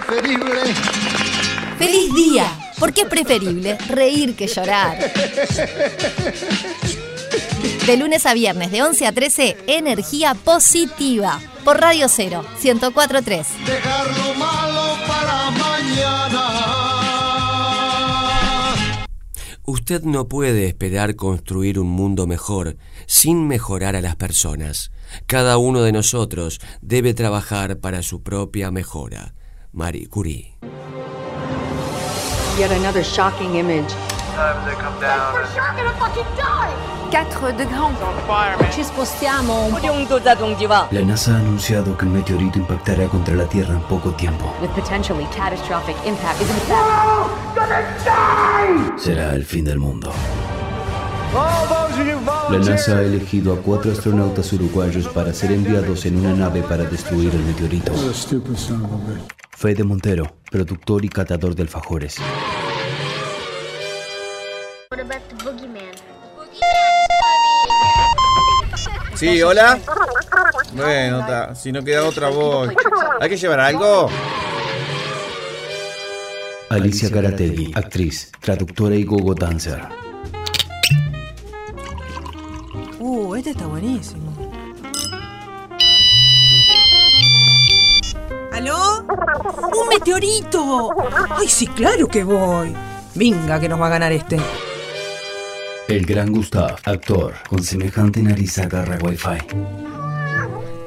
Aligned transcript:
preferible. 0.00 0.74
¡Feliz 1.78 2.14
día! 2.14 2.46
Porque 2.78 3.02
es 3.02 3.08
preferible 3.08 3.78
reír 3.88 4.34
que 4.34 4.46
llorar. 4.46 4.98
De 7.86 7.96
lunes 7.96 8.26
a 8.26 8.34
viernes, 8.34 8.70
de 8.70 8.82
11 8.82 9.06
a 9.06 9.12
13, 9.12 9.56
energía 9.66 10.34
positiva. 10.34 11.40
Por 11.64 11.80
Radio 11.80 12.08
0, 12.08 12.44
1043. 12.62 13.46
Dejar 13.66 14.06
lo 14.06 14.34
malo 14.34 14.96
para 15.06 15.50
mañana. 15.50 16.74
Usted 19.66 20.02
no 20.02 20.28
puede 20.28 20.66
esperar 20.66 21.16
construir 21.16 21.78
un 21.78 21.88
mundo 21.88 22.26
mejor 22.26 22.76
sin 23.06 23.46
mejorar 23.46 23.96
a 23.96 24.02
las 24.02 24.16
personas. 24.16 24.90
Cada 25.26 25.56
uno 25.56 25.82
de 25.82 25.92
nosotros 25.92 26.60
debe 26.82 27.14
trabajar 27.14 27.78
para 27.78 28.02
su 28.02 28.22
propia 28.22 28.70
mejora. 28.70 29.34
Marie 29.74 30.06
Curie. 30.06 30.54
Yet 32.56 32.70
another 32.70 33.02
shocking 33.02 33.56
image. 33.56 33.92
Quatre 37.10 37.52
de 37.52 37.66
grand. 37.66 37.96
Ci 38.70 38.84
spostiamo 38.84 39.64
un 39.64 39.72
po'. 39.72 40.90
La 40.90 41.00
NASA 41.02 41.32
ha 41.32 41.38
anunciado 41.38 41.96
que 41.96 42.04
un 42.04 42.12
meteorito 42.12 42.58
impactará 42.58 43.08
contra 43.08 43.34
la 43.34 43.46
Tierra 43.46 43.74
en 43.74 43.82
poco 43.82 44.12
tiempo. 44.12 44.54
With 44.60 44.70
potentially 44.74 45.26
catastrophic 45.34 45.96
impact 46.06 46.40
is 46.40 46.48
in 46.48 46.56
fact 46.68 47.24
Será 48.96 49.34
el 49.34 49.44
fin 49.44 49.64
del 49.64 49.80
mundo. 49.80 50.12
La 52.50 52.58
NASA 52.58 52.98
ha 52.98 53.02
elegido 53.02 53.52
a 53.52 53.56
cuatro 53.56 53.90
astronautas 53.90 54.52
uruguayos 54.52 55.08
para 55.08 55.32
ser 55.32 55.52
enviados 55.52 56.06
en 56.06 56.18
una 56.18 56.32
nave 56.34 56.62
para 56.62 56.84
destruir 56.84 57.34
el 57.34 57.42
meteorito. 57.44 57.92
Fede 59.50 59.84
Montero, 59.84 60.36
productor 60.50 61.04
y 61.04 61.08
catador 61.08 61.54
de 61.54 61.62
alfajores. 61.62 62.16
What 64.90 65.00
about 65.00 65.22
the 65.28 65.44
boogeyman? 65.44 65.94
Sí, 69.14 69.42
hola. 69.42 69.78
Bueno, 70.74 71.18
ta, 71.26 71.54
si 71.54 71.72
no 71.72 71.82
queda 71.82 72.04
otra 72.04 72.28
voz. 72.28 72.70
¿Hay 73.20 73.28
que 73.28 73.36
llevar 73.36 73.60
algo? 73.60 74.10
Alicia 76.68 77.10
Caratelli, 77.10 77.72
actriz, 77.74 78.32
traductora 78.40 78.96
y 78.96 79.04
gogo 79.04 79.34
dancer. 79.34 80.03
Este 83.36 83.50
está 83.50 83.66
buenísimo. 83.66 84.32
¿Aló? 88.52 89.02
¡Un 89.02 89.88
meteorito! 89.88 90.90
¡Ay, 91.30 91.48
sí, 91.48 91.66
claro 91.66 92.06
que 92.06 92.22
voy! 92.22 92.72
Venga, 93.14 93.58
que 93.58 93.68
nos 93.68 93.80
va 93.80 93.86
a 93.86 93.90
ganar 93.90 94.12
este. 94.12 94.38
El 95.88 96.06
gran 96.06 96.32
Gustav, 96.32 96.76
actor, 96.84 97.34
con 97.48 97.62
semejante 97.62 98.22
nariz 98.22 98.56
agarra 98.58 98.98
wifi. 99.02 99.38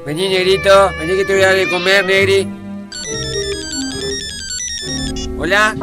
Vení, 0.06 0.30
negrito. 0.30 0.90
Vení 1.00 1.16
que 1.18 1.26
te 1.26 1.34
voy 1.34 1.44
a 1.44 1.48
dar 1.48 1.56
de 1.56 1.70
comer, 1.70 2.06
negri. 2.06 2.48
Hola. 5.38 5.76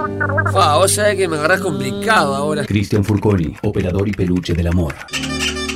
Fa, 0.53 0.77
vos 0.79 0.93
sabés 0.93 1.17
que 1.17 1.29
me 1.29 1.37
agarrás 1.37 1.61
complicado 1.61 2.35
ahora. 2.35 2.65
Cristian 2.65 3.05
Furconi, 3.05 3.55
operador 3.63 4.09
y 4.09 4.13
peluche 4.13 4.55
del 4.55 4.67
amor. 4.69 4.95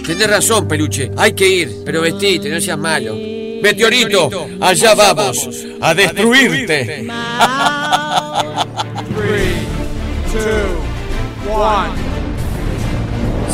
Tenés 0.09 0.27
razón, 0.27 0.67
peluche. 0.67 1.11
Hay 1.19 1.35
que 1.35 1.47
ir, 1.47 1.83
pero 1.85 2.01
vestite, 2.01 2.49
no 2.49 2.59
seas 2.63 2.79
malo. 2.79 3.15
Meteorito, 3.61 4.31
allá 4.59 4.95
vamos, 4.95 5.47
a 5.83 5.93
destruirte. 5.93 7.07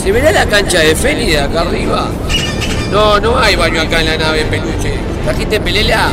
¿Se 0.01 0.13
verá 0.13 0.31
la 0.31 0.47
cancha 0.47 0.79
de 0.79 0.95
Feli 0.95 1.27
de 1.27 1.41
acá 1.41 1.63
arriba? 1.63 2.09
No, 2.93 3.19
no 3.19 3.37
hay 3.37 3.57
baño 3.57 3.81
acá 3.81 4.03
en 4.03 4.07
la 4.07 4.17
nave, 4.17 4.45
peluche. 4.45 4.95
¿Trajiste 5.25 5.59
pelela? 5.59 6.13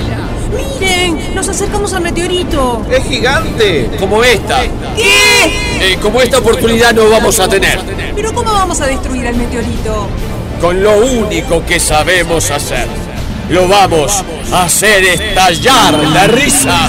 ¡Miren! 0.79 1.35
¡Nos 1.35 1.47
acercamos 1.49 1.93
al 1.93 2.01
meteorito! 2.01 2.83
¡Es 2.89 3.03
gigante! 3.03 3.91
Como 3.99 4.23
esta. 4.23 4.63
¿Qué? 4.95 5.91
Eh, 5.93 5.97
como 6.01 6.19
esta 6.19 6.39
oportunidad 6.39 6.95
no 6.95 7.07
vamos 7.11 7.39
a 7.39 7.47
tener. 7.47 7.79
¿Pero 8.15 8.33
cómo 8.33 8.51
vamos 8.51 8.81
a 8.81 8.87
destruir 8.87 9.27
al 9.27 9.35
meteorito? 9.35 10.07
Con 10.61 10.83
lo 10.83 10.99
único 10.99 11.65
que 11.65 11.79
sabemos 11.79 12.51
hacer. 12.51 12.87
Lo 13.49 13.67
vamos 13.67 14.23
a 14.53 14.65
hacer 14.65 15.03
estallar 15.03 15.97
la 15.97 16.27
risa. 16.27 16.87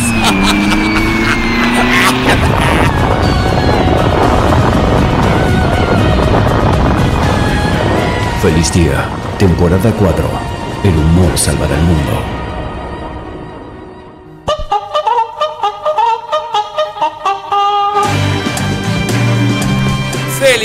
Feliz 8.42 8.72
día, 8.74 9.08
temporada 9.38 9.90
4. 9.98 10.30
El 10.84 10.90
humor 10.90 11.38
salvará 11.38 11.74
el 11.74 11.82
mundo. 11.82 12.41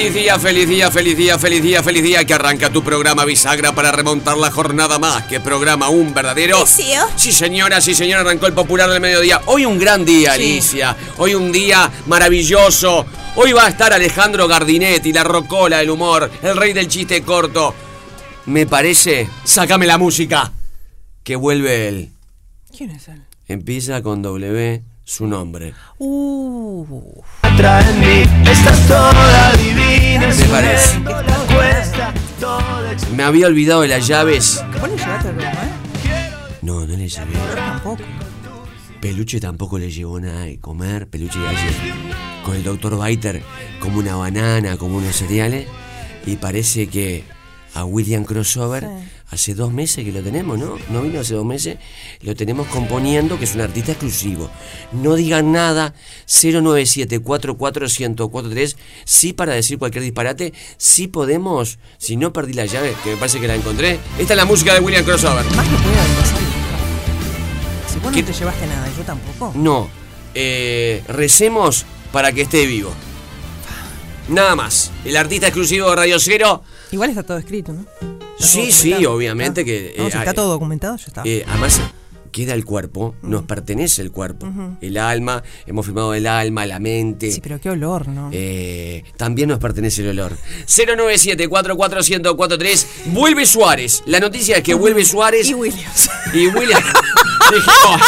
Feliz 0.07 0.23
día, 0.23 0.39
feliz 0.39 0.69
día, 0.69 0.89
feliz 0.89 1.17
día, 1.17 1.37
feliz 1.37 1.61
día, 1.61 1.83
feliz 1.83 2.01
día 2.01 2.23
que 2.23 2.33
arranca 2.33 2.69
tu 2.69 2.81
programa 2.81 3.25
bisagra 3.25 3.75
para 3.75 3.91
remontar 3.91 4.37
la 4.37 4.49
jornada 4.49 4.97
más 4.99 5.23
que 5.23 5.41
programa 5.41 5.89
un 5.89 6.13
verdadero. 6.13 6.65
Sí, 6.65 7.33
señora, 7.33 7.81
sí, 7.81 7.93
señora, 7.93 8.21
arrancó 8.21 8.47
el 8.47 8.53
popular 8.53 8.89
del 8.89 9.01
mediodía. 9.01 9.41
Hoy 9.47 9.65
un 9.65 9.77
gran 9.77 10.05
día, 10.05 10.31
Alicia. 10.31 10.95
Hoy 11.17 11.35
un 11.35 11.51
día 11.51 11.91
maravilloso. 12.05 13.05
Hoy 13.35 13.51
va 13.51 13.65
a 13.65 13.67
estar 13.67 13.91
Alejandro 13.91 14.47
Gardinetti, 14.47 15.11
la 15.11 15.25
rocola 15.25 15.79
del 15.79 15.89
humor, 15.89 16.31
el 16.41 16.55
rey 16.55 16.71
del 16.71 16.87
chiste 16.87 17.21
corto. 17.23 17.75
Me 18.45 18.65
parece, 18.65 19.27
sácame 19.43 19.87
la 19.87 19.97
música, 19.97 20.53
que 21.21 21.35
vuelve 21.35 21.89
él. 21.89 22.11
¿Quién 22.75 22.91
es 22.91 23.09
él? 23.09 23.23
Empieza 23.49 24.01
con 24.01 24.21
W, 24.21 24.83
su 25.07 25.25
nombre. 25.25 25.73
Uh. 25.99 26.85
Me 27.43 28.27
parece. 30.51 30.99
Me 33.15 33.23
había 33.23 33.47
olvidado 33.47 33.81
de 33.81 33.87
las 33.87 34.05
llaves. 34.05 34.61
¿Vos 34.79 34.89
le 34.89 34.97
llevaste 34.97 35.29
el 35.29 35.35
programa, 35.35 35.61
eh? 35.63 35.71
No, 36.61 36.85
no 36.85 36.97
le 36.97 37.07
llevé. 37.07 37.33
Tampoco. 37.55 38.03
Peluche 38.99 39.39
tampoco 39.39 39.79
le 39.79 39.89
llevó 39.89 40.19
nada 40.19 40.41
de 40.41 40.59
comer. 40.59 41.07
Peluche 41.07 41.39
ayer 41.39 41.73
con 42.43 42.57
el 42.57 42.63
doctor 42.63 43.01
Biter 43.01 43.41
como 43.79 43.99
una 43.99 44.17
banana, 44.17 44.75
como 44.75 44.97
unos 44.97 45.15
cereales. 45.15 45.67
Y 46.25 46.35
parece 46.35 46.87
que 46.87 47.23
a 47.73 47.85
William 47.85 48.25
Crossover 48.25 48.83
Sí. 48.83 48.89
Hace 49.29 49.53
dos 49.53 49.73
meses 49.73 50.05
que 50.05 50.11
lo 50.11 50.21
tenemos, 50.21 50.57
¿no? 50.57 50.77
No 50.89 51.01
vino 51.01 51.19
hace 51.19 51.33
dos 51.33 51.45
meses. 51.45 51.77
Lo 52.21 52.35
tenemos 52.35 52.67
componiendo, 52.67 53.37
que 53.37 53.45
es 53.45 53.55
un 53.55 53.61
artista 53.61 53.91
exclusivo. 53.91 54.49
No 54.91 55.15
digan 55.15 55.51
nada. 55.51 55.93
097-44143. 56.27 58.75
Sí 59.05 59.33
para 59.33 59.53
decir 59.53 59.77
cualquier 59.77 60.03
disparate. 60.03 60.53
Sí 60.77 61.07
podemos. 61.07 61.77
Si 61.97 62.15
no 62.15 62.33
perdí 62.33 62.53
la 62.53 62.65
llave, 62.65 62.93
que 63.03 63.11
me 63.11 63.17
parece 63.17 63.39
que 63.39 63.47
la 63.47 63.55
encontré. 63.55 63.99
Esta 64.17 64.33
es 64.33 64.37
la 64.37 64.45
música 64.45 64.73
de 64.73 64.79
William 64.79 65.03
Crossover. 65.03 65.45
Más 65.55 65.67
no 65.67 65.77
puede 65.77 65.99
haber 65.99 66.15
pasado. 66.15 66.39
Si 67.91 67.99
vos 67.99 68.11
¿Qué? 68.13 68.21
no 68.21 68.27
te 68.27 68.33
llevaste 68.33 68.67
nada, 68.67 68.87
yo 68.97 69.03
tampoco. 69.03 69.51
No. 69.55 69.89
Eh, 70.35 71.03
recemos 71.07 71.85
para 72.11 72.31
que 72.31 72.41
esté 72.43 72.65
vivo. 72.65 72.93
Nada 74.29 74.55
más. 74.55 74.91
El 75.05 75.17
artista 75.17 75.47
exclusivo 75.47 75.89
de 75.89 75.95
Radio 75.95 76.19
Cero. 76.19 76.63
Igual 76.91 77.09
está 77.09 77.23
todo 77.23 77.37
escrito, 77.37 77.73
¿no? 77.73 77.81
Está 77.81 78.45
Sí, 78.47 78.71
sí, 78.71 79.05
obviamente 79.05 79.61
Ah. 79.61 79.65
que. 79.65 79.95
No, 79.97 80.07
eh, 80.07 80.11
si 80.11 80.17
está 80.17 80.33
todo 80.33 80.49
documentado, 80.51 80.95
ya 80.97 81.05
está. 81.07 81.21
eh, 81.25 81.43
además, 81.47 81.81
queda 82.31 82.53
el 82.53 82.63
cuerpo, 82.65 83.15
nos 83.23 83.43
pertenece 83.43 84.01
el 84.03 84.11
cuerpo. 84.11 84.47
El 84.79 84.97
alma, 84.97 85.41
hemos 85.65 85.85
firmado 85.85 86.13
el 86.13 86.27
alma, 86.27 86.65
la 86.67 86.79
mente. 86.79 87.31
sí, 87.31 87.41
pero 87.41 87.59
qué 87.59 87.71
olor, 87.71 88.07
¿no? 88.07 88.29
Eh, 88.31 89.03
también 89.17 89.49
nos 89.49 89.57
pertenece 89.59 90.03
el 90.03 90.09
olor. 90.09 90.37
097-44143. 90.67 92.85
Vuelve 93.07 93.45
Suárez. 93.45 94.03
La 94.05 94.19
noticia 94.19 94.57
es 94.57 94.63
que 94.63 94.73
vuelve 94.73 95.03
Suárez. 95.05 95.49
Y 95.49 95.53
Williams. 95.53 96.09
Y 96.33 96.47
William. 96.47 96.81
dijimos, 97.51 98.01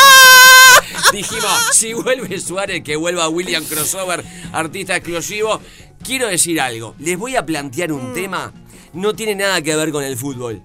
dijimos, 1.11 1.69
si 1.73 1.93
vuelve 1.93 2.39
Suárez, 2.39 2.83
que 2.83 2.95
vuelva 2.95 3.29
William 3.29 3.63
Crossover, 3.63 4.23
artista 4.51 4.95
exclusivo. 4.95 5.59
Quiero 6.03 6.27
decir 6.27 6.59
algo. 6.61 6.95
Les 6.99 7.17
voy 7.17 7.35
a 7.35 7.45
plantear 7.45 7.91
un 7.91 8.13
tema. 8.13 8.53
No 8.93 9.13
tiene 9.13 9.35
nada 9.35 9.61
que 9.61 9.75
ver 9.75 9.91
con 9.91 10.03
el 10.03 10.17
fútbol. 10.17 10.63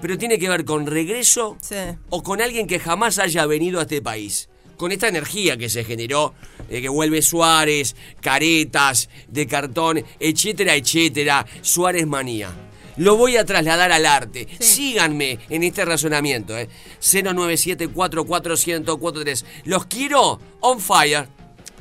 Pero 0.00 0.18
tiene 0.18 0.38
que 0.38 0.48
ver 0.48 0.64
con 0.64 0.86
regreso 0.86 1.56
Sí. 1.60 1.74
o 2.10 2.22
con 2.22 2.40
alguien 2.42 2.66
que 2.66 2.78
jamás 2.78 3.18
haya 3.18 3.46
venido 3.46 3.78
a 3.78 3.82
este 3.82 4.02
país. 4.02 4.48
Con 4.76 4.92
esta 4.92 5.08
energía 5.08 5.56
que 5.56 5.68
se 5.70 5.84
generó, 5.84 6.34
eh, 6.68 6.82
que 6.82 6.88
vuelve 6.88 7.22
Suárez, 7.22 7.96
caretas 8.20 9.08
de 9.28 9.46
cartón, 9.46 10.04
etcétera, 10.20 10.74
etcétera. 10.74 11.46
Suárez 11.62 12.06
manía. 12.06 12.50
lo 12.96 13.16
voy 13.16 13.36
a 13.36 13.44
trasladar 13.44 13.90
al 13.90 14.06
arte. 14.06 14.46
Síganme 14.60 15.40
en 15.48 15.64
este 15.64 15.84
razonamiento. 15.84 16.56
¿eh? 16.56 16.68
097-44143. 17.00 19.44
Los 19.64 19.86
quiero 19.86 20.38
on 20.60 20.78
fire. 20.80 21.26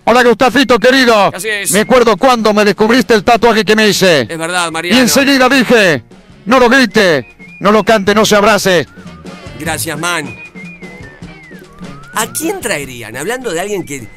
Hola 0.05 0.23
Gustavito 0.23 0.77
querido. 0.79 1.31
Así 1.33 1.47
es. 1.49 1.71
Me 1.71 1.81
acuerdo 1.81 2.17
cuando 2.17 2.53
me 2.53 2.65
descubriste 2.65 3.13
el 3.13 3.23
tatuaje 3.23 3.63
que 3.63 3.75
me 3.75 3.87
hice. 3.87 4.21
Es 4.29 4.37
verdad, 4.37 4.67
Y 4.67 4.71
Mariano. 4.71 5.01
enseguida 5.01 5.47
dije, 5.49 6.03
no 6.45 6.59
lo 6.59 6.69
grite, 6.69 7.27
no 7.61 7.71
lo 7.71 7.83
cante, 7.83 8.13
no 8.13 8.25
se 8.25 8.35
abrace. 8.35 8.85
Gracias, 9.59 9.97
man. 9.97 10.35
¿A 12.15 12.27
quién 12.33 12.59
traerían? 12.59 13.15
Hablando 13.15 13.51
de 13.51 13.59
alguien 13.61 13.85
que, 13.85 14.07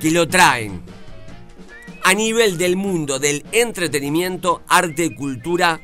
que 0.00 0.10
lo 0.10 0.28
traen. 0.28 0.82
A 2.04 2.14
nivel 2.14 2.56
del 2.58 2.76
mundo 2.76 3.18
del 3.18 3.44
entretenimiento, 3.50 4.62
arte, 4.68 5.14
cultura 5.16 5.80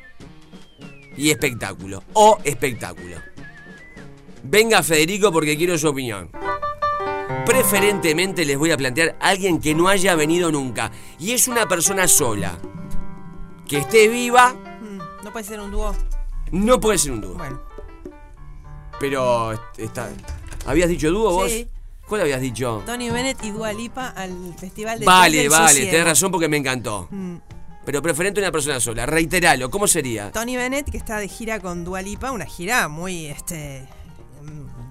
y 1.16 1.30
espectáculo. 1.30 2.04
O 2.12 2.38
espectáculo. 2.44 3.16
Venga 4.42 4.82
Federico 4.82 5.32
porque 5.32 5.56
quiero 5.56 5.76
su 5.76 5.88
opinión. 5.88 6.30
Preferentemente 7.50 8.44
les 8.44 8.56
voy 8.56 8.70
a 8.70 8.76
plantear 8.76 9.16
a 9.20 9.30
alguien 9.30 9.60
que 9.60 9.74
no 9.74 9.88
haya 9.88 10.14
venido 10.14 10.52
nunca. 10.52 10.92
Y 11.18 11.32
es 11.32 11.48
una 11.48 11.66
persona 11.66 12.06
sola. 12.06 12.56
Que 13.66 13.78
esté 13.78 14.06
viva, 14.06 14.52
Mm, 14.80 15.24
No 15.24 15.32
puede 15.32 15.44
ser 15.44 15.58
un 15.58 15.72
dúo. 15.72 15.92
no 16.52 16.78
puede 16.78 16.96
ser 16.98 17.10
un 17.10 17.20
dúo. 17.20 17.34
Bueno. 17.34 17.60
Pero 19.00 19.50
está. 19.76 20.10
¿Habías 20.64 20.88
dicho 20.88 21.10
dúo 21.10 21.32
vos? 21.32 21.50
Sí. 21.50 21.66
¿Cuál 22.08 22.20
habías 22.20 22.40
dicho? 22.40 22.84
Tony 22.86 23.10
Bennett 23.10 23.42
y 23.42 23.50
Dua 23.50 23.72
Lipa 23.72 24.10
al 24.10 24.54
Festival 24.56 25.00
de 25.00 25.06
Vale, 25.06 25.48
vale, 25.48 25.86
tenés 25.86 26.04
razón 26.04 26.30
porque 26.30 26.46
me 26.48 26.56
encantó. 26.56 27.08
Mm. 27.10 27.36
Pero 27.84 28.00
preferente 28.00 28.38
una 28.40 28.52
persona 28.52 28.78
sola. 28.78 29.06
Reiteralo, 29.06 29.70
¿cómo 29.70 29.88
sería? 29.88 30.30
Tony 30.30 30.56
Bennett 30.56 30.88
que 30.88 30.98
está 30.98 31.18
de 31.18 31.26
gira 31.26 31.58
con 31.58 31.82
Dua 31.84 32.00
Lipa, 32.00 32.30
una 32.30 32.46
gira 32.46 32.86
muy 32.86 33.26
este 33.26 33.88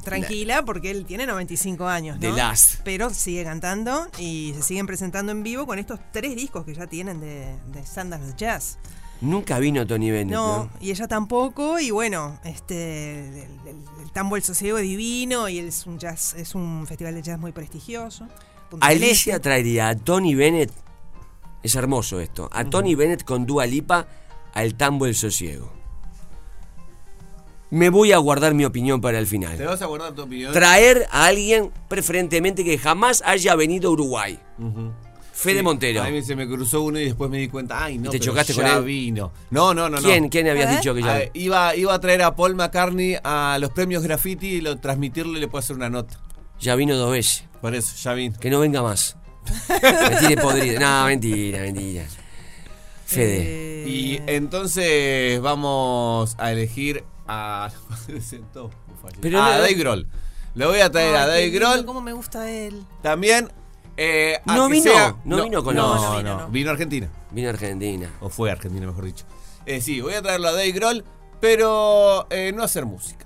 tranquila 0.10 0.64
porque 0.66 0.92
él 0.92 1.06
tiene 1.06 1.26
95 1.28 1.88
años, 1.88 2.20
¿no? 2.20 2.36
Last. 2.36 2.82
Pero 2.84 3.10
sigue 3.12 3.44
cantando 3.44 4.08
y 4.18 4.54
se 4.56 4.64
siguen 4.64 4.86
presentando 4.88 5.32
en 5.32 5.44
vivo 5.44 5.66
con 5.66 5.80
estos 5.80 6.00
tres 6.12 6.36
discos 6.36 6.66
que 6.66 6.74
ya 6.74 6.88
tienen 6.88 7.20
de, 7.20 7.56
de 7.74 7.86
Sundance 7.86 8.34
Jazz. 8.38 8.78
Nunca 9.22 9.60
vino 9.60 9.86
Tony 9.86 10.12
Bennett. 10.12 10.34
No, 10.34 10.64
¿no? 10.66 10.70
y 10.80 10.92
ella 10.92 11.08
tampoco, 11.08 11.78
y 11.80 11.92
bueno, 11.92 12.40
este 12.46 13.28
el, 13.44 13.50
el- 13.68 13.84
el 14.04 14.12
Tambo 14.14 14.36
del 14.36 14.44
Sosiego 14.44 14.78
es 14.78 14.84
divino 14.86 15.50
y 15.50 15.60
es 15.60 15.86
un 15.86 16.00
jazz, 16.00 16.34
es 16.36 16.56
un 16.56 16.86
festival 16.88 17.14
de 17.16 17.22
jazz 17.22 17.38
muy 17.38 17.52
prestigioso. 17.52 18.28
Alicia 18.82 19.34
Este. 19.36 19.44
traería 19.44 19.90
a 19.90 19.96
Tony 19.98 20.36
Bennett. 20.36 20.72
Es 21.64 21.76
hermoso 21.76 22.20
esto. 22.22 22.50
A 22.54 22.64
Tony 22.64 22.96
Bennett 22.96 23.24
con 23.26 23.46
Dua 23.46 23.66
Lipa 23.66 24.08
al 24.54 24.76
tambo 24.76 25.06
del 25.06 25.16
sosiego. 25.16 25.74
Me 27.72 27.90
voy 27.90 28.12
a 28.12 28.18
guardar 28.18 28.54
mi 28.56 28.66
opinión 28.66 29.00
para 29.00 29.20
el 29.20 29.26
¿Te 29.26 29.30
final. 29.32 29.58
vas 29.64 29.82
a 29.82 29.86
guardar 29.86 30.14
tu 30.14 30.24
opinión? 30.24 30.52
Traer 30.54 31.06
a 31.12 31.26
alguien 31.28 31.72
preferentemente 31.88 32.64
que 32.64 32.78
jamás 32.78 33.22
haya 33.26 33.56
venido 33.56 33.90
a 33.90 33.94
Uruguay. 33.94 34.40
Ujú. 34.58 34.92
Fede 35.34 35.58
Sí, 35.60 35.64
Montero. 35.64 36.04
A 36.04 36.10
mí 36.10 36.22
se 36.22 36.36
me 36.36 36.48
cruzó 36.48 36.82
uno 36.82 37.00
y 37.00 37.06
después 37.06 37.30
me 37.30 37.38
di 37.38 37.48
cuenta, 37.48 37.86
ay, 37.86 37.98
no, 37.98 38.10
¿Y 38.10 38.12
te 38.12 38.20
pero 38.20 38.32
chocaste 38.32 38.54
ya 38.54 38.64
con 38.74 38.78
él? 38.80 38.84
vino. 38.84 39.32
No, 39.52 39.74
no, 39.74 39.88
no, 39.90 39.98
no. 39.98 40.04
¿Quién? 40.04 40.28
¿Quién 40.30 40.50
habías 40.50 40.74
¿Eh? 40.74 40.78
dicho 40.78 40.94
que 40.94 41.02
ya? 41.02 41.16
Ah, 41.16 41.22
iba, 41.34 41.76
iba 41.76 41.94
a 41.94 42.00
traer 42.02 42.24
a 42.24 42.36
Paul 42.36 42.56
McCartney 42.56 43.16
a 43.24 43.58
los 43.62 43.70
premios 43.72 44.04
graffiti 44.04 44.48
y 44.48 44.62
lo 44.62 44.78
transmitirle 44.80 45.38
y 45.38 45.42
le 45.42 45.48
puedo 45.48 45.60
hacer 45.60 45.76
una 45.78 45.90
nota. 45.90 46.20
Ya 46.60 46.76
vino 46.76 46.98
dos 46.98 47.12
veces. 47.12 47.46
Por 47.62 47.74
eso, 47.76 47.96
ya 48.04 48.14
vino. 48.16 48.38
Que 48.40 48.50
no 48.50 48.60
venga 48.60 48.82
más. 48.82 49.16
Me 49.70 50.18
tiene 50.28 50.42
podrido. 50.42 50.80
No, 50.82 51.06
mentira, 51.06 51.60
mentira. 51.62 52.04
Fede. 53.06 53.84
Eh, 53.86 53.86
Y 53.88 54.20
entonces 54.28 55.40
vamos 55.40 56.36
a 56.38 56.52
elegir 56.52 57.04
a. 57.30 57.70
Falla. 59.02 59.18
Pero 59.22 59.42
a 59.42 59.46
no- 59.56 59.62
Dave 59.62 59.74
Grohl. 59.76 60.08
Le 60.56 60.66
voy 60.66 60.80
a 60.80 60.92
traer 60.92 61.16
ay, 61.16 61.22
a 61.22 61.28
Dave 61.28 61.50
Grohl. 61.52 61.86
¿Cómo 61.86 62.02
me 62.02 62.12
gusta 62.14 62.50
él? 62.52 62.84
También. 63.02 63.50
eh, 63.98 64.40
No 64.46 64.68
vino, 64.68 64.84
sea- 64.92 65.16
no 65.26 65.44
vino 65.44 65.64
con 65.64 65.76
no, 65.76 65.96
no, 65.96 66.02
No 66.12 66.18
vino, 66.18 66.30
no. 66.38 66.40
no. 66.42 66.50
Vino 66.50 66.70
a 66.70 66.74
Argentina. 66.74 67.08
Vino 67.32 67.48
a 67.48 67.52
Argentina. 67.52 68.10
O 68.20 68.30
fue 68.30 68.50
a 68.50 68.54
Argentina, 68.54 68.88
mejor 68.88 69.06
dicho. 69.06 69.26
Eh, 69.66 69.80
sí, 69.82 70.02
voy 70.02 70.14
a 70.16 70.22
traerlo 70.22 70.48
a 70.48 70.52
Dave 70.54 70.72
Grohl, 70.72 71.04
pero 71.40 72.28
eh, 72.32 72.52
no 72.54 72.64
hacer 72.64 72.86
música. 72.86 73.26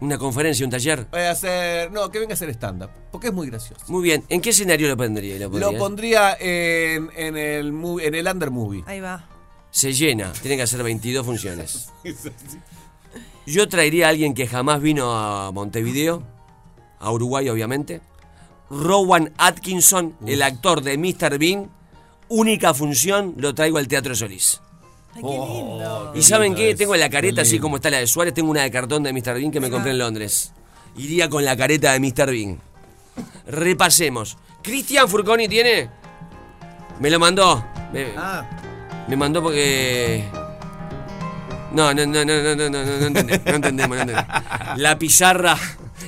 Una 0.00 0.16
conferencia, 0.18 0.64
un 0.64 0.70
taller. 0.70 1.06
Voy 1.10 1.20
a 1.20 1.30
hacer. 1.32 1.92
No, 1.92 2.10
que 2.10 2.18
venga 2.18 2.32
a 2.32 2.34
hacer 2.34 2.48
stand-up. 2.50 2.90
Porque 3.12 3.28
es 3.28 3.32
muy 3.34 3.48
gracioso. 3.48 3.84
Muy 3.88 4.02
bien. 4.02 4.24
¿En 4.30 4.40
qué 4.40 4.50
escenario 4.50 4.88
lo 4.88 4.96
pondría? 4.96 5.38
Lo, 5.38 5.50
Lo 5.58 5.76
pondría? 5.76 6.36
en, 6.40 7.10
en 7.14 7.36
el, 7.36 7.72
movie- 7.72 8.06
en 8.06 8.14
el 8.14 8.26
Under 8.26 8.50
Movie. 8.50 8.82
Ahí 8.86 9.00
va. 9.00 9.28
Se 9.70 9.92
llena. 9.92 10.32
Tiene 10.32 10.56
que 10.56 10.62
hacer 10.62 10.82
22 10.82 11.24
funciones. 11.24 11.90
Yo 13.46 13.68
traería 13.68 14.06
a 14.06 14.10
alguien 14.10 14.34
que 14.34 14.46
jamás 14.46 14.80
vino 14.80 15.12
a 15.16 15.50
Montevideo. 15.52 16.22
A 16.98 17.10
Uruguay, 17.12 17.48
obviamente. 17.48 18.00
Rowan 18.68 19.32
Atkinson, 19.38 20.14
el 20.26 20.42
actor 20.42 20.82
de 20.82 20.96
Mr. 20.98 21.38
Bean. 21.38 21.70
Única 22.28 22.74
función, 22.74 23.34
lo 23.38 23.54
traigo 23.54 23.78
al 23.78 23.88
Teatro 23.88 24.14
Solís. 24.14 24.60
Ay, 25.16 25.22
qué 25.22 25.28
lindo. 25.28 26.12
¿Y 26.14 26.22
saben 26.22 26.54
lindo 26.54 26.58
qué? 26.58 26.70
es, 26.70 26.76
Tengo 26.76 26.94
la 26.94 27.10
careta 27.10 27.42
así 27.42 27.58
como 27.58 27.76
está 27.76 27.90
la 27.90 27.98
de 27.98 28.06
Suárez. 28.06 28.32
Tengo 28.34 28.50
una 28.50 28.62
de 28.62 28.70
cartón 28.70 29.02
de 29.02 29.12
Mr. 29.12 29.34
Bean 29.34 29.50
que 29.50 29.58
me 29.60 29.70
compré 29.70 29.90
en 29.90 29.98
Londres. 29.98 30.52
Iría 30.96 31.28
con 31.28 31.44
la 31.44 31.56
careta 31.56 31.92
de 31.92 32.00
Mr. 32.00 32.30
Bean. 32.30 32.60
Repasemos. 33.46 34.36
¿Cristian 34.62 35.08
Furconi 35.08 35.48
tiene? 35.48 35.88
Me 37.00 37.10
lo 37.10 37.18
mandó. 37.18 37.64
Me, 37.92 38.12
Ah, 38.16 38.48
me 39.08 39.16
mandó 39.16 39.42
porque. 39.42 40.24
No, 41.72 41.94
no, 41.94 42.04
no, 42.04 42.24
no, 42.24 42.42
no, 42.42 42.56
no, 42.56 42.70
no, 42.70 42.84
no, 42.84 43.06
entendemos, 43.06 43.46
no 43.46 43.54
entendemos, 43.54 43.96
no 43.96 44.02
entendemos. 44.02 44.26
La 44.76 44.98
pizarra, 44.98 45.56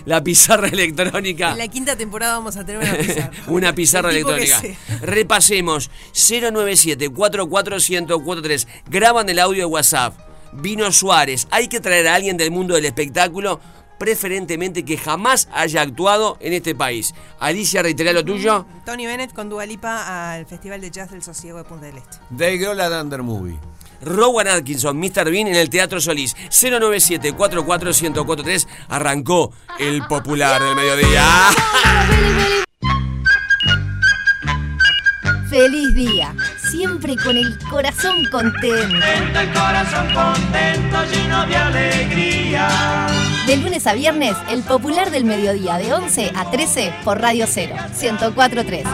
la 0.05 0.23
pizarra 0.23 0.69
electrónica. 0.69 1.53
En 1.53 1.59
la 1.59 1.69
quinta 1.69 1.97
temporada 1.97 2.35
vamos 2.35 2.57
a 2.57 2.65
tener 2.65 2.83
una 2.83 2.99
pizarra. 2.99 3.31
una 3.47 3.75
pizarra 3.75 4.11
El 4.11 4.17
electrónica. 4.17 4.61
Repasemos, 5.03 5.91
097 6.13 7.11
44143 7.11 8.69
Graban 8.89 9.29
el 9.29 9.39
audio 9.39 9.61
de 9.61 9.67
WhatsApp. 9.67 10.15
Vino 10.53 10.91
Suárez. 10.93 11.47
Hay 11.51 11.69
que 11.69 11.81
traer 11.81 12.09
a 12.09 12.15
alguien 12.15 12.37
del 12.37 12.51
mundo 12.51 12.75
del 12.75 12.85
espectáculo, 12.85 13.61
preferentemente 13.99 14.85
que 14.85 14.99
jamás 14.99 15.49
haya 15.53 15.81
actuado 15.81 16.37
en 16.41 16.53
este 16.53 16.75
país. 16.75 17.15
Alicia, 17.39 17.83
reitera 17.83 18.13
lo 18.13 18.25
tuyo. 18.25 18.67
Mm, 18.69 18.85
Tony 18.85 19.07
Bennett 19.07 19.33
con 19.33 19.49
Dualipa 19.49 20.33
al 20.33 20.45
Festival 20.45 20.81
de 20.81 20.91
Jazz 20.91 21.11
del 21.13 21.23
Sosiego 21.23 21.59
de 21.59 21.65
Punta 21.65 21.87
del 21.87 21.99
Este. 21.99 22.19
Dave 22.31 22.59
Grohl 22.59 22.81
Under 22.81 23.23
Movie. 23.23 23.59
Rowan 24.03 24.49
Atkinson, 24.49 24.99
Mr. 24.99 25.31
Bean 25.31 25.47
en 25.47 25.57
el 25.57 25.71
Teatro 25.71 25.99
Solís. 26.01 26.37
097-44143. 26.51 28.67
Arrancó 28.89 29.53
el 29.79 30.03
popular 30.07 30.61
del 30.63 30.75
mediodía. 30.75 31.25
Feliz 35.49 35.95
día, 35.95 36.35
siempre 36.71 37.17
con 37.17 37.37
el 37.37 37.59
corazón 37.69 38.25
contento. 38.31 39.05
El 39.05 39.53
corazón 39.53 40.07
contento, 40.15 41.05
lleno 41.13 41.47
de 41.47 41.57
alegría. 41.57 43.07
De 43.47 43.57
lunes 43.59 43.87
a 43.87 43.93
viernes, 43.93 44.35
el 44.49 44.63
popular 44.63 45.11
del 45.11 45.25
mediodía 45.25 45.77
de 45.77 45.93
11 45.93 46.33
a 46.35 46.51
13 46.51 46.95
por 47.05 47.21
Radio 47.21 47.45
0, 47.47 47.77
1043. 48.01 48.87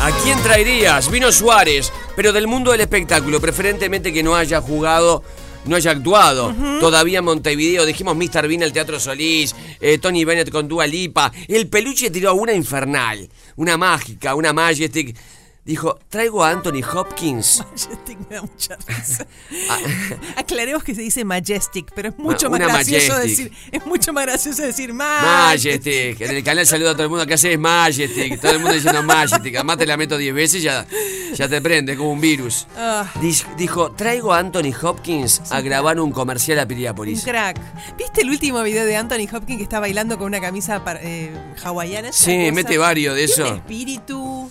¿A 0.00 0.10
quién 0.22 0.42
traerías? 0.42 1.10
Vino 1.10 1.32
Suárez, 1.32 1.92
pero 2.16 2.32
del 2.32 2.46
mundo 2.46 2.72
del 2.72 2.80
espectáculo, 2.82 3.40
preferentemente 3.40 4.12
que 4.12 4.22
no 4.22 4.34
haya 4.34 4.60
jugado 4.60 5.22
no 5.66 5.76
haya 5.76 5.92
actuado. 5.92 6.54
Todavía 6.80 7.20
en 7.20 7.24
Montevideo, 7.24 7.86
dijimos 7.86 8.16
Mr. 8.16 8.46
Bean 8.48 8.62
el 8.62 8.72
Teatro 8.72 9.00
Solís, 9.00 9.54
Tony 10.00 10.24
Bennett 10.24 10.50
con 10.50 10.68
Dua 10.68 10.86
Lipa. 10.86 11.32
El 11.48 11.68
peluche 11.68 12.10
tiró 12.10 12.34
una 12.34 12.52
infernal, 12.52 13.28
una 13.56 13.76
mágica, 13.76 14.34
una 14.34 14.52
majestic 14.52 15.16
Dijo, 15.64 15.98
traigo 16.10 16.44
a 16.44 16.50
Anthony 16.50 16.82
Hopkins. 16.92 17.62
Majestic 17.70 18.18
me 18.28 18.36
da 18.36 18.42
mucha 18.42 18.76
risa. 18.86 19.26
Ah. 19.70 19.78
Aclaremos 20.36 20.82
que 20.84 20.94
se 20.94 21.00
dice 21.00 21.24
Majestic, 21.24 21.90
pero 21.94 22.08
es 22.10 22.18
mucho 22.18 22.50
Ma- 22.50 22.58
más 22.58 22.68
gracioso 22.68 23.12
Majestic. 23.14 23.52
decir. 23.52 23.70
Es 23.72 23.86
mucho 23.86 24.12
más 24.12 24.26
gracioso 24.26 24.62
decir 24.62 24.92
Majestic. 24.92 25.84
Majestic. 25.84 26.20
En 26.20 26.36
el 26.36 26.44
canal 26.44 26.66
saludo 26.66 26.90
a 26.90 26.92
todo 26.92 27.04
el 27.04 27.08
mundo 27.08 27.26
que 27.26 27.34
hace 27.34 27.52
es 27.54 27.58
Majestic. 27.58 28.40
Todo 28.40 28.52
el 28.52 28.58
mundo 28.58 28.74
diciendo 28.74 29.02
Majestic. 29.02 29.54
Además 29.54 29.78
te 29.78 29.86
la 29.86 29.96
meto 29.96 30.18
10 30.18 30.34
veces 30.34 30.60
y 30.60 30.64
ya, 30.64 30.86
ya 31.34 31.48
te 31.48 31.60
prende 31.62 31.96
como 31.96 32.10
un 32.12 32.20
virus. 32.20 32.66
Ah, 32.76 33.10
Dijo, 33.56 33.92
traigo 33.92 34.32
a 34.34 34.38
Anthony 34.38 34.72
Hopkins 34.82 35.40
a 35.50 35.60
grabar 35.62 35.98
un 36.00 36.10
comercial 36.12 36.58
a 36.58 36.62
un 36.62 36.68
Piriápolis. 36.68 37.22
crack. 37.24 37.58
¿Viste 37.96 38.20
el 38.22 38.28
último 38.30 38.62
video 38.62 38.84
de 38.84 38.96
Anthony 38.96 39.26
Hopkins 39.32 39.56
que 39.58 39.62
está 39.64 39.80
bailando 39.80 40.18
con 40.18 40.26
una 40.26 40.40
camisa 40.40 40.82
eh, 41.00 41.32
hawaiana? 41.62 42.12
Sí, 42.12 42.50
mete 42.52 42.76
varios 42.76 43.14
de 43.14 43.24
eso. 43.24 43.46
espíritu. 43.46 44.50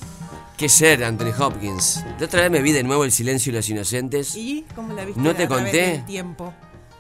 ¿Qué 0.58 0.70
ser, 0.70 1.04
Anthony 1.04 1.34
Hopkins? 1.38 2.04
La 2.20 2.26
otra 2.26 2.42
vez 2.42 2.52
me 2.52 2.62
vi 2.62 2.72
de 2.72 2.84
nuevo 2.84 3.04
El 3.04 3.12
silencio 3.12 3.52
y 3.52 3.56
los 3.56 3.68
inocentes. 3.70 4.36
¿Y 4.36 4.66
cómo 4.76 4.94
la 4.94 5.04
viste? 5.06 5.20
¿No 5.22 5.36
te 5.36 5.48
conté? 5.48 6.04
tiempo. 6.06 6.54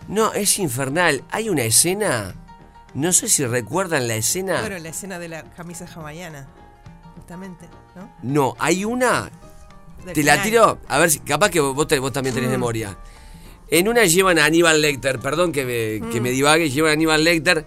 No, 0.07 0.33
es 0.33 0.57
infernal. 0.59 1.23
Hay 1.31 1.49
una 1.49 1.63
escena 1.63 2.35
No 2.95 3.11
sé 3.11 3.27
si 3.29 3.45
recuerdan 3.45 4.07
la 4.07 4.15
escena. 4.15 4.59
Bueno, 4.61 4.77
la 4.79 4.89
escena 4.89 5.17
de 5.17 5.27
la 5.27 5.43
camisa 5.43 5.85
hawaiana, 5.95 6.47
justamente, 7.15 7.67
¿no? 7.95 8.11
No, 8.21 8.55
hay 8.59 8.85
una. 8.85 9.31
Del 10.05 10.13
Te 10.13 10.21
la 10.23 10.41
tiro. 10.43 10.79
A 10.87 10.99
ver, 10.99 11.09
si, 11.09 11.19
capaz 11.19 11.49
que 11.49 11.59
vos, 11.59 11.87
te- 11.87 11.97
vos 11.97 12.11
también 12.13 12.35
tenés 12.35 12.49
Mm. 12.49 12.53
memoria. 12.53 12.95
En 13.69 13.87
una 13.87 14.03
llevan 14.05 14.37
a 14.37 14.45
Aníbal 14.45 14.79
Lecter, 14.81 15.17
perdón 15.19 15.51
que 15.51 15.65
me, 16.01 16.11
que 16.11 16.19
Mm. 16.19 16.23
me 16.23 16.29
divague, 16.31 16.69
llevan 16.69 16.91
a 16.91 16.93
Aníbal 16.93 17.23
Lecter. 17.23 17.65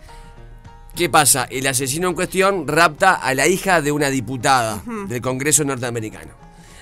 ¿Qué 0.97 1.11
pasa? 1.11 1.45
El 1.51 1.67
asesino 1.67 2.09
en 2.09 2.15
cuestión 2.15 2.67
rapta 2.67 3.15
a 3.15 3.35
la 3.35 3.47
hija 3.47 3.83
de 3.83 3.93
una 3.93 4.09
diputada 4.09 4.83
del 5.09 5.21
Congreso 5.21 5.63
norteamericano. 5.63 6.33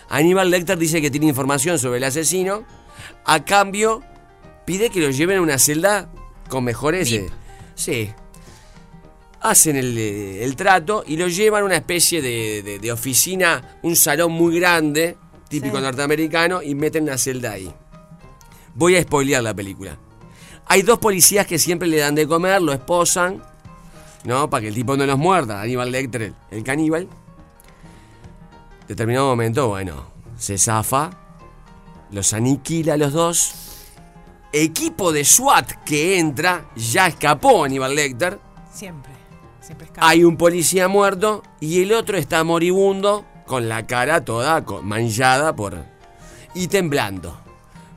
Aníbal 0.09 0.50
Lecter 0.50 0.78
dice 0.78 1.00
que 1.02 1.11
tiene 1.11 1.26
información 1.26 1.78
sobre 1.80 1.99
el 1.99 2.04
asesino. 2.04 2.62
A 3.25 3.44
cambio, 3.44 4.02
pide 4.66 4.90
que 4.90 5.00
lo 5.00 5.11
lleven 5.11 5.38
a 5.38 5.42
una 5.42 5.59
celda 5.59 6.09
con 6.49 6.62
mejores. 6.62 7.11
eh, 7.11 7.26
sí. 7.75 8.11
Hacen 9.40 9.76
el, 9.76 9.99
eh, 9.99 10.44
el 10.44 10.54
trato 10.54 11.02
y 11.06 11.16
lo 11.16 11.26
llevan 11.26 11.62
a 11.62 11.66
una 11.66 11.76
especie 11.76 12.23
de, 12.23 12.62
de- 12.62 12.78
de 12.78 12.92
oficina, 12.92 13.78
un 13.83 13.97
salón 13.97 14.30
muy 14.33 14.59
grande, 14.61 15.16
típico 15.49 15.76
Sí. 15.78 15.83
norteamericano, 15.83 16.62
y 16.62 16.75
meten 16.76 17.02
una 17.02 17.18
celda 17.18 17.50
ahí. 17.52 17.71
Voy 18.75 18.97
a 18.97 19.02
spoilear 19.02 19.42
la 19.42 19.52
película. 19.54 19.99
Hay 20.66 20.83
dos 20.83 20.99
policías 20.99 21.47
que 21.47 21.59
siempre 21.59 21.88
le 21.88 21.99
dan 21.99 22.14
de 22.14 22.26
comer, 22.26 22.62
lo 22.62 22.73
esposan, 22.73 23.42
¿no? 24.25 24.50
Para 24.50 24.62
que 24.62 24.69
el 24.69 24.75
tipo 24.75 24.97
no 24.97 25.07
los 25.07 25.19
muerda. 25.19 25.61
Aníbal 25.61 25.90
Lecter, 25.90 26.35
el, 26.50 26.64
caníbal. 26.64 27.09
Determinado 28.88 29.26
momento, 29.26 29.69
bueno, 29.69 30.07
se 30.37 30.59
zafa, 30.59 31.11
los 32.11 32.33
aniquila 32.33 32.95
a 32.95 32.97
los 32.97 33.12
dos. 33.12 33.54
Equipo 34.52 35.12
de 35.12 35.25
SWAT 35.25 35.73
que 35.85 36.19
entra, 36.19 36.66
ya 36.76 37.09
escapó 37.09 37.64
Aníbal 37.64 37.95
Lecter. 37.95 38.38
Siempre. 38.73 39.12
Siempre 39.61 39.87
escapa. 39.87 40.09
Hay 40.09 40.25
un 40.25 40.37
policía 40.37 40.88
muerto 40.88 41.43
y 41.61 41.83
el 41.83 41.93
otro 41.93 42.19
está 42.19 42.45
moribundo 42.45 43.25
con 43.47 43.69
la 43.69 43.87
cara 43.87 44.25
toda 44.25 44.64
manchada 44.83 45.57
por 45.57 45.85
y 46.54 46.69
temblando. 46.69 47.44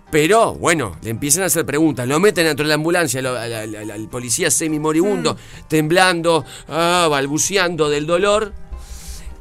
Pero 0.10 0.54
bueno, 0.56 0.96
le 1.02 1.10
empiezan 1.10 1.44
a 1.44 1.48
hacer 1.48 1.66
preguntas, 1.66 2.08
lo 2.08 2.20
meten 2.20 2.46
dentro 2.46 2.64
de 2.64 2.70
la 2.70 2.76
ambulancia, 2.76 3.22
lo- 3.22 3.38
al, 3.38 3.52
al- 3.54 3.76
al- 3.76 3.92
al 3.92 4.10
policía 4.10 4.50
semi 4.50 4.80
moribundo, 4.80 5.36
temblando, 5.68 6.46
ah, 6.70 7.08
balbuceando 7.10 7.90
del 7.90 8.06
dolor. 8.08 8.54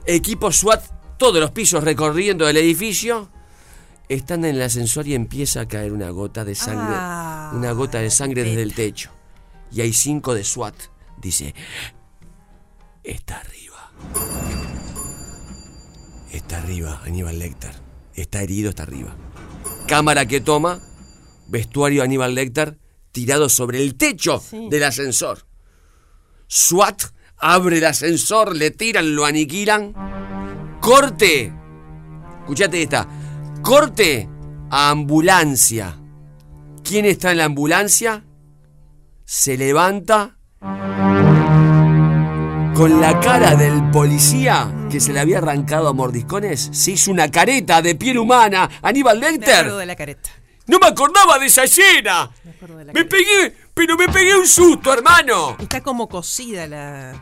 Equipo 0.06 0.50
SWAT, 0.50 0.82
todos 1.18 1.40
los 1.40 1.52
pisos 1.52 1.84
recorriendo 1.84 2.48
el 2.48 2.56
edificio. 2.56 3.30
Están 4.08 4.44
en 4.44 4.56
el 4.56 4.62
ascensor 4.62 5.06
y 5.08 5.14
empieza 5.14 5.62
a 5.62 5.68
caer 5.68 5.92
una 5.92 6.10
gota 6.10 6.44
de 6.44 6.54
sangre, 6.54 6.94
Ah, 6.96 7.52
una 7.54 7.72
gota 7.72 7.98
de 8.00 8.10
sangre 8.10 8.42
desde 8.44 8.62
el 8.62 8.74
techo. 8.74 9.10
Y 9.72 9.80
hay 9.80 9.92
cinco 9.92 10.34
de 10.34 10.44
SWAT. 10.44 10.74
Dice, 11.20 11.54
Está 13.04 13.38
arriba. 13.38 13.90
Está 16.32 16.58
arriba, 16.58 17.00
Aníbal 17.04 17.38
Lecter. 17.38 17.72
Está 18.14 18.42
herido, 18.42 18.70
está 18.70 18.82
arriba. 18.84 19.14
Cámara 19.86 20.26
que 20.26 20.40
toma, 20.40 20.80
vestuario 21.46 22.02
Aníbal 22.02 22.34
Lecter, 22.34 22.78
tirado 23.12 23.48
sobre 23.48 23.80
el 23.82 23.94
techo 23.94 24.42
del 24.50 24.82
ascensor. 24.82 25.46
SWAT 26.48 27.02
abre 27.38 27.78
el 27.78 27.84
ascensor, 27.84 28.56
le 28.56 28.72
tiran, 28.72 29.14
lo 29.14 29.24
aniquilan. 29.24 29.94
Corte. 30.80 31.52
Escuchate 32.40 32.82
esta. 32.82 33.08
Corte 33.62 34.28
a 34.70 34.90
ambulancia. 34.90 35.98
¿Quién 36.82 37.04
está 37.04 37.30
en 37.30 37.38
la 37.38 37.44
ambulancia? 37.44 38.24
Se 39.24 39.56
levanta 39.56 40.38
con 42.74 43.00
la 43.00 43.18
cara 43.20 43.56
del 43.56 43.90
policía 43.90 44.85
que 44.96 45.00
se 45.02 45.12
le 45.12 45.20
había 45.20 45.36
arrancado 45.38 45.88
a 45.88 45.92
mordiscones, 45.92 46.70
se 46.72 46.92
hizo 46.92 47.10
una 47.10 47.30
careta 47.30 47.82
de 47.82 47.96
piel 47.96 48.16
humana. 48.16 48.66
Aníbal 48.80 49.18
Me 49.20 49.32
Lecter. 49.32 49.54
acuerdo 49.56 49.76
de 49.76 49.84
la 49.84 49.94
careta. 49.94 50.30
No 50.68 50.78
me 50.78 50.86
acordaba 50.86 51.38
de 51.38 51.44
esa 51.44 51.64
escena. 51.64 52.30
Me 52.94 53.04
pegué, 53.04 53.54
pero 53.74 53.94
me 53.98 54.08
pegué 54.08 54.34
un 54.34 54.46
susto, 54.48 54.94
hermano. 54.94 55.54
Está 55.60 55.82
como 55.82 56.08
cosida 56.08 56.66
la. 56.66 57.12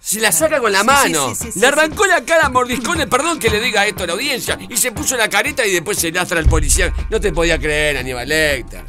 Se 0.00 0.18
la 0.20 0.32
saca 0.32 0.58
con 0.58 0.72
la 0.72 0.80
Sí, 0.80 0.86
mano. 0.86 1.32
sí, 1.32 1.50
le 1.60 1.66
arrancó 1.68 2.06
la 2.06 2.24
cara 2.24 2.46
a 2.46 2.50
mordiscones, 2.50 3.06
perdón 3.06 3.38
que 3.38 3.50
le 3.50 3.60
diga 3.60 3.86
esto 3.86 4.02
a 4.02 4.08
la 4.08 4.14
audiencia. 4.14 4.58
Y 4.68 4.76
se 4.76 4.90
puso 4.90 5.16
la 5.16 5.28
careta 5.28 5.64
y 5.64 5.70
después 5.70 5.98
se 5.98 6.10
lastra 6.10 6.40
al 6.40 6.46
policía. 6.48 6.92
No 7.08 7.20
te 7.20 7.30
podía 7.30 7.56
creer, 7.56 7.98
Aníbal 7.98 8.28
Lecter. 8.28 8.82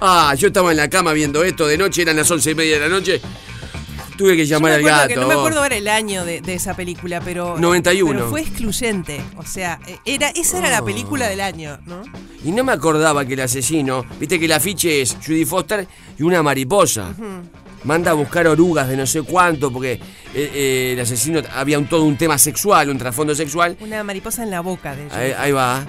Ah, 0.00 0.34
yo 0.36 0.48
estaba 0.48 0.72
en 0.72 0.78
la 0.78 0.90
cama 0.90 1.12
viendo 1.12 1.44
esto 1.44 1.64
de 1.68 1.78
noche, 1.78 2.02
eran 2.02 2.16
las 2.16 2.28
once 2.28 2.50
y 2.50 2.54
media 2.56 2.74
de 2.74 2.80
la 2.80 2.88
noche. 2.88 3.20
Tuve 4.16 4.36
que 4.36 4.46
llamar 4.46 4.72
Yo 4.72 4.76
al 4.76 4.82
me 4.82 4.88
gato. 4.90 5.08
que 5.08 5.16
no 5.16 5.26
me 5.28 5.34
acuerdo 5.34 5.60
ahora 5.62 5.76
el 5.76 5.88
año 5.88 6.24
de, 6.24 6.40
de 6.40 6.54
esa 6.54 6.74
película, 6.74 7.20
pero. 7.20 7.58
91. 7.58 8.12
Pero 8.18 8.30
fue 8.30 8.40
excluyente. 8.40 9.20
O 9.36 9.44
sea, 9.44 9.78
eh, 9.86 9.98
era, 10.04 10.28
esa 10.30 10.58
era 10.58 10.70
la 10.70 10.84
película 10.84 11.28
del 11.28 11.40
año, 11.40 11.78
¿no? 11.86 12.02
Y 12.44 12.52
no 12.52 12.64
me 12.64 12.72
acordaba 12.72 13.24
que 13.24 13.34
el 13.34 13.40
asesino, 13.40 14.04
viste 14.18 14.38
que 14.38 14.46
el 14.46 14.52
afiche 14.52 15.02
es 15.02 15.16
Judy 15.24 15.44
Foster 15.44 15.86
y 16.18 16.22
una 16.22 16.42
mariposa. 16.42 17.14
Manda 17.84 18.10
a 18.10 18.14
buscar 18.14 18.46
orugas 18.48 18.88
de 18.88 18.96
no 18.96 19.06
sé 19.06 19.22
cuánto, 19.22 19.70
porque 19.70 19.92
eh, 19.92 20.00
eh, 20.34 20.90
el 20.94 21.00
asesino 21.00 21.40
había 21.54 21.78
un, 21.78 21.86
todo 21.86 22.02
un 22.04 22.16
tema 22.16 22.36
sexual, 22.38 22.90
un 22.90 22.98
trasfondo 22.98 23.34
sexual. 23.34 23.76
Una 23.80 24.02
mariposa 24.02 24.42
en 24.42 24.50
la 24.50 24.60
boca 24.60 24.96
de 24.96 25.08
Ahí, 25.12 25.32
ahí 25.38 25.52
va. 25.52 25.84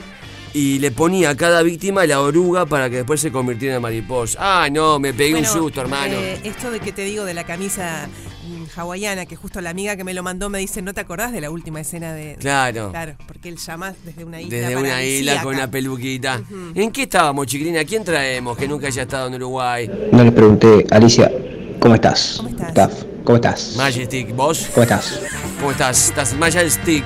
Y 0.54 0.80
le 0.80 0.92
ponía 0.92 1.32
a 1.32 1.36
cada 1.38 1.62
víctima 1.62 2.06
la 2.06 2.20
oruga 2.22 2.66
para 2.66 2.90
que 2.90 2.98
después 2.98 3.22
se 3.22 3.32
convirtiera 3.32 3.76
en 3.76 3.82
mariposa. 3.82 4.38
Ah, 4.42 4.70
no, 4.72 4.98
me 5.00 5.14
pegué 5.14 5.32
Bueno, 5.34 5.48
un 5.52 5.60
susto, 5.60 5.82
hermano. 5.82 6.14
eh, 6.16 6.40
esto 6.44 6.72
de 6.72 6.80
que 6.80 6.92
te 6.92 7.04
digo 7.04 7.26
de 7.26 7.34
la 7.36 7.44
camisa 7.44 8.08
mm, 8.48 8.80
hawaiana, 8.80 9.26
que 9.28 9.36
justo 9.36 9.62
la 9.62 9.70
amiga 9.70 9.96
que 9.96 10.04
me 10.04 10.14
lo 10.16 10.24
mandó 10.24 10.50
me 10.50 10.58
dice, 10.60 10.82
¿no 10.82 10.94
te 10.94 11.02
acordás 11.02 11.32
de 11.32 11.42
la 11.42 11.52
última 11.52 11.82
escena 11.82 12.14
de... 12.14 12.38
Claro. 12.40 12.90
Claro, 12.92 13.16
porque 13.28 13.50
él 13.50 13.58
llama 13.58 13.94
desde 14.04 14.24
una 14.24 14.42
isla 14.42 14.58
Desde 14.58 14.76
una 14.78 15.04
isla 15.04 15.44
con 15.44 15.56
una 15.56 15.70
peluquita. 15.70 16.42
¿En 16.74 16.92
qué 16.92 17.04
estábamos, 17.04 17.46
chiquilina? 17.46 17.84
¿Quién 17.86 18.04
traemos 18.04 18.58
que 18.58 18.68
nunca 18.68 18.88
haya 18.88 19.04
estado 19.04 19.28
en 19.28 19.36
Uruguay? 19.36 19.90
No 20.12 20.24
le 20.24 20.32
pregunté, 20.32 20.88
Alicia, 20.90 21.32
¿cómo 21.80 21.94
estás? 21.96 22.38
¿Cómo 22.38 22.50
estás? 22.50 23.06
¿Cómo 23.24 23.36
estás? 23.36 23.76
Majestic, 23.78 24.34
¿vos? 24.36 24.68
¿Cómo 24.74 24.84
estás? 24.84 25.22
¿Cómo 25.60 25.72
estás? 25.72 26.08
¿Estás 26.10 26.34
Majestic? 26.36 27.04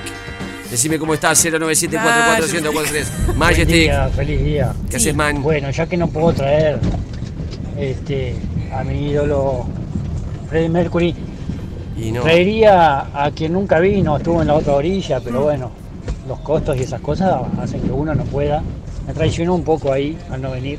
Decime 0.72 0.98
cómo 0.98 1.12
estás, 1.12 1.44
097441043. 1.44 3.34
Majestic. 3.36 3.66
Feliz 3.66 3.82
día, 3.84 4.08
feliz 4.08 4.42
día. 4.42 4.72
¿Qué 4.88 4.96
haces, 4.96 5.14
man? 5.14 5.42
Bueno, 5.42 5.70
ya 5.70 5.86
que 5.86 5.98
no 5.98 6.08
puedo 6.08 6.32
traer 6.32 6.78
este, 7.78 8.34
a 8.72 8.82
mi 8.82 9.10
ídolo 9.10 9.66
Freddie 10.48 10.70
Mercury, 10.70 11.14
Y 11.98 12.10
no. 12.12 12.22
traería 12.22 13.00
a 13.12 13.30
quien 13.32 13.52
nunca 13.52 13.80
vino, 13.80 14.16
estuvo 14.16 14.40
en 14.40 14.48
la 14.48 14.54
otra 14.54 14.72
orilla, 14.72 15.20
pero 15.20 15.42
bueno, 15.42 15.70
los 16.26 16.40
costos 16.40 16.74
y 16.78 16.84
esas 16.84 17.02
cosas 17.02 17.42
hacen 17.60 17.82
que 17.82 17.92
uno 17.92 18.14
no 18.14 18.24
pueda. 18.24 18.62
Me 19.06 19.12
traicionó 19.12 19.54
un 19.54 19.64
poco 19.64 19.92
ahí 19.92 20.16
al 20.30 20.40
no 20.40 20.52
venir. 20.52 20.78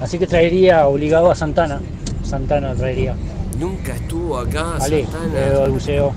Así 0.00 0.18
que 0.18 0.26
traería 0.26 0.86
obligado 0.86 1.30
a 1.30 1.34
Santana. 1.34 1.78
Santana 2.24 2.74
traería. 2.74 3.14
Nunca 3.58 3.94
estuvo 3.94 4.38
acá, 4.38 4.76
Vale, 4.78 5.04
Santana. 5.04 5.68
buceo. 5.68 6.14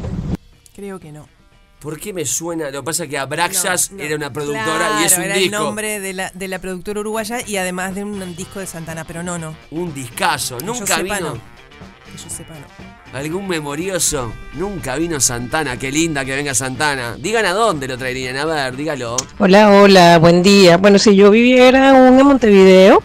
Creo 0.73 0.97
que 1.01 1.11
no. 1.11 1.40
¿Por 1.81 1.99
qué 1.99 2.13
me 2.13 2.25
suena? 2.25 2.69
Lo 2.69 2.81
que 2.81 2.85
pasa 2.85 3.03
es 3.05 3.09
que 3.09 3.17
Abraxas 3.17 3.91
era 3.97 4.15
una 4.15 4.31
productora 4.31 4.63
Claro, 4.77 5.01
y 5.01 5.05
es 5.05 5.17
un 5.17 5.23
era 5.23 5.35
disco. 5.35 5.55
el 5.57 5.63
nombre 5.63 5.99
de 5.99 6.13
la, 6.13 6.31
de 6.31 6.47
la 6.47 6.59
productora 6.59 6.99
uruguaya 6.99 7.39
y 7.45 7.57
además 7.57 7.95
de 7.95 8.03
un 8.03 8.35
disco 8.35 8.59
de 8.59 8.67
Santana, 8.67 9.03
pero 9.03 9.23
no, 9.23 9.39
no. 9.39 9.55
Un 9.71 9.91
discazo. 9.93 10.57
Que 10.59 10.65
yo 10.65 10.73
Nunca 10.73 10.97
sepa, 10.97 11.15
vino. 11.15 11.19
no. 11.19 11.33
Que 11.33 12.23
yo 12.23 12.29
sepa, 12.29 12.53
no. 12.53 13.17
Algún 13.17 13.47
memorioso. 13.47 14.31
Nunca 14.53 14.95
vino 14.95 15.19
Santana. 15.19 15.77
Qué 15.77 15.91
linda 15.91 16.23
que 16.23 16.35
venga 16.35 16.53
Santana. 16.53 17.15
Digan 17.17 17.45
a 17.45 17.53
dónde 17.53 17.87
lo 17.87 17.97
traerían. 17.97 18.37
A 18.37 18.45
ver, 18.45 18.75
dígalo. 18.75 19.17
Hola, 19.39 19.71
hola, 19.71 20.19
buen 20.19 20.43
día. 20.43 20.77
Bueno, 20.77 20.99
si 20.99 21.15
yo 21.15 21.31
viviera 21.31 21.89
aún 21.89 22.19
en 22.19 22.25
Montevideo, 22.27 23.01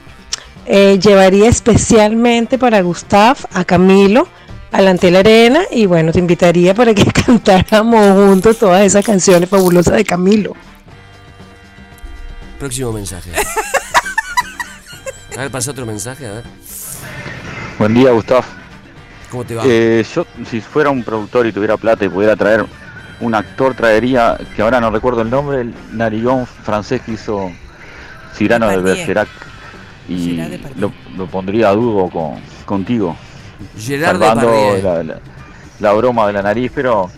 eh, 0.66 0.98
llevaría 1.02 1.48
especialmente 1.48 2.58
para 2.58 2.82
Gustav 2.82 3.38
a 3.52 3.64
Camilo 3.64 4.28
a 4.76 4.82
la 4.82 4.90
Ante 4.90 5.10
la 5.10 5.20
Arena 5.20 5.62
y 5.70 5.86
bueno, 5.86 6.12
te 6.12 6.18
invitaría 6.18 6.74
para 6.74 6.92
que 6.92 7.04
cantáramos 7.26 8.12
juntos 8.12 8.58
todas 8.58 8.82
esas 8.82 9.04
canciones 9.04 9.48
fabulosas 9.48 9.94
de 9.94 10.04
Camilo. 10.04 10.52
Próximo 12.58 12.92
mensaje. 12.92 13.30
A 15.34 15.40
ver, 15.40 15.50
pasa 15.50 15.70
otro 15.70 15.86
mensaje, 15.86 16.26
a 16.26 16.32
ver. 16.32 16.44
Buen 17.78 17.94
día, 17.94 18.10
Gustavo. 18.10 18.44
¿Cómo 19.30 19.44
te 19.44 19.54
va? 19.54 19.62
Eh, 19.66 20.04
yo, 20.14 20.26
si 20.48 20.60
fuera 20.60 20.90
un 20.90 21.02
productor 21.02 21.46
y 21.46 21.52
tuviera 21.52 21.78
plata 21.78 22.04
y 22.04 22.08
pudiera 22.10 22.36
traer 22.36 22.66
un 23.20 23.34
actor, 23.34 23.74
traería, 23.74 24.38
que 24.54 24.62
ahora 24.62 24.78
no 24.80 24.90
recuerdo 24.90 25.22
el 25.22 25.30
nombre, 25.30 25.62
el 25.62 25.74
narigón 25.92 26.46
francés 26.46 27.00
que 27.00 27.12
hizo 27.12 27.50
Cyrano 28.34 28.68
de. 28.68 28.78
Bergerac. 28.78 29.28
Y 30.08 30.38
lo, 30.76 30.92
lo 31.16 31.26
pondría 31.26 31.70
a 31.70 31.72
dúo 31.72 32.08
con, 32.10 32.40
contigo. 32.64 33.16
Gerard 33.78 34.18
salvando 34.20 34.50
Depardieu. 34.50 34.82
la, 34.84 35.02
la- 35.02 35.20
la 35.78 35.92
broma 35.92 36.26
de 36.26 36.32
la 36.32 36.42
nariz, 36.42 36.72
pero, 36.74 37.10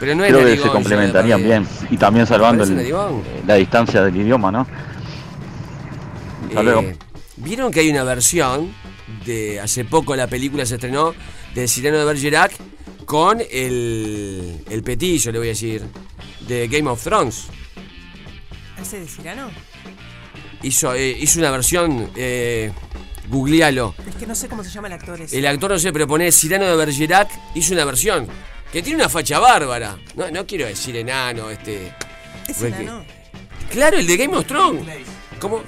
Pero 0.00 0.14
no 0.14 0.22
creo 0.24 0.38
que 0.38 0.44
narigón, 0.44 0.66
se 0.66 0.72
complementarían 0.72 1.42
bien. 1.42 1.68
Y 1.90 1.96
también 1.98 2.26
salvando 2.26 2.64
el- 2.64 2.94
la 3.46 3.54
distancia 3.56 4.02
del 4.02 4.16
idioma, 4.16 4.50
¿no? 4.50 4.66
Hasta 6.48 6.62
luego. 6.62 6.80
Eh, 6.82 6.96
Vieron 7.36 7.70
que 7.70 7.80
hay 7.80 7.90
una 7.90 8.02
versión 8.04 8.72
de 9.24 9.60
hace 9.60 9.84
poco 9.84 10.16
la 10.16 10.26
película 10.26 10.66
se 10.66 10.74
estrenó 10.74 11.14
del 11.54 11.68
Cirano 11.68 11.98
de 11.98 12.04
Bergerac 12.04 12.52
con 13.04 13.40
el, 13.40 14.56
el 14.68 14.82
petillo, 14.82 15.30
le 15.32 15.38
voy 15.38 15.48
a 15.48 15.50
decir, 15.50 15.82
de 16.48 16.66
Game 16.68 16.88
of 16.90 17.02
Thrones. 17.02 17.46
¿Ese 18.80 19.00
de 19.00 19.06
Cirano? 19.06 19.50
Hizo, 20.62 20.92
eh, 20.94 21.16
hizo 21.20 21.38
una 21.38 21.50
versión, 21.52 22.10
eh, 22.16 22.72
googlealo. 23.28 23.94
Es 24.08 24.14
que 24.16 24.26
no 24.26 24.34
sé 24.34 24.48
cómo 24.48 24.64
se 24.64 24.70
llama 24.70 24.88
el 24.88 24.94
actor 24.94 25.20
ese. 25.20 25.38
El 25.38 25.46
actor 25.46 25.70
no 25.70 25.78
sé, 25.78 25.92
pero 25.92 26.06
pone 26.06 26.30
Cirano 26.32 26.66
de 26.66 26.76
Bergerac, 26.76 27.28
hizo 27.54 27.74
una 27.74 27.84
versión 27.84 28.26
que 28.72 28.82
tiene 28.82 28.98
una 28.98 29.08
facha 29.08 29.38
bárbara. 29.38 29.98
No, 30.14 30.30
no 30.30 30.46
quiero 30.46 30.66
decir 30.66 30.96
enano, 30.96 31.50
este. 31.50 31.92
¿Es 32.46 32.62
enano? 32.62 33.04
Claro, 33.70 33.98
el 33.98 34.06
de 34.06 34.16
Game 34.16 34.36
of 34.36 34.46
Thrones. 34.46 34.84
¿Cómo? 35.40 35.62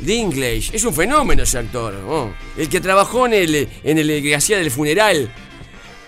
Dinklage, 0.00 0.70
es 0.72 0.84
un 0.84 0.94
fenómeno 0.94 1.42
ese 1.42 1.58
actor. 1.58 1.94
oh. 2.08 2.32
El 2.56 2.68
que 2.68 2.80
trabajó 2.80 3.26
en 3.26 3.34
el, 3.34 3.68
en 3.84 3.98
el 3.98 4.22
que 4.22 4.34
hacía 4.34 4.58
del 4.58 4.70
funeral. 4.70 5.30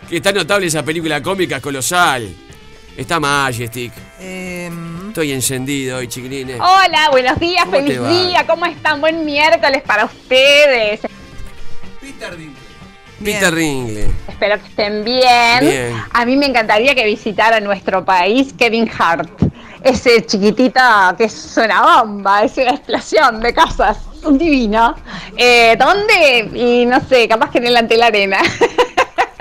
Que 0.09 0.17
está 0.17 0.33
notable 0.33 0.67
esa 0.67 0.83
película 0.83 1.23
cómica 1.23 1.61
colosal. 1.61 2.29
Está 2.97 3.19
Majestic. 3.21 3.93
Em, 4.21 4.92
Estoy 5.13 5.33
encendido 5.33 5.99
hoy, 5.99 6.09
chiquilines. 6.09 6.59
Hola, 6.59 7.11
buenos 7.11 7.39
días, 7.39 7.67
¿Cómo 7.67 7.77
te 7.77 7.83
feliz 7.83 8.09
día, 8.09 8.47
¿cómo 8.47 8.65
están? 8.65 8.99
Buen 9.03 9.27
miércoles 9.27 9.83
para 9.83 10.07
ustedes. 10.07 11.01
Peter 13.23 13.55
Ringle. 13.55 14.09
Espero 14.27 14.59
que 14.59 14.69
estén 14.69 15.05
bien. 15.05 15.61
Bien. 15.61 16.03
A 16.15 16.25
mí 16.25 16.35
me 16.39 16.47
encantaría 16.47 16.95
que 16.95 17.05
visitara 17.05 17.61
nuestro 17.61 18.03
país 18.03 18.55
Kevin 18.57 18.91
Hart. 18.99 19.29
Ese 19.85 20.25
chiquitito 20.25 20.81
que 21.19 21.25
es 21.25 21.59
una 21.63 21.83
bomba, 21.83 22.45
es 22.45 22.57
una 22.57 22.71
explosión 22.71 23.39
de 23.41 23.53
cosas. 23.53 23.99
Un 24.25 24.39
divino. 24.39 24.95
Eh, 25.37 25.77
¿Dónde? 25.79 26.51
Y 26.55 26.87
no 26.87 27.07
sé, 27.07 27.29
capaz 27.29 27.51
que 27.51 27.59
en 27.59 27.67
el 27.67 27.77
ante 27.77 27.99
la 27.99 28.07
arena. 28.07 28.39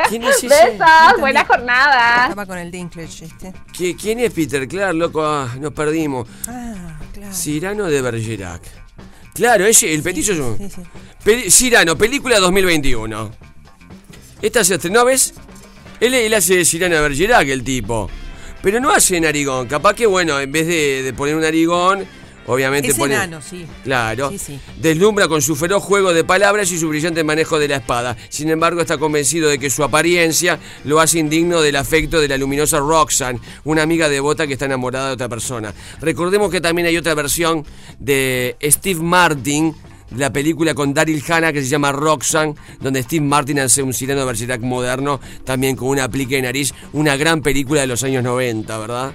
¿Quién 0.09 0.23
es 0.23 0.37
ese? 0.37 0.47
Besos, 0.47 1.19
buena 1.19 1.45
jornada. 1.45 2.23
Estaba 2.23 2.45
con 2.45 2.57
el 2.57 2.71
Dinklage 2.71 3.25
este. 3.25 3.53
¿Qui- 3.73 3.97
¿Quién 3.99 4.19
es 4.19 4.31
Peter? 4.33 4.67
Claro, 4.67 4.93
loco, 4.93 5.23
ah, 5.25 5.53
nos 5.59 5.73
perdimos. 5.73 6.27
Ah, 6.47 6.99
claro. 7.13 7.33
Cirano 7.33 7.85
de 7.85 8.01
Bergerac. 8.01 8.61
Claro, 9.33 9.65
ese, 9.65 9.93
el 9.93 10.03
petillo 10.03 10.33
es 10.33 10.39
un. 10.39 10.57
Sí, 10.57 10.69
sí. 10.69 11.49
Cirano, 11.51 11.97
película 11.97 12.39
2021. 12.39 13.31
Esta 14.41 14.63
se 14.63 14.75
estrenó, 14.75 15.05
¿ves? 15.05 15.33
Él, 15.99 16.13
él 16.13 16.33
hace 16.33 16.55
de 16.57 16.65
Cirano 16.65 16.95
de 16.95 17.01
Bergerac, 17.01 17.47
el 17.47 17.63
tipo. 17.63 18.09
Pero 18.61 18.79
no 18.79 18.91
hace 18.91 19.19
narigón. 19.21 19.67
Capaz 19.67 19.93
que, 19.95 20.05
bueno, 20.05 20.39
en 20.39 20.51
vez 20.51 20.67
de, 20.67 21.03
de 21.03 21.13
poner 21.13 21.35
un 21.35 21.41
narigón, 21.41 22.05
obviamente 22.51 22.89
Es 22.89 22.97
pone. 22.97 23.15
enano, 23.15 23.41
sí. 23.41 23.65
Claro. 23.83 24.29
Sí, 24.31 24.37
sí. 24.37 24.59
Deslumbra 24.77 25.27
con 25.27 25.41
su 25.41 25.55
feroz 25.55 25.81
juego 25.83 26.13
de 26.13 26.23
palabras 26.23 26.71
y 26.71 26.77
su 26.77 26.89
brillante 26.89 27.23
manejo 27.23 27.57
de 27.59 27.67
la 27.67 27.77
espada. 27.77 28.17
Sin 28.29 28.49
embargo, 28.49 28.81
está 28.81 28.97
convencido 28.97 29.49
de 29.49 29.57
que 29.57 29.69
su 29.69 29.83
apariencia 29.83 30.59
lo 30.83 30.99
hace 30.99 31.19
indigno 31.19 31.61
del 31.61 31.77
afecto 31.77 32.19
de 32.19 32.27
la 32.27 32.37
luminosa 32.37 32.79
Roxanne, 32.79 33.39
una 33.63 33.83
amiga 33.83 34.09
devota 34.09 34.45
que 34.47 34.53
está 34.53 34.65
enamorada 34.65 35.07
de 35.07 35.13
otra 35.13 35.29
persona. 35.29 35.73
Recordemos 36.01 36.51
que 36.51 36.61
también 36.61 36.87
hay 36.87 36.97
otra 36.97 37.13
versión 37.15 37.65
de 37.99 38.55
Steve 38.61 39.01
Martin, 39.01 39.73
de 40.09 40.17
la 40.19 40.33
película 40.33 40.73
con 40.73 40.93
Daryl 40.93 41.23
Hannah 41.25 41.53
que 41.53 41.61
se 41.61 41.69
llama 41.69 41.93
Roxanne, 41.93 42.55
donde 42.81 43.01
Steve 43.03 43.25
Martin 43.25 43.59
hace 43.59 43.81
un 43.81 43.93
sireno 43.93 44.19
de 44.19 44.25
Bergerac 44.25 44.59
moderno, 44.61 45.21
también 45.45 45.77
con 45.77 45.87
una 45.87 46.03
aplique 46.03 46.35
de 46.35 46.41
nariz, 46.41 46.73
una 46.91 47.15
gran 47.15 47.41
película 47.41 47.79
de 47.79 47.87
los 47.87 48.03
años 48.03 48.21
90, 48.21 48.77
¿verdad? 48.77 49.13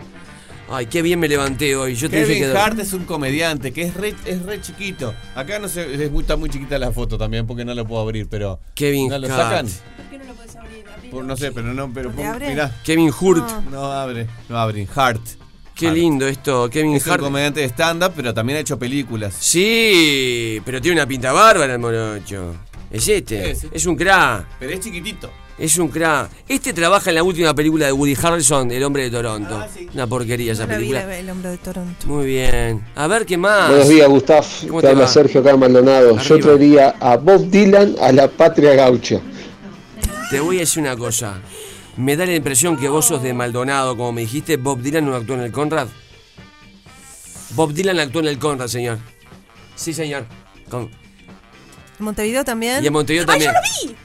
Ay, 0.69 0.87
qué 0.87 1.01
bien 1.01 1.21
me 1.21 1.29
levanté 1.29 1.77
hoy. 1.77 1.95
Yo 1.95 2.11
te 2.11 2.17
dije 2.25 2.41
Kevin 2.41 2.53
que... 2.53 2.59
Hart 2.59 2.79
es 2.81 2.93
un 2.93 3.05
comediante 3.05 3.73
que 3.73 3.83
es 3.83 3.95
re, 3.95 4.15
es 4.25 4.43
re 4.43 4.61
chiquito. 4.61 5.15
Acá 5.35 5.59
no 5.61 5.69
sé, 5.69 5.95
es 6.05 6.11
muy, 6.11 6.23
está 6.23 6.37
muy 6.37 6.51
chiquita 6.51 6.77
la 6.79 6.91
foto 6.91 7.17
también 7.17 7.47
porque 7.47 7.65
no 7.65 7.73
lo 7.75 7.87
puedo 7.87 8.03
abrir, 8.03 8.27
pero. 8.29 8.59
Kevin 8.75 9.09
¿No 9.09 9.19
lo 9.19 9.29
Hart. 9.29 9.37
sacan? 9.37 9.67
Por- 11.11 11.25
no 11.25 11.37
sé, 11.37 11.53
pero 11.53 11.73
no, 11.73 11.93
pero 11.95 12.11
¿Le 12.11 12.17
pon- 12.17 12.27
abre? 12.27 12.49
mirá. 12.49 12.81
Kevin 12.85 13.13
Hurt. 13.19 13.49
No 13.71 13.93
abre, 13.93 14.27
no 14.49 14.59
abre. 14.59 14.89
Hart. 14.95 15.21
Qué 15.75 15.87
Hart. 15.87 15.97
lindo 15.97 16.27
esto, 16.27 16.69
Kevin 16.69 16.95
Es 16.95 17.07
un 17.07 17.13
Hart. 17.13 17.23
comediante 17.23 17.61
de 17.61 17.67
stand-up, 17.67 18.13
pero 18.17 18.35
también 18.35 18.57
ha 18.57 18.61
hecho 18.61 18.77
películas. 18.79 19.35
Sí, 19.39 20.61
pero 20.65 20.81
tiene 20.81 20.97
una 20.97 21.07
pinta 21.07 21.31
bárbara 21.33 21.75
el 21.75 21.79
morocho. 21.79 22.57
Es 22.91 23.07
este, 23.09 23.55
sí. 23.55 23.69
es 23.73 23.87
un 23.87 23.95
crack, 23.97 24.47
Pero 24.59 24.73
es 24.73 24.81
chiquitito. 24.81 25.31
Es 25.59 25.79
un 25.79 25.89
crack. 25.89 26.31
Este 26.49 26.73
trabaja 26.73 27.11
en 27.11 27.17
la 27.17 27.23
última 27.23 27.55
película 27.55 27.87
de 27.87 27.93
Woody 27.93 28.17
Harrelson, 28.21 28.71
El 28.71 28.83
hombre 28.85 29.05
de 29.05 29.11
Toronto. 29.11 29.57
Ah, 29.59 29.69
Una 29.95 30.07
porquería 30.07 30.53
esa 30.53 30.63
No 30.67 30.73
la 30.73 30.79
vi, 30.79 30.85
película. 30.89 31.07
la- 31.07 31.19
el 31.19 31.31
hombre 31.31 31.51
de 31.51 31.59
Toronto. 31.59 32.07
Muy 32.07 32.27
bien. 32.27 32.85
A 32.95 33.07
ver 33.07 33.25
qué 33.27 33.37
más. 33.37 33.69
Buenos 33.71 33.89
días, 33.89 34.09
Gustav. 34.09 34.45
¿Cómo 34.69 34.81
Te 34.81 34.87
te 34.87 34.91
habla 34.93 35.05
va? 35.05 35.09
Sergio 35.09 35.41
acá 35.41 35.57
Maldonado. 35.57 36.17
Yo 36.19 36.35
Arriba. 36.35 36.39
traería 36.41 36.89
a 37.01 37.17
Bob 37.17 37.49
Dylan 37.51 37.97
a 38.01 38.13
la 38.13 38.29
patria 38.29 38.75
gaucha. 38.75 39.21
Te 40.31 40.41
voy 40.41 40.57
a 40.57 40.61
decir 40.61 40.83
una 40.83 40.97
cosa. 40.97 41.41
Me 41.97 42.15
da 42.17 42.27
la 42.27 42.35
impresión 42.35 42.77
que 42.77 42.89
vos 42.91 43.07
sos 43.07 43.23
de 43.23 43.33
Maldonado, 43.33 43.97
como 43.97 44.13
me 44.13 44.21
dijiste, 44.23 44.57
Bob 44.59 44.81
Dylan 44.83 45.07
no 45.07 45.15
actuó 45.15 45.35
en 45.37 45.43
el 45.43 45.53
Conrad. 45.53 45.89
Bob 47.55 47.73
Dylan 47.73 47.99
actuó 48.01 48.21
en 48.21 48.27
el 48.29 48.39
Conrad, 48.39 48.67
señor. 48.69 48.99
Sí, 49.75 49.95
señor. 49.95 50.27
Con- 50.69 50.91
¿En 51.99 52.05
Montevideo 52.05 52.45
también? 52.45 52.85
Y 52.85 52.89
en 52.89 52.93
Montevideo 52.93 53.23
¡Ay, 53.29 53.41
también. 53.41 53.53
yo 53.53 53.87
lo 53.89 53.93
vi! 53.93 53.97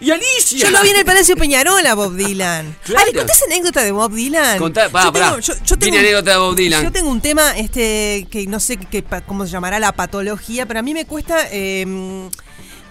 ¡Y 0.00 0.10
Alicia! 0.10 0.58
Yo 0.58 0.70
lo 0.70 0.82
vi 0.82 0.90
en 0.90 0.96
el 0.96 1.04
Palacio 1.04 1.36
Peñarol 1.36 1.86
a 1.86 1.94
Bob 1.94 2.14
Dylan. 2.16 2.76
Claro. 2.84 3.02
Ay, 3.06 3.12
¿le 3.12 3.18
contás 3.18 3.42
anécdota 3.44 3.82
de 3.82 3.92
Bob 3.92 4.12
Dylan? 4.12 4.58
Contá, 4.58 4.88
pará, 4.90 5.06
yo 5.06 5.12
tengo, 5.12 5.24
pará. 5.30 5.40
yo- 5.40 5.54
yo 5.54 5.60
tengo 5.64 5.76
Tiene 5.78 5.96
un- 5.98 6.04
anécdota 6.04 6.30
de 6.32 6.36
Bob 6.36 6.54
Dylan. 6.54 6.84
Yo 6.84 6.92
tengo 6.92 7.08
un 7.10 7.20
tema 7.20 7.56
este 7.56 8.26
que 8.30 8.46
no 8.46 8.60
sé 8.60 8.76
qué, 8.76 9.02
pa- 9.02 9.22
cómo 9.22 9.46
se 9.46 9.52
llamará 9.52 9.78
la 9.78 9.92
patología, 9.92 10.66
pero 10.66 10.80
a 10.80 10.82
mí 10.82 10.92
me 10.94 11.06
cuesta 11.06 11.48
eh, 11.50 11.84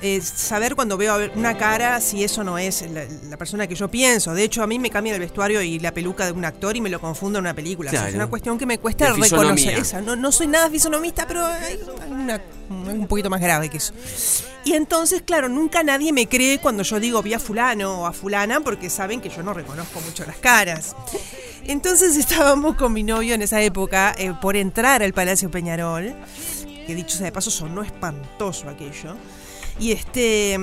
eh, 0.06 0.22
saber 0.22 0.76
cuando 0.76 0.98
veo 0.98 1.18
una 1.36 1.58
cara 1.58 2.00
si 2.00 2.24
eso 2.24 2.44
no 2.44 2.58
es 2.60 2.84
la, 2.92 3.06
la 3.30 3.38
persona 3.38 3.66
que 3.66 3.74
yo 3.74 3.90
pienso. 3.90 4.34
De 4.36 4.44
hecho, 4.44 4.62
a 4.62 4.68
mí 4.68 4.78
me 4.78 4.90
cambia 4.92 5.14
el 5.16 5.20
vestuario 5.20 5.62
y 5.64 5.80
la 5.80 5.92
peluca 5.94 6.26
de 6.28 6.32
un 6.32 6.46
actor 6.46 6.76
y 6.78 6.82
me 6.82 6.90
lo 6.90 7.02
confundo 7.02 7.40
en 7.40 7.46
una 7.46 7.54
película. 7.56 7.90
O 7.90 7.94
sea, 7.94 8.08
es 8.10 8.16
una 8.16 8.28
cuestión 8.28 8.58
que 8.60 8.66
me 8.66 8.78
cuesta 8.78 9.06
De 9.12 9.14
reconocer. 9.20 9.80
Esa. 9.80 10.02
No, 10.02 10.16
no 10.16 10.32
soy 10.32 10.48
nada 10.48 10.70
fisonomista, 10.70 11.26
pero 11.28 11.46
hay 11.46 11.80
una- 12.10 12.40
un 12.70 13.08
poquito 13.08 13.30
más 13.30 13.42
grave 13.42 13.70
que 13.70 13.78
eso. 13.78 13.94
Y 14.64 14.74
entonces, 14.74 15.22
claro, 15.24 15.50
nunca 15.50 15.84
nadie 15.84 16.12
me 16.14 16.28
cree 16.28 16.60
cuando 16.60 16.84
yo 16.84 17.00
digo 17.00 17.22
vi 17.22 17.34
a 17.34 17.40
fulano 17.40 18.02
o 18.02 18.06
a 18.08 18.14
fulana 18.14 18.60
porque 18.62 18.90
saben 18.90 19.22
que 19.22 19.30
yo 19.30 19.42
no 19.44 19.54
reconozco 19.54 20.02
mucho 20.02 20.24
las 20.26 20.38
caras. 20.38 20.96
Entonces 21.66 22.16
estábamos 22.18 22.76
con 22.76 22.94
mi 22.94 23.04
novio 23.04 23.34
en 23.36 23.42
esa 23.42 23.62
época 23.62 24.14
eh, 24.18 24.34
por 24.42 24.56
entrar 24.56 25.02
al 25.04 25.14
Palacio 25.14 25.50
Peñarol, 25.52 26.14
que 26.86 26.94
dicho 26.96 27.18
sea 27.18 27.26
de 27.26 27.32
paso 27.32 27.50
sonó 27.52 27.82
espantoso 27.82 28.70
aquello. 28.70 29.16
Y 29.80 29.92
este... 29.92 30.60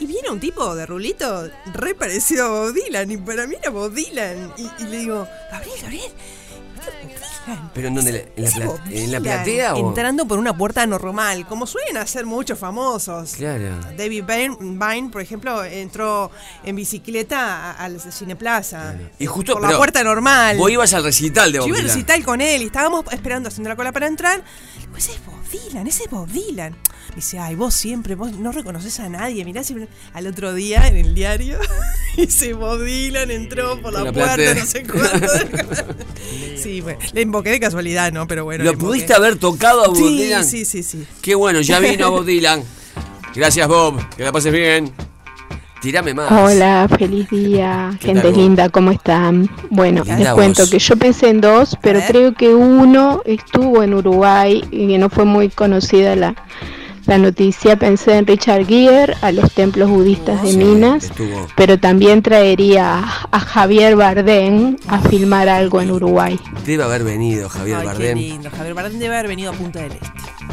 Y 0.00 0.06
viene 0.06 0.30
un 0.30 0.38
tipo 0.38 0.76
de 0.76 0.86
rulito 0.86 1.50
re 1.74 1.94
parecido 1.94 2.46
a 2.46 2.48
Bob 2.50 2.76
y 2.76 3.16
para 3.16 3.48
mí 3.48 3.56
era 3.60 3.70
Bob 3.70 3.98
y 3.98 4.10
le 4.12 4.96
digo, 4.96 5.26
Gabriel, 5.50 5.80
Gabriel, 5.82 6.12
¿Pero 7.74 7.88
en 7.88 7.94
dónde? 7.94 8.32
¿En 8.36 8.44
la, 8.44 8.50
pla- 8.50 8.82
en 8.90 9.12
la 9.12 9.20
platea 9.20 9.74
o...? 9.74 9.88
Entrando 9.88 10.26
por 10.26 10.38
una 10.38 10.56
puerta 10.56 10.86
normal, 10.86 11.46
como 11.46 11.66
suelen 11.66 11.96
hacer 11.96 12.26
muchos 12.26 12.58
famosos. 12.58 13.34
Claro. 13.36 13.78
David 13.96 14.24
Vine, 14.26 14.56
Vine, 14.60 15.08
por 15.10 15.22
ejemplo, 15.22 15.64
entró 15.64 16.30
en 16.64 16.76
bicicleta 16.76 17.70
a- 17.72 17.84
al 17.84 18.00
Cineplaza. 18.00 18.94
Y 19.18 19.26
justo... 19.26 19.54
Por 19.54 19.62
la 19.62 19.68
pero 19.68 19.78
puerta 19.78 20.04
normal. 20.04 20.58
Vos 20.58 20.70
ibas 20.70 20.92
al 20.94 21.04
recital 21.04 21.50
de 21.52 21.56
Yo 21.58 21.62
Bob 21.62 21.68
iba 21.68 21.76
al 21.78 21.82
Dylan. 21.84 21.96
recital 21.96 22.24
con 22.24 22.40
él 22.40 22.62
y 22.62 22.66
estábamos 22.66 23.04
esperando 23.12 23.48
haciendo 23.48 23.70
la 23.70 23.76
cola 23.76 23.92
para 23.92 24.06
entrar. 24.06 24.42
Pues 24.90 25.04
ese 25.08 25.14
es 25.18 25.24
Bob 25.26 25.38
Dylan, 25.50 25.86
ese 25.86 26.04
es 26.04 26.10
Bob 26.10 26.28
Dylan. 26.28 26.76
Me 27.10 27.16
dice, 27.16 27.38
ay, 27.38 27.54
vos 27.54 27.72
siempre, 27.74 28.14
vos 28.14 28.32
no 28.32 28.52
reconoces 28.52 29.00
a 29.00 29.08
nadie. 29.08 29.44
Mirá, 29.44 29.64
siempre... 29.64 29.88
al 30.12 30.26
otro 30.26 30.52
día 30.52 30.86
en 30.86 30.96
el 30.98 31.14
diario, 31.14 31.58
ese 32.18 32.52
Bob 32.52 32.82
Dylan 32.82 33.30
entró 33.30 33.80
por 33.80 33.92
la, 33.94 34.12
puerta, 34.12 34.34
platea. 34.34 34.54
no 34.54 34.66
sé 34.66 34.82
cuánto. 34.86 35.26
sí, 36.62 36.77
bueno, 36.80 36.98
le 37.12 37.20
invoqué 37.22 37.50
de 37.50 37.60
casualidad, 37.60 38.12
¿no? 38.12 38.26
Pero 38.26 38.44
bueno. 38.44 38.64
¿Lo 38.64 38.76
pudiste 38.76 39.14
haber 39.14 39.36
tocado 39.36 39.84
a 39.84 39.88
Bob 39.88 39.96
Sí, 39.96 40.24
Dylan? 40.24 40.44
sí, 40.44 40.64
sí, 40.64 40.82
sí. 40.82 41.06
Qué 41.22 41.34
bueno, 41.34 41.60
ya 41.60 41.78
vino 41.78 42.10
Bob 42.10 42.24
Dylan. 42.26 42.62
Gracias, 43.34 43.68
Bob. 43.68 44.00
Que 44.16 44.24
la 44.24 44.32
pases 44.32 44.52
bien. 44.52 44.92
Tirame 45.80 46.12
más. 46.12 46.30
Hola, 46.32 46.88
feliz 46.98 47.30
día, 47.30 47.96
¿Qué 48.00 48.08
gente 48.08 48.22
tal 48.22 48.36
linda, 48.36 48.68
¿cómo 48.68 48.90
están? 48.90 49.48
Bueno, 49.70 50.02
Linda 50.02 50.18
les 50.18 50.32
cuento 50.32 50.68
que 50.68 50.80
yo 50.80 50.96
pensé 50.96 51.28
en 51.28 51.40
dos, 51.40 51.76
pero 51.80 52.00
creo 52.08 52.34
que 52.34 52.52
uno 52.52 53.22
estuvo 53.24 53.84
en 53.84 53.94
Uruguay 53.94 54.64
y 54.72 54.88
que 54.88 54.98
no 54.98 55.08
fue 55.08 55.24
muy 55.24 55.48
conocida 55.50 56.16
la, 56.16 56.34
la 57.08 57.18
noticia. 57.18 57.76
Pensé 57.76 58.16
en 58.16 58.26
Richard 58.26 58.66
Gere, 58.66 59.14
a 59.22 59.32
los 59.32 59.50
templos 59.52 59.88
budistas 59.90 60.42
de 60.42 60.52
Minas, 60.56 61.04
Estuvo. 61.04 61.46
pero 61.56 61.78
también 61.78 62.22
traería 62.22 63.02
a 63.30 63.40
Javier 63.40 63.96
Bardem 63.96 64.76
a 64.86 65.00
filmar 65.00 65.48
algo 65.48 65.80
en 65.80 65.90
Uruguay. 65.90 66.38
Debe 66.64 66.84
haber 66.84 67.02
venido 67.02 67.48
Javier 67.48 67.76
Ay, 67.78 67.82
qué 67.82 67.86
Bardem. 67.88 68.18
lindo. 68.18 68.50
Javier 68.50 68.74
Bardem 68.74 68.98
debe 69.00 69.14
haber 69.16 69.28
venido 69.28 69.50
a 69.50 69.54
Punta 69.54 69.80
del 69.80 69.92
Este. 69.92 70.06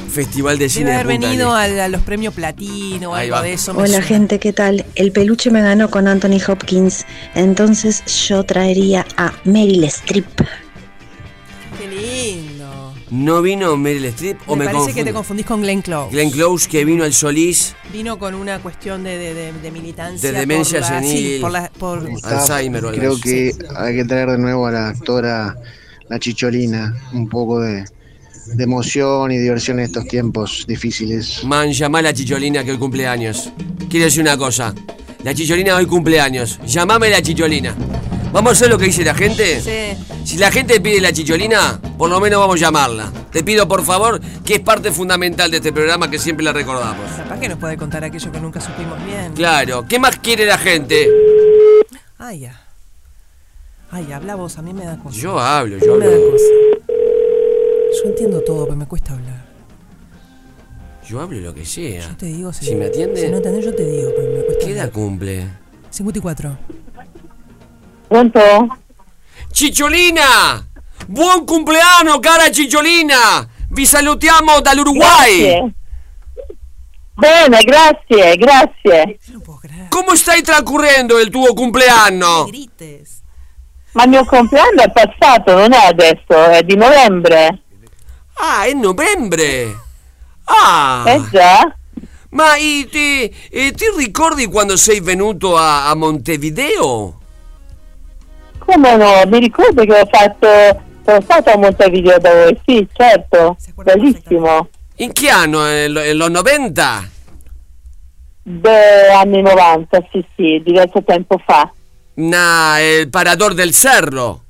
Festival 0.09 0.57
de 0.57 0.69
cine 0.69 0.85
Debe 0.85 0.91
de 0.97 1.01
haber 1.01 1.15
Punta 1.15 1.27
del 1.27 1.37
venido 1.37 1.59
Este. 1.61 1.81
a, 1.81 1.85
a 1.85 1.87
los 1.89 2.01
premios 2.01 2.33
platino 2.33 3.11
o 3.11 3.15
Ahí 3.15 3.25
algo 3.25 3.35
va. 3.37 3.41
de 3.43 3.53
eso. 3.53 3.71
Hola 3.73 3.87
suena. 3.87 4.01
gente, 4.03 4.39
¿qué 4.39 4.53
tal? 4.53 4.85
El 4.95 5.11
peluche 5.11 5.51
me 5.51 5.61
ganó 5.61 5.89
con 5.89 6.07
Anthony 6.07 6.39
Hopkins, 6.47 7.05
entonces 7.35 8.03
yo 8.27 8.43
traería 8.43 9.05
a 9.17 9.33
Meryl 9.43 9.83
Streep. 9.85 10.25
¿No 13.11 13.41
vino 13.43 13.77
Meryl 13.77 14.05
Streep 14.05 14.39
o 14.47 14.55
me 14.55 14.65
me, 14.65 14.71
parece 14.71 14.93
que 14.93 15.03
te 15.03 15.13
confundís 15.13 15.45
con 15.45 15.61
Glenn 15.61 15.81
Close. 15.83 16.11
Glenn 16.11 16.31
Close 16.31 16.67
que 16.67 16.83
vino 16.85 17.03
al 17.03 17.13
Solís, 17.13 17.75
Vino 17.93 18.17
con 18.17 18.33
una 18.33 18.59
cuestión 18.59 19.03
de, 19.03 19.15
de- 19.17 19.33
de- 19.35 19.53
de 19.53 19.71
militancia. 19.71 20.31
De 20.31 20.39
demencia 20.39 20.81
por 20.81 20.89
la- 20.89 21.01
sí, 21.01 21.07
senil. 21.07 21.41
por 21.41 21.51
la- 21.51 21.69
por- 21.77 22.09
Alzheimer 22.23 22.83
o 22.83 22.89
algo 22.89 22.99
Creo 22.99 23.13
así. 23.13 23.21
que 23.21 23.51
hay 23.77 23.95
que 23.95 24.05
traer 24.05 24.29
de 24.31 24.37
nuevo 24.39 24.65
a 24.65 24.71
la 24.71 24.87
actora 24.89 25.55
La 26.09 26.19
Chicholina, 26.19 26.95
un 27.13 27.29
poco 27.29 27.59
de, 27.59 27.85
de 28.47 28.63
emoción 28.63 29.31
y 29.31 29.37
diversión 29.37 29.77
en 29.79 29.85
estos 29.85 30.05
tiempos 30.07 30.65
difíciles. 30.67 31.43
Man, 31.43 31.71
llamá 31.73 31.99
a 31.99 32.01
la 32.03 32.13
chicholina 32.13 32.63
que 32.63 32.71
hoy 32.71 32.77
cumpleaños. 32.77 33.51
Quiero 33.89 34.05
decir 34.05 34.21
una 34.21 34.35
cosa. 34.37 34.73
La 35.23 35.33
chicholina 35.33 35.75
hoy 35.75 35.85
cumpleaños. 35.85 36.59
Llamame 36.65 37.09
la 37.09 37.21
chicholina. 37.21 37.75
¿Vamos 38.35 38.49
a 38.49 38.51
hacer 38.51 38.69
lo 38.69 38.77
que 38.77 38.83
dice 38.87 39.01
la 39.05 39.13
gente? 39.15 39.61
Sí. 39.61 40.05
Si 40.25 40.37
la 40.37 40.51
gente 40.51 40.81
pide 40.81 40.99
la 40.99 41.13
chicholina, 41.13 41.79
por 41.97 42.09
lo 42.09 42.19
menos 42.19 42.37
vamos 42.41 42.57
a 42.57 42.65
llamarla. 42.65 43.09
Te 43.31 43.45
pido 43.45 43.65
por 43.65 43.81
favor, 43.85 44.19
que 44.43 44.55
es 44.55 44.59
parte 44.59 44.91
fundamental 44.91 45.49
de 45.49 45.55
este 45.57 45.71
programa 45.71 46.11
que 46.11 46.19
siempre 46.19 46.43
la 46.43 46.51
recordamos. 46.51 47.09
Capaz 47.15 47.39
que 47.39 47.47
nos 47.47 47.57
puede 47.57 47.77
contar 47.77 48.03
aquello 48.03 48.29
que 48.33 48.39
nunca 48.41 48.59
supimos 48.59 49.01
bien. 49.05 49.31
Claro, 49.35 49.85
¿qué 49.87 49.99
más 49.99 50.17
quiere 50.17 50.45
la 50.45 50.57
gente? 50.57 51.09
Ay, 52.17 52.39
ya. 52.41 52.61
Ay, 53.89 54.11
habla 54.11 54.35
vos, 54.35 54.57
a 54.57 54.61
mí 54.61 54.73
me 54.73 54.83
da 54.83 54.97
cosa. 54.97 55.17
Yo 55.17 55.39
hablo, 55.39 55.77
yo 55.77 55.95
me 55.95 56.05
da 56.05 56.13
hablo. 56.13 56.31
cosa. 56.31 56.43
Yo 58.03 58.09
entiendo 58.09 58.41
todo, 58.41 58.65
pero 58.65 58.75
me 58.75 58.85
cuesta 58.85 59.13
hablar. 59.13 59.45
Yo 61.07 61.21
hablo 61.21 61.39
lo 61.39 61.53
que 61.53 61.65
sea. 61.65 62.01
Yo 62.09 62.17
te 62.17 62.25
digo, 62.25 62.51
si, 62.51 62.65
Si 62.65 62.75
me 62.75 62.87
atiende. 62.87 63.21
Si 63.21 63.29
no 63.29 63.37
entendés, 63.37 63.63
yo 63.63 63.73
te 63.73 63.85
digo, 63.89 64.11
pero 64.13 64.29
me 64.33 64.43
cuesta 64.43 64.65
¿Qué 64.65 64.71
edad 64.73 64.81
hablar. 64.81 64.91
cumple? 64.91 65.45
54. 65.89 66.57
Pronto? 68.15 68.77
Cicciolina! 69.51 70.65
Buon 71.07 71.43
compleanno, 71.43 72.17
cara 72.19 72.49
Cicciolina! 72.49 73.45
Vi 73.71 73.85
salutiamo 73.85 74.61
dall'Uruguay! 74.61 75.41
Grazie. 75.41 75.73
Bene, 77.15 77.59
grazie, 77.63 78.37
grazie. 78.37 79.19
Come 79.89 80.15
stai 80.15 80.41
trascorrendo 80.43 81.19
il 81.19 81.29
tuo 81.29 81.53
compleanno? 81.53 82.49
Ma 83.91 84.03
il 84.03 84.09
mio 84.09 84.23
compleanno 84.23 84.81
è 84.83 84.91
passato, 84.93 85.53
non 85.53 85.73
è 85.73 85.85
adesso, 85.87 86.45
è 86.51 86.63
di 86.63 86.77
novembre. 86.77 87.63
Ah, 88.35 88.63
è 88.63 88.71
novembre! 88.71 89.75
Ah! 90.45 91.03
Eh 91.05 91.21
già? 91.31 91.75
Ma 92.29 92.55
i- 92.55 92.87
ti, 92.89 93.23
eh, 93.51 93.73
ti 93.73 93.85
ricordi 93.97 94.45
quando 94.45 94.77
sei 94.77 95.01
venuto 95.01 95.57
a, 95.57 95.89
a 95.89 95.95
Montevideo? 95.95 97.19
Come 98.65 98.95
no? 98.97 99.21
Mi 99.27 99.39
ricordo 99.39 99.83
che 99.85 99.99
ho 99.99 100.07
fatto. 100.11 100.47
Sono 101.05 101.21
stato 101.21 101.51
a 101.51 101.57
Montevideo 101.57 102.17
da 102.17 102.33
voi, 102.33 102.59
sì, 102.65 102.87
certo. 102.91 103.57
Bellissimo. 103.75 104.67
In 104.97 105.11
che 105.13 105.29
anno? 105.29 105.67
Eh, 105.67 105.87
lo- 105.87 106.01
eh, 106.01 106.13
Lo 106.13 106.27
90? 106.29 107.09
Beh, 108.47 109.09
anni 109.11 109.41
90, 109.41 109.99
sì, 110.11 110.25
sì, 110.35 110.61
diverso 110.63 111.03
tempo 111.03 111.39
fa. 111.45 111.71
Na, 112.15 112.79
il 112.79 113.09
Parador 113.09 113.53
del 113.53 113.71
Cerro. 113.71 114.41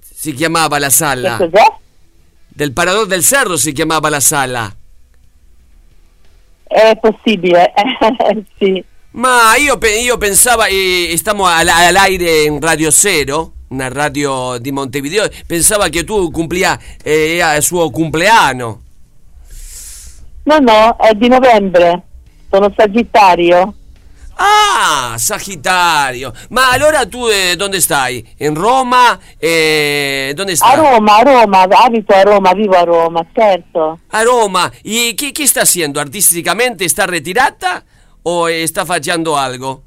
Si 0.00 0.32
chiamava 0.34 0.78
la 0.78 0.90
sala. 0.90 1.36
Che 1.38 1.48
cos'è? 1.50 1.66
Del 2.46 2.72
Parador 2.72 3.06
del 3.06 3.22
Cerro 3.22 3.56
si 3.56 3.72
chiamava 3.72 4.08
la 4.08 4.20
sala. 4.20 4.72
È 6.64 6.98
possibile, 7.00 7.72
sì. 8.58 8.84
Ma 9.10 9.56
io, 9.56 9.78
io 10.02 10.18
pensavo, 10.18 10.64
eh, 10.64 11.14
stiamo 11.16 11.46
al, 11.46 11.66
all'aire 11.66 12.42
in 12.42 12.60
Radio 12.60 12.90
Zero, 12.90 13.52
una 13.68 13.88
radio 13.88 14.58
di 14.58 14.70
Montevideo, 14.70 15.26
pensavo 15.46 15.88
che 15.88 16.04
tu 16.04 16.30
complia 16.30 16.78
eh, 17.02 17.38
il 17.56 17.62
suo 17.62 17.90
compleanno. 17.90 18.82
No, 20.44 20.58
no, 20.58 20.96
è 20.98 21.14
di 21.14 21.28
novembre. 21.28 22.02
Sono 22.50 22.72
Sagittario. 22.76 23.74
Ah, 24.36 25.16
Sagittario. 25.16 26.32
Ma 26.50 26.70
allora 26.70 27.06
tu 27.06 27.26
eh, 27.26 27.56
dove 27.56 27.80
stai? 27.80 28.24
In 28.38 28.54
Roma? 28.54 29.18
Eh, 29.38 30.32
dove 30.34 30.54
A? 30.58 30.74
Roma, 30.74 31.16
a 31.16 31.22
Roma, 31.22 31.62
abito 31.62 32.14
a 32.14 32.22
Roma, 32.22 32.52
vivo 32.52 32.76
a 32.76 32.84
Roma, 32.84 33.26
certo. 33.34 33.98
A 34.10 34.22
Roma. 34.22 34.70
¿Y 34.82 35.14
qué, 35.14 35.32
qué 35.32 35.42
está 35.42 35.62
haciendo? 35.62 35.98
¿Artísticamente 35.98 36.84
está 36.84 37.06
retirata 37.06 37.84
o 38.30 38.48
está 38.48 38.84
facendo 38.84 39.36
algo? 39.36 39.82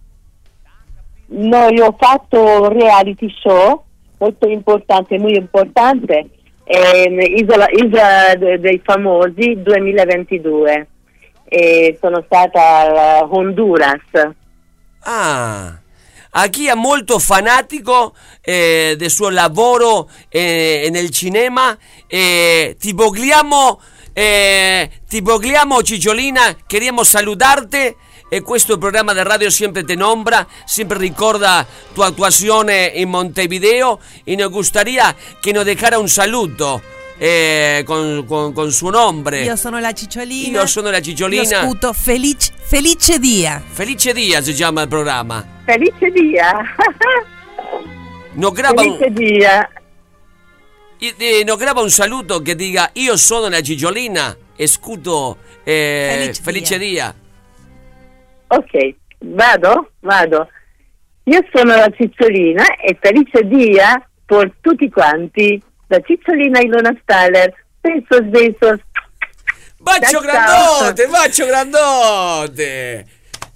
No, 1.28 1.70
io 1.70 1.86
ho 1.86 1.96
fatto 1.98 2.42
un 2.42 2.70
reality 2.70 3.30
show 3.42 3.84
molto 4.18 4.48
importante, 4.48 5.18
molto 5.18 5.40
importante, 5.40 6.30
ehm, 6.64 7.20
Isola, 7.20 7.68
Isola 7.72 8.36
de- 8.36 8.60
dei 8.60 8.82
Famosi 8.84 9.62
2022. 9.62 10.88
E 11.54 11.98
sono 12.00 12.24
stata 12.26 13.20
a 13.20 13.28
Honduras. 13.30 14.00
Ah, 15.04 15.78
aquí 16.32 16.68
è 16.68 16.76
molto 16.76 17.20
fanatico 17.20 18.14
eh, 18.42 18.96
del 18.98 19.10
suo 19.10 19.30
lavoro 19.30 20.10
eh, 20.30 20.88
nel 20.92 21.10
cinema. 21.10 21.78
Eh, 22.08 22.76
ti 22.80 22.94
vogliamo, 22.94 23.82
eh, 24.14 24.90
ti 25.08 25.22
vogliamo 25.22 25.82
Cicciolina, 25.82 26.58
queríamos 26.68 27.08
saludarte. 27.08 27.96
E 28.34 28.40
questo 28.44 28.78
programma 28.78 29.12
di 29.12 29.22
radio 29.24 29.50
sempre 29.50 29.84
te 29.84 29.94
nombra, 29.94 30.48
sempre 30.64 30.98
ricorda 30.98 31.68
tu 31.94 32.00
actuazione 32.00 32.90
in 32.96 33.10
Montevideo 33.10 34.00
e 34.24 34.38
nos 34.38 34.50
gustaría 34.50 35.14
che 35.42 35.52
nos 35.52 35.66
dejara 35.66 36.00
un 36.00 36.08
saluto 36.08 36.82
eh, 37.18 37.84
con, 37.86 38.24
con, 38.26 38.54
con 38.54 38.72
suo 38.72 38.90
nome. 38.90 39.42
Io 39.42 39.58
sono 39.58 39.80
la 39.80 39.92
Cicciolina. 39.92 40.62
Io 40.62 40.66
sono 40.66 40.90
la 40.90 41.02
Cicciolina. 41.02 41.44
Io 41.44 41.62
sputo 41.64 41.92
felice, 41.94 42.54
felice 42.58 43.20
dia. 43.20 43.62
Felice 43.70 44.14
Dia 44.14 44.42
si 44.42 44.54
chiama 44.54 44.82
il 44.84 44.88
programma. 44.88 45.46
Felice 45.66 46.10
dia! 46.12 46.54
Nos 48.34 48.54
graba 48.54 48.82
un, 48.82 48.98
Felice 48.98 49.12
dia! 49.12 49.70
Y- 51.02 51.16
eh, 51.18 51.44
nos 51.44 51.58
graba 51.58 51.82
un 51.82 51.90
saluto 51.90 52.42
che 52.42 52.56
diga 52.56 52.90
io 52.94 53.18
sono 53.18 53.48
la 53.50 53.62
Cicciolina 53.62 54.36
e 54.56 54.68
scuto 54.68 55.38
eh, 55.64 56.10
Felice 56.12 56.42
Felice 56.42 56.78
Dia. 56.78 57.16
Ok, 58.48 58.96
vado? 59.20 59.92
Vado. 60.02 60.48
Io 61.24 61.40
sono 61.54 61.76
la 61.76 61.90
Cicciolina 61.96 62.76
e 62.76 62.98
felice 63.00 63.44
dia 63.48 64.06
per 64.26 64.52
tutti 64.60 64.90
quanti. 64.90 65.62
La 65.88 66.00
Cicciolina 66.02 66.60
Ilona 66.60 66.96
Staller. 67.02 67.54
Besos, 67.80 68.26
besos. 68.26 68.80
Bacio 69.78 70.20
Ciao, 70.20 70.22
grandote, 70.22 71.08
bacio 71.08 71.46
grandote. 71.46 73.06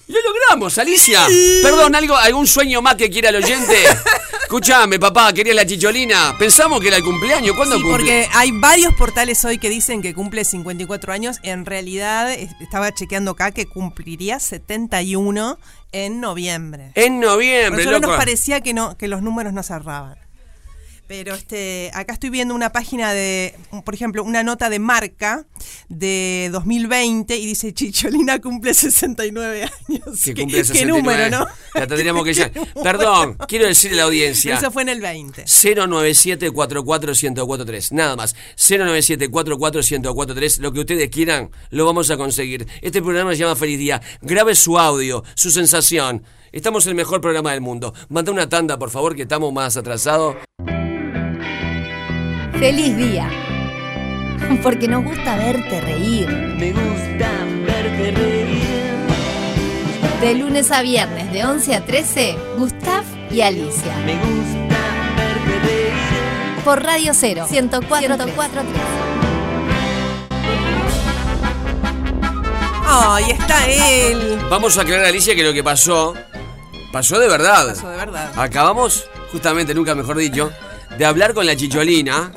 Lo 0.08 0.18
logramos, 0.22 0.78
Alicia. 0.78 1.26
Perdón, 1.64 1.96
algo, 1.96 2.16
algún 2.16 2.46
sueño 2.46 2.82
más 2.82 2.96
que 2.96 3.10
quiera 3.10 3.30
el 3.30 3.38
oyente. 3.38 3.76
Escúchame, 4.44 5.00
papá, 5.00 5.34
quería 5.34 5.56
la 5.56 5.66
chicholina. 5.66 6.36
Pensamos 6.38 6.80
que 6.80 6.90
era 6.90 6.98
el 6.98 7.04
cumpleaños. 7.04 7.56
¿Cuándo 7.56 7.78
Sí, 7.78 7.82
cumple? 7.82 7.98
porque 7.98 8.30
hay 8.34 8.52
varios 8.52 8.94
portales 8.94 9.44
hoy 9.46 9.58
que 9.58 9.70
dicen 9.70 10.04
que 10.04 10.14
cumple 10.14 10.46
54 10.46 11.12
años. 11.12 11.38
En 11.42 11.66
realidad, 11.66 12.32
es- 12.32 12.52
estaba 12.62 12.94
chequeando 12.94 13.32
acá 13.32 13.50
que 13.52 13.66
cumpliría 13.66 14.40
71 14.40 15.58
en 15.92 16.22
noviembre. 16.22 16.92
En 16.94 17.20
noviembre, 17.20 17.72
Por 17.72 17.80
eso 17.82 17.92
loco. 18.00 18.08
nos 18.08 18.18
parecía 18.18 18.62
que 18.62 18.74
no 18.76 18.96
que 18.98 19.08
los 19.08 19.24
números 19.24 19.54
no 19.54 19.64
cerraban. 19.64 20.18
Pero 21.08 21.36
este, 21.36 21.92
acá 21.94 22.14
estoy 22.14 22.32
viendo 22.32 22.56
una 22.56 22.72
página 22.72 23.14
de, 23.14 23.54
por 23.86 23.94
ejemplo, 23.94 24.24
una 24.24 24.42
nota 24.44 24.70
de 24.70 24.80
marca 24.80 25.46
de 25.88 26.50
2020 26.52 27.38
y 27.38 27.46
dice 27.46 27.74
Chicholina 27.74 28.40
cumple 28.42 28.74
69 28.74 29.64
años. 29.64 30.24
Que 30.24 30.34
¿Qué- 30.34 30.42
cumple 30.42 30.58
qué 30.60 30.66
69. 30.66 30.98
número, 31.02 31.30
no? 31.30 31.48
La 31.76 31.86
tendríamos 31.88 32.24
que 32.24 32.32
¿Qué 32.34 32.40
ya. 32.40 32.52
Perdón, 32.82 33.38
quiero 33.48 33.68
decirle 33.68 33.98
a 33.98 34.02
la 34.02 34.04
audiencia. 34.06 34.56
Eso 34.56 34.72
fue 34.72 34.82
en 34.82 34.90
el 34.90 35.02
20. 35.02 35.46
097 35.46 36.50
1043 36.52 37.92
Nada 37.92 38.16
más. 38.16 38.36
097 38.58 39.28
1043 39.30 40.60
Lo 40.60 40.74
que 40.74 40.80
ustedes 40.80 41.10
quieran, 41.10 41.52
lo 41.70 41.86
vamos 41.86 42.10
a 42.10 42.18
conseguir. 42.18 42.68
Este 42.82 43.02
programa 43.02 43.32
se 43.34 43.38
llama 43.38 43.56
Feliz 43.56 43.78
Día. 43.78 44.02
Grabe 44.22 44.56
su 44.56 44.80
audio, 44.80 45.24
su 45.36 45.52
sensación. 45.52 46.24
Estamos 46.52 46.86
en 46.86 46.92
el 46.92 46.96
mejor 46.96 47.20
programa 47.22 47.52
del 47.52 47.62
mundo. 47.62 47.94
Manda 48.10 48.32
una 48.32 48.48
tanda, 48.50 48.80
por 48.80 48.90
favor, 48.90 49.16
que 49.16 49.24
estamos 49.24 49.52
más 49.54 49.76
atrasados. 49.78 50.38
Feliz 52.60 52.96
día. 52.96 53.30
Porque 54.64 54.88
nos 54.88 55.04
gusta 55.04 55.36
verte 55.36 55.82
reír. 55.82 56.30
Me 56.30 56.72
gusta 56.72 57.30
verte 57.66 58.12
reír. 58.12 58.66
De 60.22 60.36
lunes 60.36 60.72
a 60.72 60.82
viernes, 60.82 61.32
de 61.34 61.46
11 61.46 61.76
a 61.76 61.86
13, 61.86 62.38
Gustav 62.58 63.04
y 63.30 63.42
Alicia. 63.42 63.94
Me 64.06 64.14
gusta 64.16 64.78
verte 65.18 65.60
reír. 65.68 66.64
Por 66.64 66.82
Radio 66.82 67.14
0, 67.14 67.46
104, 67.50 68.16
Ay, 72.88 73.32
está 73.32 73.68
él. 73.68 74.40
Vamos 74.50 74.78
a 74.78 74.84
aclarar, 74.84 75.06
Alicia, 75.06 75.36
que 75.36 75.44
lo 75.44 75.52
que 75.52 75.64
pasó, 75.64 76.14
pasó 76.94 77.20
de 77.20 77.28
verdad. 77.28 77.68
Pasó 77.68 77.90
de 77.90 77.98
verdad. 77.98 78.32
Acabamos, 78.38 79.10
justamente, 79.32 79.74
nunca 79.74 79.94
mejor 79.96 80.18
dicho, 80.18 80.52
de 80.98 81.06
hablar 81.06 81.34
con 81.34 81.46
la 81.46 81.56
chicholina. 81.56 82.32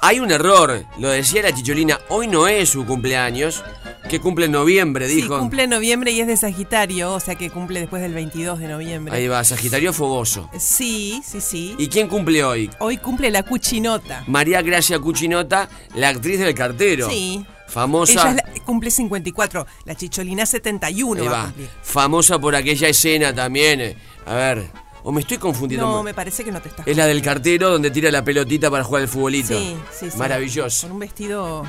Hay 0.00 0.20
un 0.20 0.30
error, 0.30 0.84
lo 0.98 1.08
decía 1.08 1.42
la 1.42 1.52
chicholina, 1.52 1.98
hoy 2.08 2.28
no 2.28 2.46
es 2.46 2.68
su 2.70 2.86
cumpleaños, 2.86 3.64
que 4.08 4.20
cumple 4.20 4.46
en 4.46 4.52
noviembre, 4.52 5.08
Sí, 5.08 5.16
dijo. 5.16 5.38
cumple 5.38 5.64
en 5.64 5.70
noviembre 5.70 6.12
y 6.12 6.20
es 6.20 6.26
de 6.28 6.36
Sagitario, 6.36 7.12
o 7.12 7.20
sea 7.20 7.34
que 7.34 7.50
cumple 7.50 7.80
después 7.80 8.00
del 8.00 8.14
22 8.14 8.60
de 8.60 8.68
noviembre. 8.68 9.14
Ahí 9.14 9.26
va, 9.26 9.42
Sagitario 9.42 9.92
Fogoso. 9.92 10.48
Sí, 10.58 11.20
sí, 11.26 11.40
sí. 11.40 11.74
¿Y 11.78 11.88
quién 11.88 12.06
cumple 12.08 12.44
hoy? 12.44 12.70
Hoy 12.78 12.96
cumple 12.98 13.30
la 13.32 13.42
cuchinota. 13.42 14.22
María 14.28 14.62
Gracia 14.62 14.98
Cuchinota, 15.00 15.68
la 15.94 16.10
actriz 16.10 16.38
del 16.38 16.54
cartero. 16.54 17.10
Sí. 17.10 17.44
Famosa. 17.66 18.12
Ella 18.12 18.30
es 18.30 18.36
la- 18.36 18.64
cumple 18.64 18.90
54, 18.90 19.66
la 19.84 19.94
chicholina 19.94 20.46
71 20.46 21.20
Ahí 21.22 21.28
va. 21.28 21.52
Famosa 21.82 22.38
por 22.38 22.54
aquella 22.56 22.88
escena 22.88 23.34
también. 23.34 23.80
eh. 23.80 23.96
A 24.24 24.34
ver, 24.34 24.70
o 25.02 25.12
me 25.12 25.20
estoy 25.20 25.38
confundiendo. 25.38 25.86
No, 25.86 26.02
me 26.02 26.14
parece 26.14 26.44
que 26.44 26.52
no 26.52 26.60
te 26.60 26.68
estás 26.68 26.86
Es 26.86 26.96
la 26.96 27.06
del 27.06 27.22
cartero 27.22 27.70
donde 27.70 27.90
tira 27.90 28.10
la 28.10 28.22
pelotita 28.24 28.70
para 28.70 28.84
jugar 28.84 29.02
al 29.02 29.08
futbolito. 29.08 29.56
Sí, 29.58 29.76
sí, 29.92 30.10
sí. 30.10 30.18
Maravilloso. 30.18 30.86
Con 30.86 30.92
un 30.94 30.98
vestido 31.00 31.64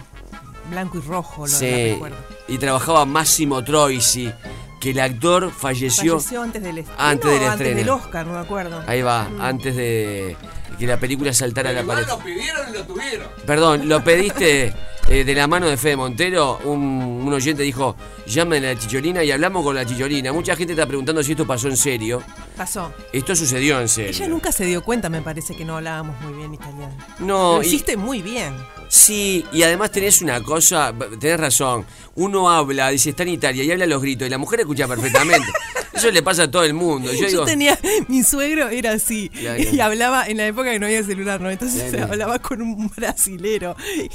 blanco 0.70 0.98
y 0.98 1.02
rojo, 1.02 1.42
lo 1.48 1.48
Sí. 1.48 1.92
recuerdo. 1.94 2.18
Y 2.48 2.58
trabajaba 2.58 3.06
Máximo 3.06 3.64
Troisi, 3.64 4.32
que 4.80 4.92
el 4.92 5.00
actor 5.00 5.52
falleció. 5.52 6.20
Falleció 6.20 6.42
antes 6.42 6.62
del 6.64 6.78
estreno. 6.80 7.02
Antes 7.02 7.32
del 7.32 7.44
antes 7.44 7.68
estreno. 7.68 7.78
del 7.78 7.90
Oscar, 7.90 8.26
no 8.28 8.34
me 8.34 8.40
acuerdo. 8.40 8.84
Ahí 8.88 9.02
va, 9.02 9.28
Mm. 9.30 9.42
antes 9.42 9.76
de 9.76 10.38
que 10.80 10.88
la 10.88 10.98
película 11.00 11.34
saltara 11.34 11.70
a 11.70 11.74
la 11.74 11.84
pared. 11.84 12.06
pidieron 12.24 12.70
y 12.70 12.74
lo 12.74 12.84
tuvieron. 12.86 13.28
Perdón, 13.46 13.88
lo 13.90 14.04
pediste 14.04 14.74
eh, 15.10 15.24
de 15.24 15.36
la 15.36 15.46
mano 15.48 15.68
de 15.68 15.76
Fede 15.78 15.96
Montero. 15.98 16.60
Un, 16.64 16.80
un 17.26 17.34
oyente 17.34 17.62
dijo: 17.64 17.96
llamen 18.26 18.64
a 18.66 18.74
la 18.74 18.80
chicholina 18.80 19.24
y 19.24 19.32
hablamos 19.32 19.64
con 19.64 19.76
la 19.76 19.86
chicholina. 19.86 20.32
Mucha 20.34 20.56
gente 20.56 20.74
está 20.74 20.86
preguntando 20.86 21.22
si 21.22 21.32
esto 21.34 21.46
pasó 21.46 21.68
en 21.68 21.78
serio. 21.78 22.24
Pasó. 22.56 22.94
Esto 23.14 23.36
sucedió 23.36 23.80
en 23.82 23.90
serio. 23.90 24.12
Ella 24.12 24.28
nunca 24.28 24.52
se 24.52 24.66
dio 24.66 24.84
cuenta, 24.84 25.10
me 25.10 25.22
parece 25.22 25.56
que 25.56 25.66
no 25.66 25.78
hablábamos 25.78 26.20
muy 26.22 26.34
bien 26.34 26.54
italiano. 26.54 26.96
No, 27.20 27.58
Lo 27.58 27.64
y- 27.64 27.68
hiciste 27.68 27.98
muy 27.98 28.22
bien. 28.22 28.54
Sí, 28.90 29.46
y 29.52 29.62
además 29.62 29.92
tenés 29.92 30.22
una 30.24 30.42
cosa, 30.42 30.94
tenés 31.20 31.40
razón. 31.40 31.86
Uno 32.16 32.50
habla, 32.50 32.90
dice 32.90 33.12
está 33.12 33.22
en 33.22 33.30
Italia 33.30 33.64
y 33.64 33.72
habla 33.72 33.86
los 33.86 34.02
gritos 34.02 34.28
y 34.28 34.32
la 34.32 34.40
mujer 34.40 34.62
escucha 34.62 34.88
perfectamente. 34.88 35.48
Eso 35.94 36.10
le 36.10 36.24
pasa 36.24 36.44
a 36.44 36.52
todo 36.52 36.64
el 36.64 36.74
mundo. 36.74 37.12
Yo 37.14 37.22
Yo, 37.22 37.28
digo, 37.28 37.46
tenía, 37.46 37.78
mi 38.08 38.24
suegro 38.24 38.70
era 38.70 38.94
así 38.94 39.30
y 39.72 39.80
hablaba 39.80 40.26
en 40.26 40.38
la 40.38 40.48
época 40.48 40.72
que 40.72 40.80
no 40.80 40.88
había 40.88 41.04
celular, 41.04 41.40
¿no? 41.40 41.52
Entonces 41.52 41.92
ya. 41.92 42.06
hablaba 42.06 42.40
con 42.40 42.64
un 42.64 42.90
brasilero. 42.90 43.76
Y 43.96 44.10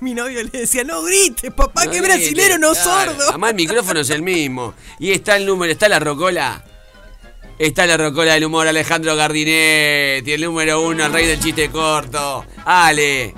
mi 0.00 0.12
novio 0.12 0.42
le 0.42 0.50
decía, 0.50 0.82
no 0.82 1.02
grites, 1.02 1.52
papá, 1.52 1.84
no 1.84 1.92
que 1.92 2.00
brasilero, 2.00 2.58
no 2.58 2.72
claro. 2.72 3.12
sordo. 3.12 3.28
Además 3.28 3.50
el 3.50 3.56
micrófono 3.56 4.00
es 4.00 4.10
el 4.10 4.22
mismo. 4.22 4.74
Y 4.98 5.12
está 5.12 5.36
el 5.36 5.46
número, 5.46 5.72
está 5.72 5.88
la 5.88 6.00
rocola. 6.00 6.64
Está 7.58 7.86
la 7.86 7.96
rocola 7.96 8.34
del 8.34 8.44
humor 8.44 8.66
Alejandro 8.66 9.14
Gardinetti, 9.14 10.32
el 10.32 10.42
número 10.42 10.82
uno, 10.82 11.06
el 11.06 11.12
rey 11.12 11.26
del 11.26 11.40
chiste 11.40 11.70
corto. 11.70 12.44
Ale. 12.64 13.34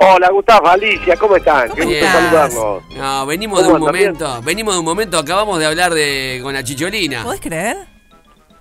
Hola, 0.00 0.30
Gustavo, 0.30 0.68
Alicia, 0.68 1.16
¿cómo 1.16 1.36
están? 1.36 1.68
Qué 1.74 1.82
gusto 1.84 1.90
estás? 1.98 2.12
saludarlos. 2.12 2.82
No, 2.96 3.26
venimos 3.26 3.58
de 3.62 3.64
¿Cómo 3.72 3.76
un 3.76 3.88
andan? 3.88 3.92
¿Bien? 4.00 4.12
momento, 4.12 4.42
venimos 4.42 4.74
de 4.74 4.78
un 4.80 4.84
momento, 4.84 5.18
acabamos 5.18 5.58
de 5.58 5.66
hablar 5.66 5.92
de 5.92 6.38
con 6.42 6.54
la 6.54 6.62
chicholina. 6.62 7.24
¿Podés 7.24 7.40
creer? 7.40 7.76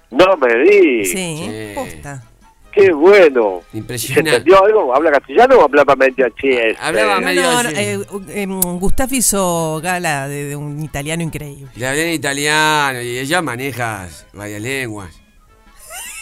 No 0.10 0.36
me 0.38 0.56
di. 0.64 1.06
Sí, 1.06 1.72
posta. 1.76 2.24
Qué 2.72 2.92
bueno. 2.92 3.62
¿Se 3.72 3.78
Impresionante. 3.78 4.30
entendió 4.38 4.64
algo? 4.64 4.96
¿Habla 4.96 5.12
castellano 5.12 5.58
o 5.58 5.64
hablaba 5.64 5.96
medio 5.96 6.28
chiste? 6.30 6.76
Hablaba 6.80 7.16
No, 7.20 7.26
medio 7.28 7.42
no, 7.44 7.52
no, 7.64 7.70
así. 7.70 7.76
eh, 7.78 8.00
eh, 8.30 8.46
Gustavo 8.80 9.16
hizo 9.16 9.80
gala 9.82 10.28
de, 10.28 10.46
de 10.46 10.56
un 10.56 10.82
italiano 10.84 11.22
increíble. 11.24 11.68
Le 11.76 11.88
hablé 11.88 12.08
en 12.10 12.14
italiano 12.14 13.02
y 13.02 13.18
ella 13.20 13.42
maneja 13.42 14.08
varias 14.34 14.62
lenguas. 14.62 15.10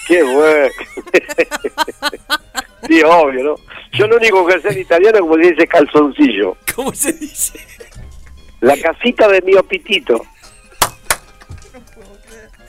Qué 0.08 0.24
bueno. 0.24 0.70
sí, 2.88 3.02
obvio, 3.04 3.44
¿no? 3.44 3.56
Yo 3.94 4.08
lo 4.08 4.18
único 4.18 4.46
que 4.46 4.62
sé 4.62 4.70
en 4.70 4.80
italiano 4.80 5.20
como 5.20 5.36
se 5.36 5.52
dice 5.52 5.68
calzoncillo. 5.68 6.58
¿Cómo 6.76 6.94
se 6.94 7.14
dice? 7.14 7.60
La 8.62 8.78
casita 8.78 9.28
de 9.28 9.42
mi 9.42 9.56
opitito. 9.56 10.22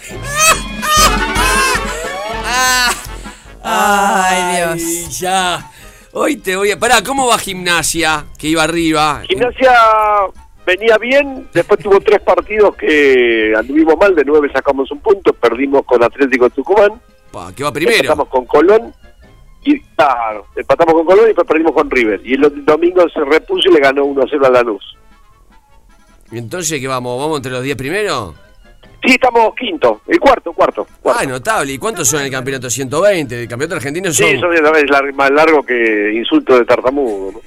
Ay, 3.63 4.57
Dios. 4.57 5.19
Ya. 5.19 5.71
Hoy 6.13 6.37
te 6.37 6.57
voy 6.57 6.71
a. 6.71 6.79
Pará, 6.79 7.03
¿cómo 7.03 7.27
va 7.27 7.39
gimnasia? 7.39 8.27
Que 8.39 8.49
iba 8.49 8.63
arriba. 8.63 9.23
Gimnasia 9.29 9.73
venía 10.65 10.97
bien, 10.99 11.49
después 11.53 11.81
tuvo 11.81 12.01
tres 12.01 12.21
partidos 12.21 12.75
que 12.77 13.53
anduvimos 13.57 13.97
mal, 13.99 14.15
de 14.15 14.25
nueve 14.25 14.51
sacamos 14.53 14.91
un 14.91 14.99
punto, 14.99 15.33
perdimos 15.33 15.85
con 15.85 16.03
Atlético 16.03 16.51
Tucumán. 16.51 17.01
Pa, 17.37 17.53
que 17.55 17.63
va 17.65 17.71
primero. 17.73 17.99
Empatamos 17.99 18.29
con 18.29 18.47
Colón. 18.47 18.95
Y 19.63 19.79
claro, 19.81 20.47
empatamos 20.57 20.95
con 20.95 21.05
Colón 21.05 21.25
y 21.25 21.27
después 21.29 21.47
perdimos 21.47 21.73
con 21.73 21.91
River. 21.91 22.21
Y 22.25 22.33
el 22.35 22.65
domingo 22.65 23.07
se 23.11 23.21
repuso 23.25 23.69
y 23.69 23.75
le 23.75 23.81
ganó 23.81 24.05
1 24.07 24.23
a 24.23 24.27
0 24.31 24.47
a 24.47 24.51
Lanús. 24.51 24.97
¿Y 26.33 26.39
entonces 26.39 26.81
qué 26.81 26.89
vamos? 26.89 27.21
¿Vamos 27.21 27.37
entre 27.39 27.53
los 27.53 27.63
10 27.63 27.77
primeros? 27.77 28.35
Sí, 29.05 29.13
estamos 29.13 29.55
quinto, 29.55 30.01
el 30.07 30.19
cuarto, 30.19 30.53
cuarto. 30.55 30.87
Ah, 31.05 31.25
notable. 31.27 31.73
¿Y 31.75 31.79
cuántos 31.79 32.09
son 32.09 32.23
el 32.23 32.31
campeonato? 32.31 32.71
120. 32.71 33.43
El 33.43 33.49
campeonato 33.49 33.77
argentino 33.77 34.11
son. 34.13 34.27
Sí, 34.27 34.35
eso 34.35 34.51
es 34.53 34.61
lar- 34.89 35.13
más 35.13 35.31
largo 35.31 35.63
que 35.63 36.13
insulto 36.15 36.59
de 36.59 36.65
tartamudo. 36.65 37.33
¿no? 37.33 37.41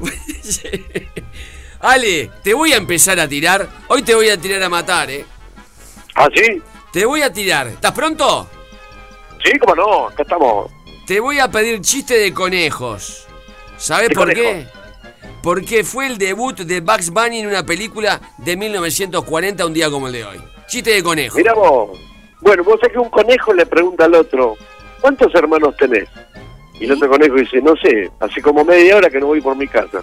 Ale, 1.80 2.30
te 2.42 2.54
voy 2.54 2.72
a 2.72 2.76
empezar 2.76 3.20
a 3.20 3.28
tirar. 3.28 3.68
Hoy 3.88 4.02
te 4.02 4.14
voy 4.14 4.28
a 4.28 4.36
tirar 4.40 4.62
a 4.64 4.68
matar, 4.68 5.10
¿eh? 5.10 5.24
¿Ah, 6.14 6.28
sí? 6.34 6.60
Te 6.92 7.06
voy 7.06 7.22
a 7.22 7.32
tirar. 7.32 7.68
¿Estás 7.68 7.92
pronto? 7.92 8.48
Sí, 9.44 9.58
cómo 9.58 9.74
no, 9.74 10.08
acá 10.08 10.22
estamos. 10.22 10.70
Te 11.06 11.20
voy 11.20 11.38
a 11.38 11.50
pedir 11.50 11.80
chiste 11.80 12.18
de 12.18 12.32
conejos. 12.34 13.26
¿Sabes 13.78 14.10
¿Qué 14.10 14.14
por 14.14 14.28
conejo? 14.28 14.40
qué? 14.42 14.66
Porque 15.42 15.82
fue 15.84 16.06
el 16.06 16.18
debut 16.18 16.56
de 16.58 16.80
Bugs 16.80 17.10
Bunny 17.10 17.40
en 17.40 17.48
una 17.48 17.64
película 17.64 18.20
de 18.38 18.56
1940, 18.56 19.66
un 19.66 19.72
día 19.72 19.90
como 19.90 20.06
el 20.06 20.12
de 20.12 20.24
hoy. 20.24 20.40
Chiste 20.68 20.90
de 20.90 21.02
conejo. 21.02 21.36
Mira 21.38 21.54
vos. 21.54 21.98
Bueno, 22.40 22.62
vos 22.62 22.78
sabés 22.80 22.92
que 22.92 22.98
un 22.98 23.10
conejo 23.10 23.52
le 23.54 23.66
pregunta 23.66 24.04
al 24.04 24.14
otro, 24.14 24.56
¿cuántos 25.00 25.34
hermanos 25.34 25.76
tenés? 25.76 26.08
Y 26.78 26.84
el 26.84 26.92
otro 26.92 27.08
conejo 27.08 27.34
dice, 27.36 27.60
no 27.60 27.74
sé, 27.76 28.10
hace 28.20 28.42
como 28.42 28.64
media 28.64 28.96
hora 28.96 29.08
que 29.10 29.18
no 29.18 29.26
voy 29.26 29.40
por 29.40 29.56
mi 29.56 29.66
casa. 29.66 30.02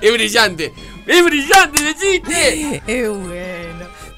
Es 0.00 0.12
brillante. 0.12 0.72
Es 1.06 1.24
brillante 1.24 1.82
de 1.82 1.94
chiste. 1.94 2.82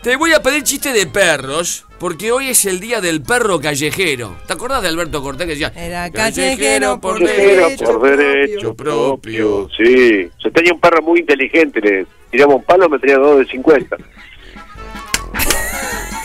Te 0.07 0.14
voy 0.14 0.33
a 0.35 0.40
pedir 0.40 0.62
chiste 0.62 0.92
de 0.92 1.09
perros, 1.09 1.85
porque 1.99 2.31
hoy 2.31 2.51
es 2.51 2.64
el 2.64 2.79
día 2.79 3.01
del 3.01 3.23
perro 3.23 3.59
callejero. 3.59 4.37
¿Te 4.47 4.53
acordás 4.53 4.81
de 4.81 4.87
Alberto 4.87 5.21
Cortés 5.21 5.49
que 5.49 5.55
decía? 5.55 5.73
Era 5.75 6.09
Callejero 6.12 7.01
por 7.01 7.19
Callejero 7.19 7.64
derecho 7.66 7.85
por 7.87 8.16
derecho 8.16 8.75
propio. 8.77 9.69
Sí, 9.77 10.31
yo 10.38 10.53
tenía 10.53 10.75
un 10.75 10.79
perro 10.79 11.03
muy 11.03 11.19
inteligente, 11.19 11.81
le 11.81 12.07
tiraba 12.31 12.55
un 12.55 12.62
palo, 12.62 12.88
me 12.88 13.01
tenía 13.01 13.19
dos 13.19 13.40
de 13.40 13.47
50. 13.47 13.97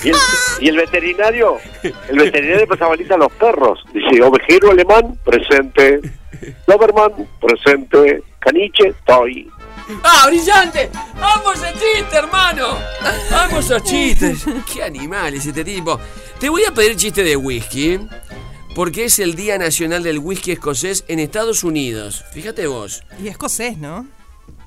Y 0.04 0.10
el, 0.10 0.16
y 0.60 0.70
el 0.70 0.78
veterinario, 0.78 1.58
el 1.82 2.18
veterinario 2.20 2.68
pasaba 2.68 2.96
lista 2.96 3.16
a 3.16 3.18
los 3.18 3.32
perros. 3.32 3.84
Dice, 3.96 4.22
ovejero 4.22 4.70
alemán, 4.70 5.18
presente. 5.26 6.02
Doberman, 6.68 7.14
presente. 7.40 8.22
Caniche, 8.38 8.90
estoy. 8.90 9.50
¡Ah, 10.04 10.26
brillante! 10.28 10.90
¡Vamos 11.20 11.62
a 11.64 11.74
chiste, 11.74 12.16
hermano! 12.16 12.78
¡Vamos 13.30 13.72
a 13.72 13.82
chistes! 13.82 14.46
¡Qué 14.74 14.84
animal 14.84 15.34
es 15.34 15.46
este 15.46 15.64
tipo! 15.64 16.00
Te 16.40 16.50
voy 16.50 16.64
a 16.66 16.74
pedir 16.74 16.96
chiste 16.96 17.24
de 17.24 17.36
whisky, 17.36 18.00
porque 18.76 19.06
es 19.06 19.20
el 19.20 19.36
Día 19.36 19.58
Nacional 19.58 20.04
del 20.04 20.20
Whisky 20.20 20.54
Escocés 20.54 21.04
en 21.08 21.20
Estados 21.20 21.64
Unidos. 21.64 22.24
Fíjate 22.34 22.68
vos. 22.68 23.04
Y 23.22 23.28
escocés, 23.28 23.78
¿no? 23.78 24.08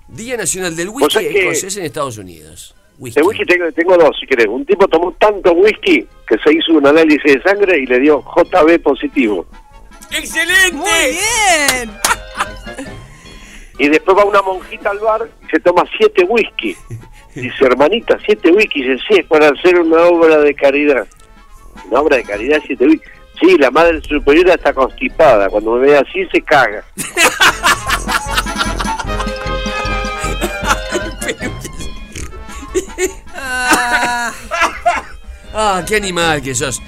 Día 0.09 0.37
Nacional 0.37 0.77
del 0.77 0.91
Whisky 0.91 1.27
Escocés 1.27 1.77
en 1.77 1.85
Estados 1.85 2.19
Unidos. 2.19 2.75
De 2.99 3.23
whisky 3.23 3.45
tengo, 3.45 3.73
tengo 3.73 3.97
dos, 3.97 4.17
si 4.21 4.27
querés. 4.27 4.47
Un 4.47 4.65
tipo 4.65 4.87
tomó 4.87 5.13
tanto 5.13 5.53
whisky 5.53 6.07
que 6.29 6.39
se 6.39 6.55
hizo 6.55 6.75
un 6.75 6.87
análisis 6.87 7.25
de 7.25 7.43
sangre 7.43 7.81
y 7.81 7.87
le 7.87 7.99
dio 7.99 8.23
JB 8.23 8.81
positivo. 8.83 9.47
¡Excelente! 10.13 10.77
¡Muy 10.77 10.89
bien! 11.11 11.91
Y 13.79 13.89
después 13.89 14.17
va 14.17 14.25
una 14.25 14.43
monjita 14.43 14.91
al 14.91 14.99
bar 14.99 15.29
y 15.43 15.51
se 15.51 15.61
toma 15.61 15.85
siete 15.97 16.25
whisky. 16.25 16.77
Dice, 17.35 17.65
hermanita, 17.65 18.19
siete 18.25 18.51
whisky. 18.53 18.83
Dice, 18.83 19.03
sí, 19.09 19.21
es 19.21 19.27
para 19.27 19.49
hacer 19.49 19.79
una 19.81 20.03
obra 20.03 20.39
de 20.39 20.55
caridad. 20.55 21.07
Una 21.91 22.01
obra 22.01 22.17
de 22.17 22.25
caridad, 22.25 22.63
siete 22.67 22.87
whisky. 22.87 23.07
Sí, 23.41 23.59
la 23.59 23.71
madre 23.71 24.01
superiora 24.03 24.55
está 24.55 24.73
constipada. 24.73 25.49
Cuando 25.49 25.73
me 25.73 25.87
ve 25.87 25.99
así, 25.99 26.25
se 26.33 26.41
caga. 26.43 26.85
Ah, 35.57 35.85
qué 35.87 35.95
animal 35.97 36.43
que 36.43 36.53
sos. 36.53 36.83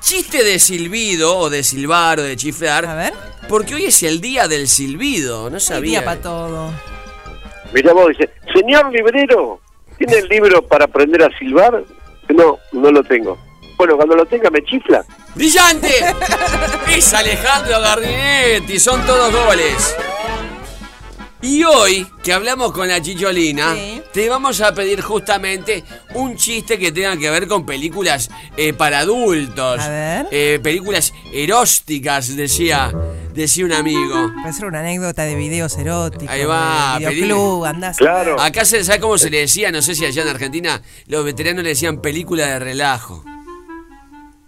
Chiste 0.00 0.44
de 0.44 0.60
silbido 0.60 1.36
o 1.36 1.50
de 1.50 1.64
silbar 1.64 2.20
o 2.20 2.22
de 2.22 2.36
chiflar. 2.36 2.86
A 2.86 2.94
ver. 2.94 3.33
Porque 3.48 3.74
hoy 3.74 3.84
es 3.86 4.02
el 4.02 4.20
día 4.20 4.48
del 4.48 4.68
silbido, 4.68 5.50
no 5.50 5.60
sabía. 5.60 6.00
día 6.00 6.04
para 6.04 6.20
todo. 6.20 6.70
Mira 7.72 7.92
vos, 7.92 8.08
dice, 8.08 8.30
señor 8.52 8.92
librero, 8.92 9.60
¿tiene 9.98 10.18
el 10.18 10.28
libro 10.28 10.62
para 10.62 10.84
aprender 10.84 11.22
a 11.22 11.38
silbar? 11.38 11.84
No, 12.28 12.58
no 12.72 12.90
lo 12.90 13.02
tengo. 13.02 13.38
Bueno, 13.76 13.96
cuando 13.96 14.14
lo 14.14 14.24
tenga 14.26 14.50
me 14.50 14.62
chifla. 14.62 15.04
¡Brillante! 15.34 15.90
Es 16.88 17.12
Alejandro 17.12 17.80
Gardinetti, 17.80 18.78
son 18.78 19.04
todos 19.04 19.32
goles. 19.32 19.96
Y 21.44 21.62
hoy, 21.62 22.06
que 22.22 22.32
hablamos 22.32 22.72
con 22.72 22.88
la 22.88 23.02
Chicholina, 23.02 23.76
te 24.14 24.30
vamos 24.30 24.62
a 24.62 24.74
pedir 24.74 25.02
justamente 25.02 25.84
un 26.14 26.36
chiste 26.36 26.78
que 26.78 26.90
tenga 26.90 27.18
que 27.18 27.28
ver 27.28 27.46
con 27.46 27.66
películas 27.66 28.30
eh, 28.56 28.72
para 28.72 29.00
adultos. 29.00 29.78
A 29.78 29.90
ver. 29.90 30.26
Eh, 30.30 30.58
películas 30.62 31.12
erósticas, 31.34 32.34
decía, 32.34 32.90
decía 33.34 33.66
un 33.66 33.72
amigo. 33.72 34.32
Puede 34.40 34.54
ser 34.54 34.64
una 34.64 34.80
anécdota 34.80 35.24
de 35.24 35.34
videos 35.34 35.76
eróticos. 35.76 36.30
Ahí 36.30 36.46
va, 36.46 36.96
de 36.98 37.10
videoclub, 37.10 37.66
andás. 37.66 37.98
Acá 38.38 38.64
se 38.64 38.82
sabe 38.82 39.00
cómo 39.00 39.18
se 39.18 39.28
le 39.28 39.40
decía, 39.40 39.70
no 39.70 39.82
sé 39.82 39.94
si 39.94 40.06
allá 40.06 40.22
en 40.22 40.28
Argentina, 40.28 40.80
los 41.08 41.26
veteranos 41.26 41.62
le 41.62 41.68
decían 41.68 42.00
película 42.00 42.46
de 42.46 42.58
relajo. 42.58 43.22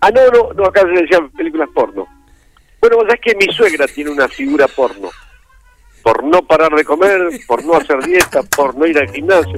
Ah, 0.01 0.11
no, 0.11 0.31
no, 0.31 0.53
no, 0.55 0.65
acá 0.65 0.81
se 0.81 1.03
decían 1.03 1.29
películas 1.33 1.69
porno. 1.75 2.07
Bueno, 2.81 2.97
vos 2.97 3.05
sabés 3.07 3.21
que 3.21 3.35
mi 3.35 3.53
suegra 3.53 3.87
tiene 3.87 4.09
una 4.09 4.29
figura 4.29 4.67
porno. 4.67 5.11
Por 6.07 6.23
no 6.23 6.41
parar 6.47 6.73
de 6.73 6.85
comer, 6.85 7.19
por 7.49 7.65
no 7.65 7.75
hacer 7.75 7.99
dieta, 8.05 8.41
por 8.45 8.77
no 8.77 8.87
ir 8.87 8.97
al 8.97 9.11
gimnasio. 9.11 9.57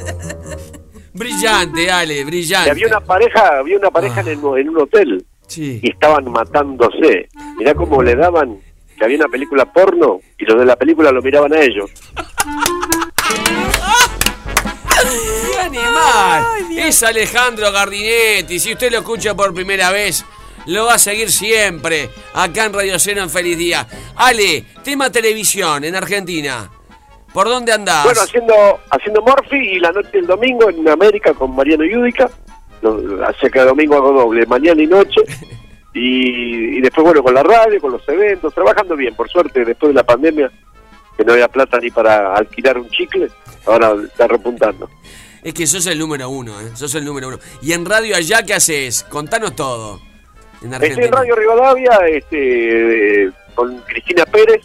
Brillante, 1.12 1.90
Ale, 1.90 2.20
Y 2.20 2.24
brillante. 2.24 2.70
había 2.70 2.86
una 2.86 3.00
pareja, 3.00 3.58
había 3.58 3.76
una 3.76 3.90
pareja 3.90 4.22
en, 4.22 4.28
el- 4.28 4.58
en 4.58 4.68
un 4.70 4.78
hotel 4.78 5.26
Sí. 5.46 5.78
y 5.82 5.90
estaban 5.90 6.24
matándose. 6.32 7.28
Mirá 7.58 7.74
cómo 7.74 8.02
le 8.02 8.16
daban 8.16 8.58
que 8.96 9.04
había 9.04 9.18
una 9.18 9.28
película 9.28 9.70
porno 9.70 10.20
y 10.38 10.46
los 10.46 10.58
de 10.58 10.64
la 10.64 10.76
película 10.76 11.12
lo 11.12 11.20
miraban 11.20 11.52
a 11.52 11.60
ellos. 11.60 11.90
¡Qué 15.52 15.60
animal! 15.60 16.46
es 16.78 17.02
Alejandro 17.02 17.70
Gardinetti. 17.72 18.58
Si 18.58 18.72
usted 18.72 18.90
lo 18.90 19.00
escucha 19.00 19.34
por 19.34 19.52
primera 19.52 19.90
vez, 19.90 20.24
lo 20.68 20.84
va 20.84 20.94
a 20.94 20.98
seguir 20.98 21.30
siempre. 21.30 22.10
Acá 22.34 22.66
en 22.66 22.72
Radio 22.72 22.98
Cero 22.98 23.22
en 23.22 23.30
Feliz 23.30 23.56
Día. 23.56 23.86
Ale, 24.16 24.64
tema 24.84 25.10
televisión 25.10 25.82
en 25.84 25.96
Argentina. 25.96 26.70
¿Por 27.32 27.48
dónde 27.48 27.72
andás? 27.72 28.04
Bueno, 28.04 28.20
haciendo 28.20 28.54
haciendo 28.90 29.22
Morphy 29.22 29.56
y 29.56 29.80
la 29.80 29.92
noche 29.92 30.10
del 30.12 30.26
domingo 30.26 30.68
en 30.68 30.86
América 30.88 31.32
con 31.34 31.54
Mariano 31.54 31.84
Yudica. 31.84 32.30
Hace 33.26 33.50
que 33.50 33.60
domingo 33.60 33.96
hago 33.96 34.12
doble, 34.12 34.46
mañana 34.46 34.82
y 34.82 34.86
noche. 34.86 35.20
Y, 35.94 36.78
y 36.78 36.80
después, 36.80 37.02
bueno, 37.02 37.24
con 37.24 37.34
la 37.34 37.42
radio, 37.42 37.80
con 37.80 37.90
los 37.90 38.06
eventos, 38.08 38.54
trabajando 38.54 38.94
bien, 38.94 39.16
por 39.16 39.28
suerte, 39.28 39.64
después 39.64 39.88
de 39.88 39.94
la 39.94 40.04
pandemia, 40.04 40.48
que 41.16 41.24
no 41.24 41.32
había 41.32 41.48
plata 41.48 41.80
ni 41.80 41.90
para 41.90 42.36
alquilar 42.36 42.78
un 42.78 42.88
chicle, 42.90 43.28
ahora 43.66 43.94
está 44.04 44.28
repuntando. 44.28 44.88
Es 45.42 45.54
que 45.54 45.66
sos 45.66 45.86
el 45.86 45.98
número 45.98 46.28
uno, 46.28 46.60
¿eh? 46.60 46.70
Sos 46.74 46.94
el 46.94 47.04
número 47.04 47.28
uno. 47.28 47.38
¿Y 47.62 47.72
en 47.72 47.84
radio 47.84 48.14
allá 48.14 48.44
qué 48.44 48.54
haces? 48.54 49.02
Contanos 49.08 49.56
todo. 49.56 50.07
En 50.62 50.74
Estoy 50.74 51.04
en. 51.04 51.12
Radio 51.12 51.34
Rivadavia 51.36 51.98
este, 52.08 53.24
eh, 53.26 53.30
con 53.54 53.76
Cristina 53.82 54.24
Pérez 54.26 54.60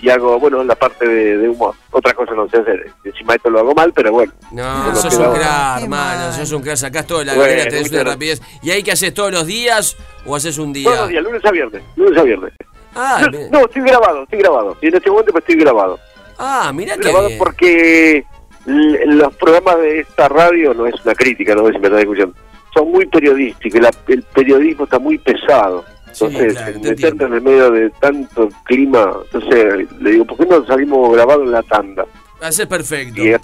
y 0.00 0.10
hago, 0.10 0.38
bueno, 0.38 0.62
la 0.64 0.74
parte 0.74 1.08
de, 1.08 1.38
de 1.38 1.48
humor. 1.48 1.74
Otra 1.90 2.12
cosa 2.12 2.32
no 2.34 2.46
sé 2.50 2.58
hacer. 2.58 2.90
Encima 3.04 3.34
esto 3.34 3.48
lo 3.48 3.60
hago 3.60 3.74
mal, 3.74 3.92
pero 3.94 4.12
bueno. 4.12 4.32
No, 4.52 4.88
Lo 4.90 4.94
sos 4.96 5.16
que 5.16 5.22
un 5.24 5.34
crack, 5.34 5.82
hermano. 5.82 6.32
Sos 6.32 6.52
un 6.52 6.62
crack. 6.62 6.76
Sacás 6.76 7.06
toda 7.06 7.24
la 7.24 7.34
Bueno, 7.34 7.48
galera, 7.50 7.70
tenés 7.70 7.90
una 7.90 8.04
rapidez. 8.04 8.42
¿Y 8.62 8.70
ahí 8.70 8.82
qué 8.82 8.92
haces 8.92 9.14
todos 9.14 9.32
los 9.32 9.46
días 9.46 9.96
o 10.26 10.36
haces 10.36 10.58
un 10.58 10.72
día? 10.74 10.84
Todos 10.84 11.00
los 11.00 11.08
días, 11.08 11.24
lunes 11.24 11.44
a 11.44 11.50
viernes. 11.50 11.82
Lunes 11.96 12.18
a 12.18 12.22
viernes. 12.22 12.52
Ah, 12.94 13.26
no, 13.32 13.38
no, 13.50 13.64
estoy 13.66 13.82
grabado, 13.82 14.22
estoy 14.24 14.38
grabado. 14.40 14.76
Y 14.82 14.88
en 14.88 14.94
este 14.96 15.10
momento 15.10 15.32
pues 15.32 15.42
estoy 15.42 15.56
grabado. 15.60 15.98
Ah, 16.38 16.70
mira 16.74 16.92
Estoy 16.94 17.02
qué 17.06 17.08
grabado 17.10 17.28
bien. 17.28 17.38
porque 17.38 18.24
los 18.66 19.34
programas 19.36 19.78
de 19.78 20.00
esta 20.00 20.28
radio, 20.28 20.74
no 20.74 20.86
es 20.86 20.94
una 21.04 21.14
crítica, 21.14 21.54
no 21.54 21.66
sé 21.66 21.72
si 21.72 21.78
me 21.78 21.86
están 21.86 22.00
escuchando, 22.00 22.34
son 22.74 22.90
muy 22.90 23.06
periodísticos. 23.06 23.80
la- 23.80 23.90
el 24.08 24.22
periodismo 24.22 24.84
está 24.84 24.98
muy 24.98 25.18
pesado. 25.18 25.84
Entonces, 26.08 26.52
claro, 26.54 26.80
te 26.80 26.90
meterte 26.90 27.24
en 27.24 27.32
el 27.34 27.40
medio 27.42 27.70
de 27.72 27.90
tanto 28.00 28.48
clima, 28.64 29.12
entonces 29.24 29.88
le 30.00 30.10
digo, 30.12 30.24
¿por 30.26 30.36
qué 30.38 30.46
no 30.46 30.64
salimos 30.66 31.12
grabados 31.12 31.44
en 31.44 31.50
la 31.52 31.62
tanda? 31.64 32.04
Haces 32.40 32.66
perfecto. 32.66 33.20
Y 33.24 33.32
al, 33.32 33.40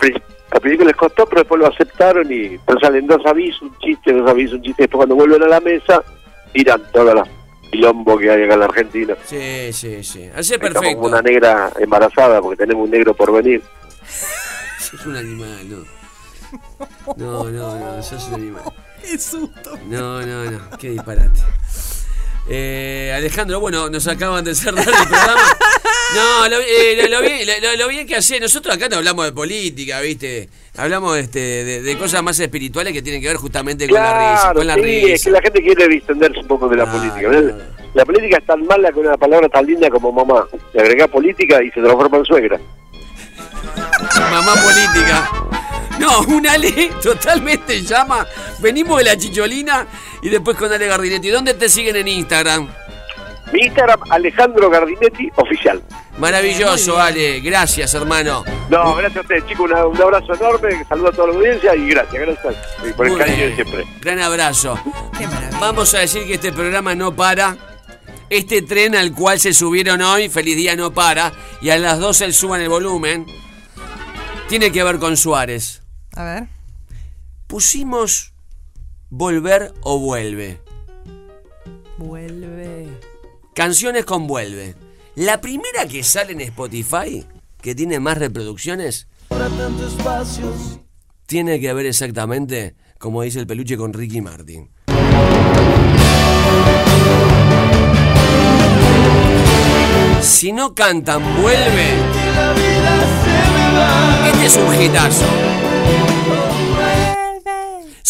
al 0.52 0.60
principio 0.60 0.86
les 0.86 0.96
costó, 0.96 1.26
pero 1.26 1.40
después 1.40 1.60
lo 1.60 1.66
aceptaron 1.66 2.30
y 2.32 2.58
pero 2.64 2.78
salen 2.78 3.06
dos 3.08 3.24
avisos, 3.26 3.62
un 3.62 3.76
chiste, 3.78 4.12
dos 4.12 4.30
avisos, 4.30 4.54
un 4.58 4.62
chiste. 4.62 4.82
Después 4.84 4.98
cuando 4.98 5.16
vuelven 5.16 5.42
a 5.42 5.48
la 5.48 5.60
mesa, 5.60 6.02
tiran 6.52 6.82
todas 6.92 7.14
las 7.16 7.28
quilombo 7.72 8.18
que 8.18 8.30
hay 8.30 8.42
acá 8.44 8.54
en 8.54 8.60
la 8.60 8.66
Argentina. 8.66 9.16
Sí, 9.24 9.72
sí, 9.72 10.02
sí. 10.04 10.22
Estamos 10.24 10.58
perfecto. 10.60 10.94
como 10.96 11.06
una 11.08 11.22
negra 11.22 11.72
embarazada 11.78 12.40
porque 12.40 12.56
tenemos 12.56 12.84
un 12.84 12.90
negro 12.90 13.14
por 13.14 13.32
venir. 13.32 13.62
Sos 14.78 15.06
un 15.06 15.16
animal, 15.16 15.68
no. 15.70 16.00
No, 17.16 17.44
no, 17.50 17.78
no, 17.78 18.02
sos 18.02 18.26
un 18.28 18.34
animal. 18.34 18.62
Qué 19.02 19.18
susto. 19.18 19.78
No, 19.86 20.20
no, 20.24 20.50
no, 20.50 20.60
qué 20.78 20.90
disparate. 20.90 21.40
Eh, 22.48 23.12
Alejandro, 23.16 23.60
bueno, 23.60 23.88
nos 23.90 24.06
acaban 24.08 24.44
de 24.44 24.54
cerrar 24.54 24.86
el 24.88 24.94
programa. 25.08 25.40
No, 26.14 26.48
lo, 26.48 26.58
eh, 26.58 26.96
lo- 27.00 27.08
lo 27.08 27.20
bien, 27.22 27.46
lo- 27.62 27.76
lo 27.76 27.88
bien 27.88 28.06
que 28.06 28.16
hace. 28.16 28.40
Nosotros 28.40 28.74
acá 28.74 28.88
no 28.88 28.96
hablamos 28.96 29.24
de 29.26 29.32
política, 29.32 30.00
¿viste? 30.00 30.48
Hablamos 30.76 31.16
este, 31.18 31.38
de, 31.38 31.82
de 31.82 31.98
cosas 31.98 32.22
más 32.22 32.38
espirituales 32.40 32.92
que 32.92 33.02
tienen 33.02 33.20
que 33.22 33.28
ver 33.28 33.36
justamente 33.36 33.86
con 33.88 33.94
la 34.00 34.32
risa. 34.34 34.52
Con 34.52 34.66
la 34.66 34.74
sí, 34.74 34.80
es 34.80 35.04
risa. 35.12 35.24
que 35.24 35.30
la 35.30 35.42
gente 35.42 35.62
quiere 35.62 35.88
distenderse 35.88 36.40
un 36.40 36.48
poco 36.48 36.68
de 36.68 36.76
la 36.78 36.90
política. 36.90 37.28
¿verdad? 37.28 37.58
La 37.94 38.04
política 38.04 38.38
es 38.38 38.46
tan 38.46 38.64
mala 38.66 38.90
con 38.92 39.06
una 39.06 39.16
palabra 39.16 39.48
tan 39.48 39.66
linda 39.66 39.88
como 39.90 40.10
mamá. 40.10 40.46
Le 40.74 40.80
agregás 40.80 41.08
política 41.08 41.62
y 41.62 41.70
se 41.70 41.80
transforma 41.80 42.18
en 42.18 42.24
suegra. 42.24 42.60
Mamá 44.30 44.54
política. 44.62 45.30
No, 46.00 46.20
un 46.22 46.46
Ale 46.48 46.90
totalmente 47.02 47.82
llama. 47.82 48.26
Venimos 48.58 48.98
de 48.98 49.04
la 49.04 49.16
chicholina 49.16 49.86
y 50.22 50.28
después 50.30 50.56
con 50.56 50.72
Ale 50.72 50.86
Gardinetti. 50.86 51.28
¿Dónde 51.28 51.54
te 51.54 51.68
siguen 51.68 51.96
en 51.96 52.08
Instagram? 52.08 52.68
Mi 53.52 53.62
Instagram, 53.62 54.00
Alejandro 54.10 54.70
Gardinetti, 54.70 55.28
oficial. 55.36 55.82
Maravilloso, 56.18 56.98
Ale. 56.98 57.40
Gracias, 57.40 57.92
hermano. 57.94 58.44
No, 58.68 58.94
gracias 58.94 59.16
a 59.18 59.20
ustedes, 59.22 59.46
chicos. 59.46 59.68
una- 59.70 59.86
un 59.86 60.00
abrazo 60.00 60.34
enorme. 60.34 60.84
Saludo 60.88 61.08
a 61.08 61.12
toda 61.12 61.28
la 61.28 61.34
audiencia 61.34 61.74
y 61.74 61.88
gracias, 61.88 62.22
gracias 62.22 62.54
y 62.88 62.92
por 62.92 63.06
el 63.06 63.12
Muy 63.12 63.20
cariño 63.20 63.36
bien. 63.38 63.48
de 63.50 63.54
siempre. 63.56 63.84
Gran 64.00 64.20
abrazo. 64.20 64.78
Vamos 65.60 65.92
a 65.94 65.98
decir 65.98 66.26
que 66.26 66.34
este 66.34 66.52
programa 66.52 66.94
no 66.94 67.14
para. 67.14 67.56
Este 68.28 68.62
tren 68.62 68.94
al 68.94 69.12
cual 69.12 69.40
se 69.40 69.52
subieron 69.52 70.00
hoy, 70.02 70.28
feliz 70.28 70.56
día 70.56 70.76
no 70.76 70.92
para. 70.92 71.32
Y 71.60 71.70
a 71.70 71.78
las 71.78 71.98
12 71.98 72.32
suban 72.32 72.60
el 72.60 72.68
volumen. 72.68 73.26
Tiene 74.48 74.70
que 74.70 74.84
ver 74.84 74.98
con 74.98 75.16
Suárez. 75.16 75.79
A 76.14 76.24
ver. 76.24 76.48
Pusimos 77.46 78.34
volver 79.08 79.72
o 79.82 79.98
vuelve. 79.98 80.60
Vuelve. 81.98 82.88
Canciones 83.54 84.04
con 84.04 84.26
vuelve. 84.26 84.74
La 85.16 85.40
primera 85.40 85.86
que 85.86 86.02
sale 86.02 86.32
en 86.32 86.40
Spotify, 86.40 87.26
que 87.60 87.74
tiene 87.74 88.00
más 88.00 88.18
reproducciones, 88.18 89.08
tiene 91.26 91.60
que 91.60 91.72
ver 91.72 91.86
exactamente, 91.86 92.74
como 92.98 93.22
dice 93.22 93.40
el 93.40 93.46
peluche, 93.46 93.76
con 93.76 93.92
Ricky 93.92 94.20
Martin. 94.20 94.70
Si 100.22 100.52
no 100.52 100.74
cantan, 100.74 101.22
vuelve. 101.42 101.94
Este 104.26 104.46
es 104.46 104.56
un 104.56 104.82
hitazo. 104.82 105.49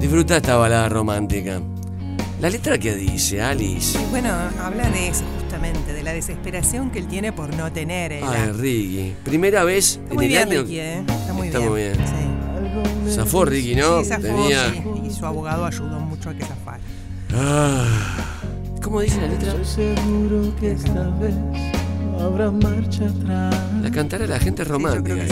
Disfruta 0.01 0.37
esta 0.37 0.57
balada 0.57 0.89
romántica. 0.89 1.61
La 2.41 2.51
letra 2.51 2.79
que 2.79 2.95
dice, 2.95 3.43
Alice. 3.43 3.99
Bueno, 4.11 4.29
habla 4.63 4.89
de 4.91 5.09
eso 5.09 5.25
justamente, 5.41 5.93
de 5.93 6.03
la 6.05 6.13
desesperación 6.13 6.91
que 6.91 7.01
él 7.01 7.09
tiene 7.09 7.33
por 7.33 7.53
no 7.57 7.73
tener. 7.73 8.13
eh, 8.13 8.21
Ay, 8.25 8.53
Ricky. 8.53 9.15
Primera 9.25 9.65
vez 9.65 9.97
Está 9.97 10.09
en 10.11 10.15
muy 10.15 10.25
el 10.27 10.31
bien, 10.31 10.43
año. 10.49 10.61
Ricky, 10.63 10.79
eh. 10.79 10.99
Está 11.09 11.33
muy 11.33 11.47
Está 11.49 11.59
bien. 11.59 11.71
muy 11.71 11.83
bien. 11.83 11.97
Zafó 13.13 13.45
Ricky, 13.45 13.75
¿no? 13.75 13.99
Sí, 14.01 14.07
zafó, 14.09 14.23
Tenía. 14.23 14.71
sí, 14.71 14.83
Y 15.07 15.11
su 15.11 15.27
abogado 15.27 15.65
ayudó 15.65 15.99
mucho 15.99 16.31
a 16.31 16.35
que 16.35 16.45
zafara. 16.45 16.79
Ah. 17.35 18.38
¿Cómo 18.83 19.01
dice 19.01 19.21
la 19.21 19.29
letra? 19.29 19.53
seguro 19.65 20.55
que 20.59 20.73
esta 20.73 21.09
vez 21.21 21.35
no 22.13 22.21
habrá 22.25 22.51
marcha 22.51 23.05
atrás. 23.07 23.55
La 23.83 23.91
cantará 23.91 24.27
la 24.27 24.39
gente 24.39 24.65
romántica. 24.65 25.25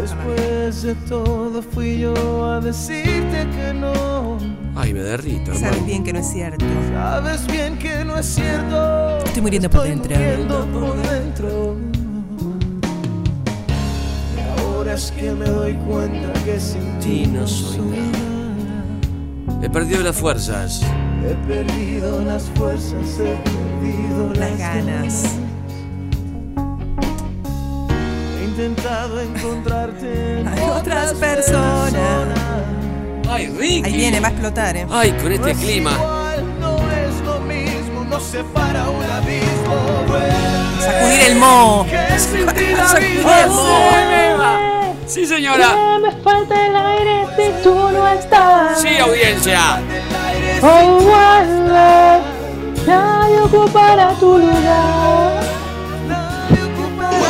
Después 0.00 0.82
de 0.82 0.94
todo 1.08 1.62
fui 1.62 2.00
yo 2.00 2.44
a 2.46 2.60
decirte 2.60 3.46
que 3.56 3.74
no. 3.74 4.38
Ay, 4.74 4.92
me 4.94 5.00
derrito, 5.00 5.52
Sabes 5.52 5.62
hermano. 5.62 5.86
bien 5.86 6.04
que 6.04 6.12
no 6.12 6.18
es 6.20 6.26
cierto. 6.30 6.64
Sabes 6.92 7.46
bien 7.46 7.78
que 7.78 8.04
no 8.04 8.18
es 8.18 8.26
cierto. 8.26 9.18
Estoy 9.18 9.42
muriendo 9.42 9.70
por 9.70 9.82
dentro. 9.82 10.14
Muriendo 10.16 10.66
por 10.66 10.96
dentro. 11.08 11.76
Y 14.36 14.60
ahora 14.60 14.94
es 14.94 15.10
que 15.12 15.32
me 15.32 15.46
doy 15.46 15.74
cuenta 15.88 16.32
que 16.44 16.58
sin 16.60 16.98
ti 16.98 17.26
no 17.26 17.46
soy 17.46 17.78
nada. 17.88 18.19
He 19.62 19.68
perdido 19.68 20.02
las 20.02 20.16
fuerzas. 20.16 20.80
He 21.24 21.34
perdido 21.46 22.22
las 22.24 22.44
fuerzas, 22.56 23.18
he 23.20 23.36
perdido 23.44 24.28
las, 24.34 24.38
Las 24.50 24.58
ganas. 24.58 25.24
intentado 28.42 29.20
encontrarte 29.20 30.40
en 30.40 30.48
Hay 30.48 30.60
otras 30.70 31.12
personas. 31.14 31.94
Ay, 33.28 33.46
Ricky. 33.48 33.82
Ahí 33.84 33.92
viene, 33.96 34.20
va 34.20 34.28
a 34.28 34.30
explotar, 34.30 34.76
¿eh? 34.76 34.86
Ay, 34.90 35.12
con 35.12 35.32
este 35.32 35.54
clima. 35.54 35.92
No 36.60 36.76
es 36.90 37.20
lo 37.24 37.40
mismo, 37.40 38.04
nos 38.08 38.22
separa 38.24 38.88
un 38.90 39.02
abismo. 39.04 39.76
Vuelve, 40.08 40.30
Sacudir 40.80 41.20
el 41.30 41.36
mo. 41.38 41.86
que 41.88 42.18
sin 42.18 42.46
ti 42.48 42.74
la 42.76 42.88
Sacudir 42.88 43.18
vida 43.18 43.44
el 43.44 43.50
mo. 43.50 44.69
Sí, 45.10 45.26
señora. 45.26 45.98
me 46.00 46.12
falta 46.22 46.66
el 46.66 46.76
aire 46.76 47.26
si 47.36 47.62
tú 47.64 47.74
no 47.74 48.06
estás. 48.06 48.80
Sí, 48.80 48.96
audiencia. 48.96 49.80
Oh, 50.62 51.00
vuelve, 51.00 52.20
nadie 52.86 53.40
ocupará 53.40 54.14
tu 54.20 54.38
lugar. 54.38 55.42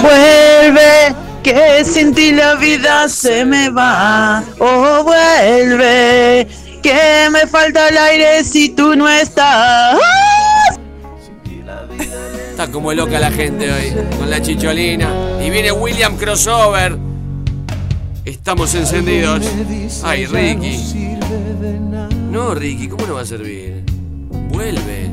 Vuelve, 0.02 1.14
que 1.42 1.82
sin 1.82 2.14
ti 2.14 2.32
la 2.32 2.56
vida 2.56 3.08
se 3.08 3.46
me 3.46 3.70
va. 3.70 4.44
Oh, 4.58 5.02
vuelve, 5.02 6.46
que 6.82 7.28
me 7.30 7.46
falta 7.46 7.88
el 7.88 7.96
aire 7.96 8.44
si 8.44 8.68
tú 8.68 8.94
no 8.94 9.08
estás. 9.08 9.98
Está 12.50 12.70
como 12.70 12.92
loca 12.92 13.18
la 13.18 13.30
gente 13.30 13.72
hoy, 13.72 13.96
con 14.18 14.28
la 14.28 14.42
chicholina. 14.42 15.08
Y 15.42 15.48
viene 15.48 15.72
William 15.72 16.18
Crossover. 16.18 17.09
Estamos 18.24 18.74
encendidos. 18.74 19.46
Ay, 20.04 20.26
Ricky. 20.26 21.16
No, 22.30 22.54
Ricky, 22.54 22.88
¿cómo 22.88 23.06
no 23.06 23.14
va 23.14 23.22
a 23.22 23.26
servir? 23.26 23.84
Vuelve. 24.52 25.10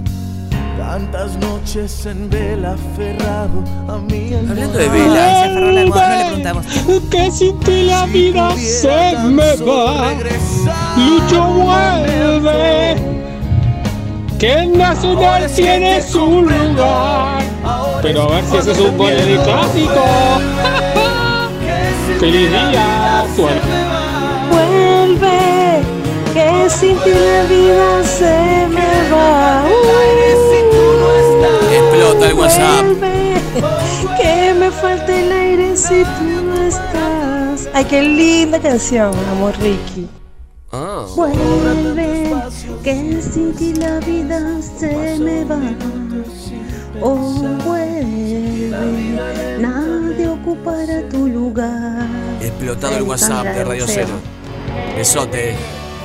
Tantas 0.78 1.38
noches 1.38 2.06
en 2.06 2.30
vela 2.30 2.74
aferrado 2.74 3.64
a 3.88 3.98
mí. 3.98 4.34
Hablando 4.34 4.78
de 4.78 4.86
Se 4.86 4.90
vela. 4.90 5.44
aferró 5.44 5.72
la 5.72 5.82
almohada, 5.82 6.10
no 6.10 6.18
le 6.18 6.26
preguntamos. 6.26 6.66
Que 7.10 7.32
sin 7.32 7.60
ti 7.62 7.84
la 7.84 8.06
vida 8.06 8.56
se 8.58 9.18
me 9.24 9.56
va. 9.58 10.14
Lucho 10.98 11.44
vuelve. 11.46 12.96
Que 14.38 14.54
en 14.54 14.78
Nacional 14.78 15.50
tiene 15.56 16.02
su 16.02 16.42
lugar. 16.42 17.44
Pero 18.02 18.24
a 18.24 18.36
ver 18.36 18.46
si 18.46 18.58
ese 18.58 18.72
es 18.72 18.80
un 18.80 18.98
de 18.98 19.42
clásico. 19.44 20.87
¡Feliz 22.20 22.50
día! 22.50 23.26
Suerte. 23.36 23.60
Vuelve, 24.50 25.82
que 26.34 26.70
sin 26.70 26.98
ti 27.04 27.12
la 27.12 27.44
vida 27.44 28.04
se 28.04 28.68
me 28.68 29.12
va. 29.12 29.64
Explota 31.72 32.28
el 32.28 32.34
WhatsApp. 32.34 32.86
Vuelve, 32.86 33.36
que 34.20 34.54
me 34.56 34.72
falta 34.72 35.16
el 35.16 35.32
aire 35.32 35.78
si 35.78 36.04
tú 36.04 36.44
no 36.44 36.56
estás. 36.64 37.70
Ay, 37.76 37.86
qué 37.86 38.02
linda 38.02 38.60
canción, 38.60 39.14
amor 39.32 39.54
Ricky. 39.62 40.08
Ah. 40.72 41.06
Vuelve, 41.16 42.34
que 42.84 43.22
sin 43.22 43.54
ti 43.54 43.76
la 43.76 44.00
vida 44.00 44.40
se 44.62 45.20
me 45.20 45.46
va. 45.46 45.60
Oh, 47.00 47.44
vuelve, 47.64 48.72
nadie 49.60 50.07
tu 51.04 51.28
lugar. 51.28 52.08
Explotado 52.42 52.98
el 52.98 53.04
WhatsApp 53.04 53.46
de 53.46 53.64
Radio 53.64 53.86
Cero. 53.88 54.20
Besote. 54.96 55.56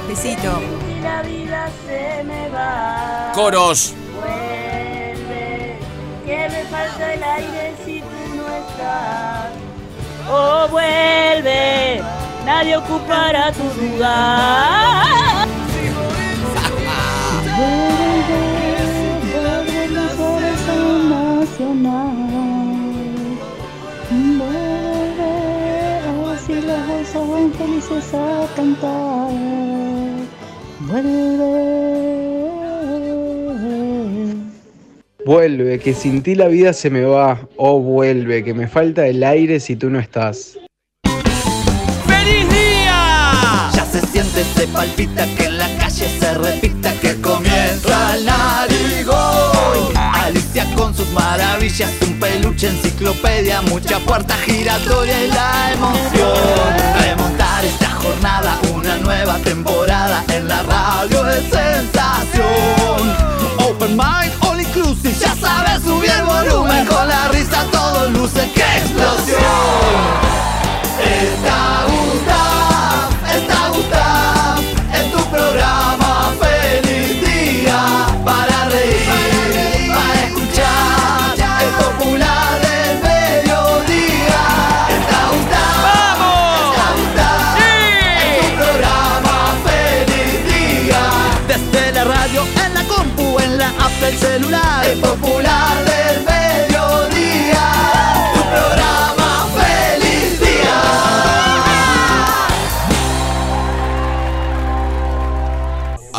Besito. 0.08 0.60
La 1.02 1.22
vida 1.22 1.68
se 1.86 2.22
me 2.24 2.48
va. 2.48 3.32
Coros. 3.34 3.94
Vuelve, 4.14 5.76
que 6.24 6.48
me 6.48 6.64
falta 6.64 7.14
el 7.14 7.22
aire 7.22 7.74
si 7.84 8.00
tú 8.00 8.36
no 8.36 8.42
estás. 8.42 9.50
Oh, 10.30 10.68
vuelve, 10.70 12.02
nadie 12.46 12.76
ocupará 12.76 13.52
tu 13.52 13.64
lugar. 13.82 15.48
Vuelve, 17.56 18.42
vuelve 19.32 20.22
horas 20.22 20.68
a 20.68 20.74
nacional. 21.08 22.21
Felices 27.12 28.14
a 28.14 28.46
cantar. 28.56 29.30
Vuelve. 30.80 32.12
Vuelve, 35.24 35.78
que 35.78 35.94
sin 35.94 36.22
ti 36.22 36.34
la 36.34 36.48
vida 36.48 36.72
se 36.72 36.90
me 36.90 37.04
va. 37.04 37.38
Oh, 37.56 37.80
vuelve, 37.80 38.42
que 38.42 38.54
me 38.54 38.66
falta 38.66 39.06
el 39.06 39.22
aire 39.22 39.60
si 39.60 39.76
tú 39.76 39.90
no 39.90 40.00
estás. 40.00 40.58
¡Feliz 42.06 42.48
día! 42.48 43.70
Ya 43.74 43.84
se 43.84 44.00
siente, 44.06 44.42
se 44.56 44.66
palpita, 44.68 45.26
que 45.36 45.44
en 45.44 45.58
la 45.58 45.68
calle 45.78 46.08
se 46.08 46.34
repita 46.34 46.92
que 47.00 47.20
comienza 47.20 48.16
el 48.16 48.24
narigón. 48.24 49.31
Con 50.76 50.94
sus 50.96 51.08
maravillas, 51.10 51.90
un 52.06 52.18
peluche, 52.18 52.68
enciclopedia, 52.68 53.62
mucha 53.62 53.98
puerta 54.00 54.34
giratoria 54.44 55.24
y 55.24 55.28
la 55.28 55.72
emoción. 55.72 56.76
Remontar 57.00 57.64
esta 57.64 57.90
jornada, 57.90 58.58
una 58.74 58.96
nueva 58.96 59.36
temporada 59.38 60.24
en 60.28 60.48
la 60.48 60.62
radio 60.62 61.22
de 61.24 61.40
sensación. 61.42 63.16
Open 63.58 63.96
mind, 63.96 64.32
all 64.40 64.60
inclusive, 64.60 65.14
ya 65.18 65.34
sabes, 65.36 65.82
subir 65.82 66.10
el 66.10 66.24
volumen 66.24 66.86
con 66.86 67.08
la 67.08 67.28
risa, 67.28 67.64
todo 67.70 68.08
luce, 68.10 68.50
¡qué 68.54 68.78
explosión! 68.78 69.40
Está 71.00 71.86
Gustav, 71.86 72.71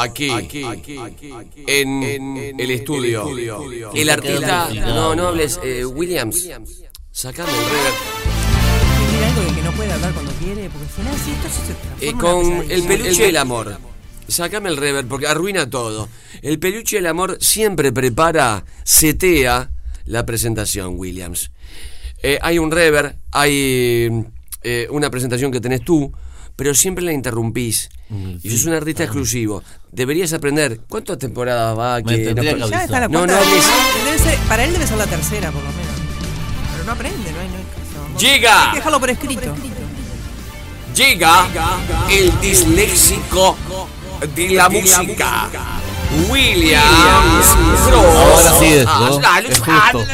Aquí, 0.03 0.29
en, 1.67 2.03
el 2.59 2.71
estudio. 2.71 3.25
El 3.93 4.09
artista. 4.09 4.69
No, 4.73 5.15
no 5.15 5.27
hables. 5.29 5.59
eh, 5.63 5.85
Williams, 5.85 6.49
sacame 7.11 7.49
el 7.51 7.65
reverb. 7.65 7.95
Tiene 9.09 9.25
algo 9.25 9.41
de 9.41 9.55
que 9.55 9.61
no 9.61 9.71
puede 9.71 9.91
hablar 9.93 10.13
cuando 10.13 10.31
quiere, 10.33 10.69
porque 10.69 10.85
al 10.85 10.91
final 10.91 11.15
sí, 11.17 11.31
esto 11.31 11.47
se 11.49 12.05
Eh, 12.05 12.09
en 12.09 12.17
con 12.17 12.71
el 12.71 12.83
peluche 12.83 13.25
del 13.25 13.37
amor. 13.37 13.77
Sacame 14.27 14.69
el 14.69 14.77
reverb 14.77 15.07
porque 15.07 15.27
arruina 15.27 15.69
todo. 15.69 16.09
El 16.41 16.59
peluche 16.59 16.97
del 16.97 17.07
amor 17.07 17.37
siempre 17.39 17.91
prepara, 17.91 18.65
setea 18.83 19.69
la 20.05 20.25
presentación, 20.25 20.97
Williams. 20.97 21.51
Eh, 22.21 22.39
hay 22.41 22.57
un 22.57 22.71
reverb, 22.71 23.15
hay 23.31 24.09
eh, 24.63 24.87
una 24.89 25.09
presentación 25.09 25.51
que 25.51 25.59
tenés 25.59 25.83
tú, 25.83 26.11
pero 26.55 26.73
siempre 26.75 27.03
la 27.03 27.11
interrumpís. 27.13 27.89
Y 28.43 28.49
sos 28.51 28.65
un 28.65 28.73
artista 28.73 29.03
exclusivo. 29.03 29.63
Deberías 29.91 30.33
aprender. 30.33 30.81
¿Cuántas 30.87 31.17
temporadas 31.17 31.77
va? 31.77 31.99
Me 32.01 32.17
tendría 32.17 32.53
que 32.55 32.69
Ya 32.69 32.83
está 32.83 32.99
la 33.01 33.07
no, 33.07 33.25
no 33.25 33.33
ser- 33.33 34.37
para 34.47 34.63
él 34.63 34.73
debe 34.73 34.85
ser 34.87 34.97
la 34.97 35.07
tercera, 35.07 35.51
por 35.51 35.63
lo 35.63 35.69
menos. 35.71 35.93
Pero 36.73 36.83
no 36.85 36.91
aprende, 36.91 37.31
no 37.31 37.39
hay, 37.39 37.47
no 37.47 37.55
hay 37.57 37.63
caso. 37.63 38.19
Llega. 38.19 38.63
Hay 38.65 38.69
que 38.71 38.75
dejarlo 38.77 38.99
por 38.99 39.09
escrito. 39.09 39.55
Llega 40.95 41.47
el 42.11 42.39
disléxico 42.39 43.57
de 44.35 44.49
la 44.49 44.69
música. 44.69 45.49
Williams 46.29 47.47
Ahora 47.91 48.59
sí 48.59 48.65
es, 48.65 48.85
Ah, 48.87 49.07
¿no? 49.09 49.17
dale, 49.17 49.49
Es 49.49 49.57
justo. 49.59 50.05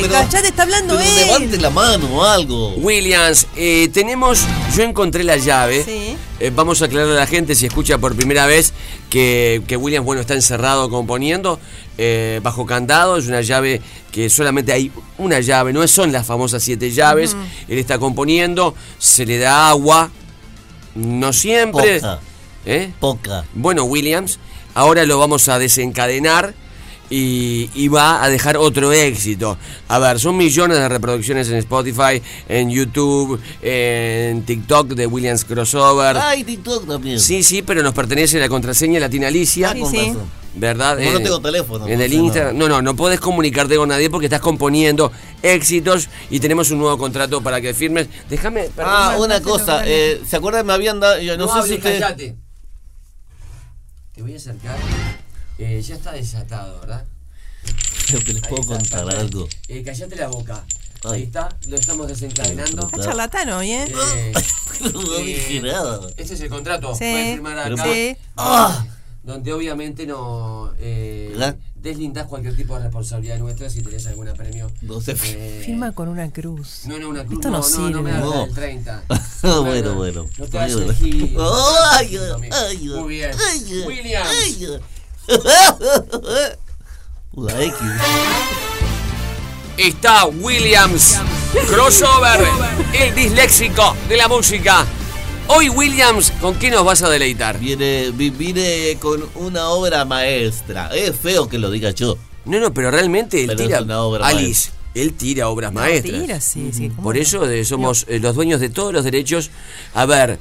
Pero- 0.00 0.12
¡Cállate! 0.12 0.48
Está 0.48 0.62
hablando 0.62 0.96
Pero 0.96 1.08
él. 1.08 1.26
levante 1.26 1.58
la 1.58 1.70
mano 1.70 2.06
o 2.18 2.24
algo. 2.24 2.74
Williams, 2.76 3.46
eh, 3.56 3.88
tenemos, 3.92 4.44
yo 4.76 4.82
encontré 4.82 5.24
la 5.24 5.36
llave. 5.36 5.84
Sí. 5.84 6.16
Eh, 6.40 6.50
vamos 6.54 6.80
a 6.82 6.86
aclararle 6.86 7.14
a 7.16 7.20
la 7.20 7.26
gente 7.26 7.54
si 7.54 7.66
escucha 7.66 7.98
por 7.98 8.16
primera 8.16 8.46
vez 8.46 8.72
que, 9.10 9.62
que 9.66 9.76
Williams, 9.76 10.04
bueno, 10.06 10.20
está 10.22 10.34
encerrado 10.34 10.88
componiendo 10.90 11.60
eh, 11.98 12.40
bajo 12.42 12.64
candado. 12.66 13.16
Es 13.18 13.26
una 13.26 13.40
llave 13.42 13.80
que 14.10 14.30
solamente 14.30 14.72
hay 14.72 14.90
una 15.18 15.40
llave, 15.40 15.72
no 15.72 15.86
son 15.86 16.12
las 16.12 16.26
famosas 16.26 16.62
siete 16.62 16.90
llaves. 16.90 17.36
Él 17.68 17.78
está 17.78 17.98
componiendo, 17.98 18.74
se 18.98 19.26
le 19.26 19.38
da 19.38 19.68
agua, 19.68 20.10
no 20.94 21.32
siempre. 21.32 22.00
Poca. 22.00 22.20
¿Eh? 22.66 22.92
Poca. 23.00 23.44
Bueno, 23.54 23.84
Williams, 23.84 24.38
ahora 24.74 25.04
lo 25.04 25.18
vamos 25.18 25.48
a 25.48 25.58
desencadenar 25.58 26.54
y, 27.10 27.68
y 27.74 27.88
va 27.88 28.22
a 28.22 28.28
dejar 28.30 28.56
otro 28.56 28.92
éxito. 28.92 29.58
A 29.88 29.98
ver, 29.98 30.18
son 30.20 30.36
millones 30.36 30.78
de 30.78 30.88
reproducciones 30.88 31.48
en 31.50 31.56
Spotify, 31.56 32.22
en 32.48 32.70
YouTube, 32.70 33.40
en 33.60 34.42
TikTok 34.44 34.90
de 34.94 35.06
Williams 35.06 35.44
Crossover. 35.44 36.16
Ay, 36.16 36.44
TikTok 36.44 36.86
también. 36.86 37.20
Sí, 37.20 37.42
sí, 37.42 37.62
pero 37.62 37.82
nos 37.82 37.92
pertenece 37.92 38.38
la 38.38 38.48
contraseña 38.48 39.00
Latina 39.00 39.28
Alicia. 39.28 39.70
Ah, 39.70 39.74
razón. 39.74 40.40
¿Verdad? 40.52 40.96
No 40.98 41.02
Eh, 41.18 41.20
tengo 41.22 41.40
teléfono, 41.40 41.86
En 41.86 42.00
el 42.00 42.10
no 42.16 42.24
Instagram. 42.24 42.58
No, 42.58 42.68
no, 42.68 42.82
no 42.82 42.96
podés 42.96 43.20
comunicarte 43.20 43.76
con 43.76 43.88
nadie 43.88 44.10
porque 44.10 44.26
estás 44.26 44.40
componiendo 44.40 45.12
éxitos 45.42 46.08
y 46.28 46.40
tenemos 46.40 46.72
un 46.72 46.78
nuevo 46.78 46.98
contrato 46.98 47.40
para 47.40 47.60
que 47.60 47.72
firmes. 47.72 48.08
Déjame. 48.28 48.68
Ah, 48.78 49.16
una 49.20 49.40
cosa, 49.40 49.82
eh, 49.86 50.20
¿se 50.28 50.36
acuerdan? 50.36 50.66
Me 50.66 50.72
habían 50.72 50.98
dado. 50.98 51.20
Yo 51.20 51.36
no, 51.36 51.46
sé 51.62 51.68
si 51.68 51.78
callate. 51.78 52.36
Te 54.12 54.22
voy 54.22 54.34
a 54.34 54.36
acercar. 54.36 54.76
Eh, 55.60 55.82
ya 55.82 55.94
está 55.94 56.12
desatado, 56.12 56.80
¿verdad? 56.80 57.04
Creo 58.06 58.24
que 58.24 58.32
les 58.32 58.42
puedo 58.42 58.64
contar 58.64 59.08
algo. 59.14 59.48
Eh, 59.68 59.82
callate 59.82 60.16
la 60.16 60.28
boca. 60.28 60.64
Ahí 61.04 61.22
está, 61.24 61.48
lo 61.68 61.76
estamos 61.76 62.08
desencadenando. 62.08 62.82
Está 62.86 63.02
charlatán 63.04 63.48
hoy, 63.50 63.70
¿eh? 63.72 63.84
Eh, 64.16 64.32
No 64.92 65.16
dije 65.18 65.60
nada. 65.62 66.08
Este 66.16 66.34
es 66.34 66.40
el 66.40 66.48
contrato. 66.48 66.92
Sí. 66.94 67.00
Puedes 67.10 67.32
firmar 67.34 67.58
acá. 67.58 67.84
Sí. 67.84 68.16
Ah, 68.36 68.86
Donde 69.22 69.52
obviamente 69.52 70.06
no 70.06 70.72
eh, 70.78 71.28
¿Verdad? 71.32 71.56
deslindás 71.74 72.26
cualquier 72.26 72.56
tipo 72.56 72.74
de 72.76 72.84
responsabilidad 72.84 73.38
nuestra 73.38 73.68
si 73.68 73.82
tenés 73.82 74.06
algún 74.06 74.28
premio. 74.34 74.70
No 74.82 75.00
sé. 75.02 75.14
Eh, 75.24 75.62
Firma 75.66 75.92
con 75.92 76.08
una 76.08 76.30
cruz. 76.30 76.82
No, 76.86 76.98
no, 76.98 77.10
una 77.10 77.24
cruz. 77.24 77.38
Esto 77.40 77.50
no, 77.50 77.60
no, 77.60 77.68
no, 77.68 77.90
no 77.90 78.02
me 78.02 78.10
sirve. 78.10 78.16
hagas 78.26 78.34
No. 78.34 78.44
del 78.46 78.54
30. 78.54 79.02
No, 79.42 79.64
bueno, 79.64 79.94
bueno. 79.94 80.22
No 80.24 80.30
te 80.36 80.44
Está 80.44 80.64
hagas 80.64 80.76
bien. 80.76 80.88
el 80.90 80.96
gil. 80.96 81.36
Ay, 81.92 82.18
ay, 82.52 82.88
Muy 82.88 83.14
bien. 83.14 83.30
ay, 83.38 84.80
La 87.36 87.62
X. 87.62 87.76
Está 89.76 90.26
Williams 90.26 91.18
Crossover, 91.68 92.40
el 92.92 93.14
disléxico 93.14 93.96
de 94.08 94.16
la 94.16 94.28
música. 94.28 94.84
Hoy 95.46 95.68
Williams, 95.68 96.32
¿con 96.40 96.54
qué 96.56 96.70
nos 96.70 96.84
vas 96.84 97.02
a 97.02 97.08
deleitar? 97.08 97.58
Viene, 97.58 98.10
vi- 98.12 98.30
vine 98.30 98.96
con 99.00 99.24
una 99.36 99.68
obra 99.70 100.04
maestra. 100.04 100.90
Es 100.94 101.16
feo 101.16 101.48
que 101.48 101.58
lo 101.58 101.70
diga 101.70 101.90
yo. 101.90 102.18
No, 102.44 102.60
no, 102.60 102.74
pero 102.74 102.90
realmente 102.90 103.40
él 103.40 103.46
Pero 103.48 103.64
tira. 103.66 103.78
es 103.78 103.84
una 103.84 104.00
obra 104.02 104.26
Alice, 104.26 104.70
él 104.94 105.14
tira 105.14 105.48
obras 105.48 105.72
maestras. 105.72 106.20
Tira, 106.22 106.40
sí, 106.40 106.70
sí. 106.72 106.88
¿cómo 106.90 107.02
Por 107.04 107.16
no? 107.16 107.22
eso 107.22 107.42
somos 107.64 108.04
eh, 108.08 108.18
los 108.18 108.34
dueños 108.34 108.60
de 108.60 108.68
todos 108.68 108.92
los 108.92 109.04
derechos. 109.04 109.50
A 109.94 110.06
ver, 110.06 110.38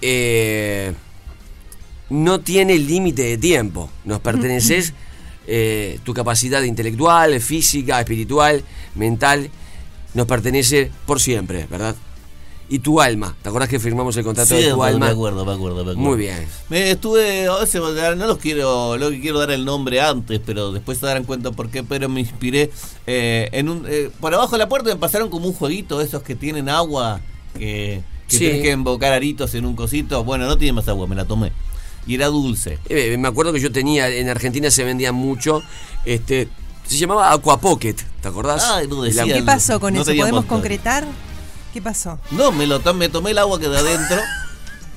eh, 0.00 0.94
no 2.10 2.40
tiene 2.40 2.76
límite 2.78 3.22
de 3.22 3.38
tiempo. 3.38 3.90
Nos 4.04 4.20
perteneces 4.20 4.92
eh, 5.46 5.98
tu 6.04 6.12
capacidad 6.14 6.62
intelectual, 6.62 7.40
física, 7.40 7.98
espiritual, 8.00 8.62
mental, 8.94 9.50
nos 10.14 10.26
pertenece 10.26 10.90
por 11.06 11.20
siempre, 11.20 11.66
¿verdad? 11.70 11.94
Y 12.68 12.78
tu 12.78 13.00
alma. 13.00 13.34
¿Te 13.42 13.48
acordás 13.48 13.68
que 13.68 13.80
firmamos 13.80 14.16
el 14.16 14.22
contrato 14.22 14.54
de 14.54 14.62
Sí, 14.62 14.70
tu 14.70 14.76
me 14.78 14.86
alma? 14.86 15.08
acuerdo, 15.08 15.44
me 15.44 15.52
acuerdo, 15.52 15.76
me 15.84 15.90
acuerdo. 15.90 16.00
Muy 16.00 16.16
bien. 16.16 16.46
Me 16.68 16.92
estuve, 16.92 17.48
a 17.48 17.56
veces, 17.58 17.80
no 17.80 18.26
los 18.26 18.38
quiero, 18.38 18.96
lo 18.96 19.10
que 19.10 19.20
quiero 19.20 19.40
dar 19.40 19.50
el 19.50 19.64
nombre 19.64 20.00
antes, 20.00 20.40
pero 20.44 20.70
después 20.70 20.98
se 20.98 21.06
darán 21.06 21.24
cuenta 21.24 21.50
por 21.50 21.68
qué, 21.68 21.82
pero 21.82 22.08
me 22.08 22.20
inspiré 22.20 22.70
eh, 23.08 23.48
en 23.52 23.68
un, 23.68 23.86
eh, 23.88 24.10
por 24.20 24.32
abajo 24.34 24.52
de 24.52 24.58
la 24.58 24.68
puerta 24.68 24.88
me 24.88 24.96
pasaron 24.96 25.30
como 25.30 25.46
un 25.48 25.52
jueguito, 25.52 26.00
esos 26.00 26.22
que 26.22 26.36
tienen 26.36 26.68
agua, 26.68 27.20
que, 27.54 28.02
que 28.28 28.36
Sí. 28.36 28.38
tienes 28.44 28.62
que 28.62 28.70
invocar 28.70 29.12
aritos 29.12 29.52
en 29.56 29.66
un 29.66 29.74
cosito, 29.74 30.22
bueno, 30.22 30.46
no 30.46 30.56
tiene 30.56 30.72
más 30.72 30.86
agua, 30.86 31.08
me 31.08 31.16
la 31.16 31.24
tomé, 31.24 31.50
y 32.06 32.14
era 32.14 32.26
dulce. 32.26 32.78
Eh, 32.88 33.16
me 33.18 33.28
acuerdo 33.28 33.52
que 33.52 33.60
yo 33.60 33.70
tenía, 33.72 34.08
en 34.08 34.28
Argentina 34.28 34.70
se 34.70 34.84
vendía 34.84 35.12
mucho, 35.12 35.62
este, 36.04 36.48
se 36.86 36.96
llamaba 36.96 37.32
Aqua 37.32 37.60
Pocket, 37.60 37.94
¿te 38.20 38.28
acordás? 38.28 38.64
Ay, 38.70 38.88
no 38.88 39.02
decía. 39.02 39.24
¿Qué 39.24 39.42
pasó 39.42 39.78
con 39.80 39.94
No 39.94 40.02
eso? 40.02 40.12
¿Podemos 40.14 40.44
concretar? 40.46 41.06
¿Qué 41.72 41.80
pasó? 41.80 42.18
No, 42.32 42.50
me 42.50 42.66
lo 42.66 42.80
me 42.94 43.08
tomé 43.08 43.30
el 43.30 43.38
agua 43.38 43.60
que 43.60 43.68
de 43.68 43.78
adentro 43.78 44.20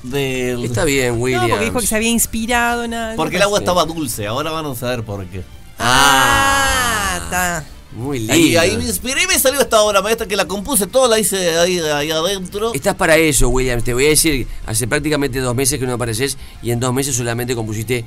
del... 0.02 0.64
Está 0.64 0.84
bien, 0.84 1.14
No, 1.16 1.22
Williams. 1.22 1.48
porque 1.50 1.64
dijo 1.64 1.80
que 1.80 1.86
se 1.86 1.94
había 1.96 2.10
inspirado 2.10 2.84
en 2.84 2.94
algo. 2.94 3.16
Porque 3.16 3.36
el 3.36 3.42
agua 3.42 3.60
estaba 3.60 3.84
dulce, 3.84 4.26
ahora 4.26 4.50
van 4.50 4.66
a 4.66 4.74
saber 4.74 5.04
por 5.04 5.24
qué. 5.26 5.44
Ah, 5.78 7.20
está. 7.22 7.64
Muy 7.94 8.18
lindo. 8.18 8.32
Ahí, 8.34 8.56
ahí 8.56 8.76
me 8.76 8.84
inspiré 8.84 9.22
y 9.22 9.26
me 9.26 9.38
salió 9.38 9.60
esta 9.60 9.80
obra 9.82 10.02
maestra 10.02 10.26
que 10.26 10.36
la 10.36 10.46
compuse 10.46 10.86
toda, 10.86 11.08
la 11.08 11.18
hice 11.18 11.56
ahí, 11.58 11.78
ahí 11.78 12.10
adentro. 12.10 12.74
Estás 12.74 12.96
para 12.96 13.16
eso, 13.16 13.48
Williams. 13.48 13.84
Te 13.84 13.94
voy 13.94 14.06
a 14.06 14.08
decir, 14.08 14.48
hace 14.66 14.88
prácticamente 14.88 15.38
dos 15.38 15.54
meses 15.54 15.78
que 15.78 15.86
no 15.86 15.94
apareces 15.94 16.36
y 16.62 16.72
en 16.72 16.80
dos 16.80 16.92
meses 16.92 17.14
solamente 17.14 17.54
compusiste 17.54 18.04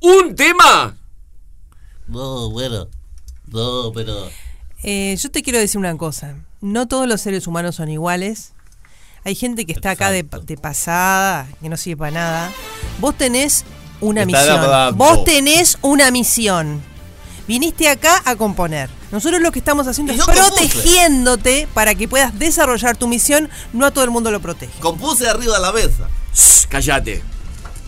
un 0.00 0.34
tema. 0.34 0.96
No, 2.08 2.50
bueno. 2.50 2.88
No, 3.46 3.92
pero. 3.94 4.28
Eh, 4.82 5.16
yo 5.18 5.30
te 5.30 5.42
quiero 5.42 5.58
decir 5.58 5.78
una 5.78 5.96
cosa. 5.96 6.36
No 6.60 6.88
todos 6.88 7.06
los 7.06 7.20
seres 7.20 7.46
humanos 7.46 7.76
son 7.76 7.88
iguales. 7.88 8.52
Hay 9.24 9.34
gente 9.34 9.66
que 9.66 9.72
está 9.72 9.90
acá 9.90 10.10
de, 10.10 10.22
de 10.22 10.56
pasada, 10.56 11.48
que 11.60 11.68
no 11.68 11.76
sirve 11.76 11.98
para 11.98 12.10
nada. 12.12 12.52
Vos 12.98 13.16
tenés 13.16 13.64
una 14.00 14.22
Está 14.22 14.38
misión. 14.38 14.96
Vos 14.96 15.24
tenés 15.24 15.78
una 15.82 16.10
misión. 16.10 16.82
Viniste 17.48 17.88
acá 17.88 18.22
a 18.24 18.36
componer. 18.36 18.88
Nosotros 19.10 19.40
lo 19.40 19.50
que 19.50 19.58
estamos 19.58 19.86
haciendo 19.86 20.12
es 20.12 20.20
compuse. 20.20 20.42
protegiéndote 20.50 21.66
para 21.74 21.94
que 21.94 22.06
puedas 22.06 22.38
desarrollar 22.38 22.96
tu 22.96 23.08
misión. 23.08 23.48
No 23.72 23.86
a 23.86 23.90
todo 23.90 24.04
el 24.04 24.10
mundo 24.10 24.30
lo 24.30 24.40
protege. 24.40 24.78
Compuse 24.80 25.26
arriba 25.26 25.54
de 25.56 25.62
la 25.62 25.72
mesa. 25.72 26.08
Shh, 26.34 26.66
Cállate. 26.68 27.22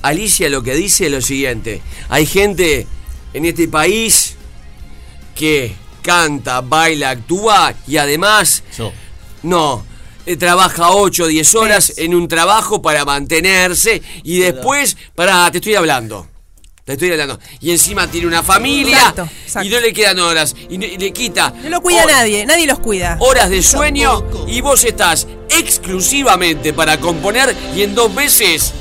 Alicia 0.02 0.48
lo 0.48 0.62
que 0.62 0.74
dice 0.74 1.06
es 1.06 1.12
lo 1.12 1.20
siguiente. 1.20 1.82
Hay 2.08 2.24
gente 2.24 2.86
en 3.34 3.44
este 3.44 3.68
país 3.68 4.34
que 5.34 5.74
canta, 6.02 6.62
baila, 6.62 7.10
actúa 7.10 7.74
y 7.86 7.98
además... 7.98 8.62
Yo. 8.78 8.92
No. 9.42 9.84
eh, 10.26 10.36
Trabaja 10.36 10.90
8 10.90 11.24
o 11.24 11.26
10 11.26 11.54
horas 11.56 11.92
en 11.98 12.14
un 12.14 12.28
trabajo 12.28 12.80
para 12.80 13.04
mantenerse 13.04 14.02
y 14.22 14.38
después, 14.38 14.96
para, 15.14 15.50
te 15.50 15.58
estoy 15.58 15.74
hablando. 15.74 16.26
Te 16.90 17.06
estoy 17.06 17.12
hablando. 17.12 17.38
Y 17.60 17.70
encima 17.70 18.06
tiene 18.08 18.26
una 18.26 18.42
familia 18.42 18.98
Exacto, 18.98 19.28
exacto. 19.44 19.68
y 19.68 19.70
no 19.70 19.78
le 19.80 19.92
quedan 19.92 20.18
horas. 20.18 20.56
Y, 20.68 20.76
no- 20.78 20.86
y 20.86 20.96
le 20.98 21.12
quita 21.12 21.54
No 21.62 21.68
lo 21.70 21.80
cuida 21.80 22.04
nadie, 22.04 22.44
nadie 22.46 22.66
los 22.66 22.80
cuida. 22.80 23.16
horas 23.20 23.48
de 23.48 23.62
sueño 23.62 24.24
y 24.48 24.60
vos 24.60 24.84
estás 24.84 25.26
exclusivamente 25.50 26.72
para 26.72 26.98
componer 26.98 27.54
y 27.76 27.82
en 27.82 27.94
dos 27.94 28.12
meses 28.12 28.72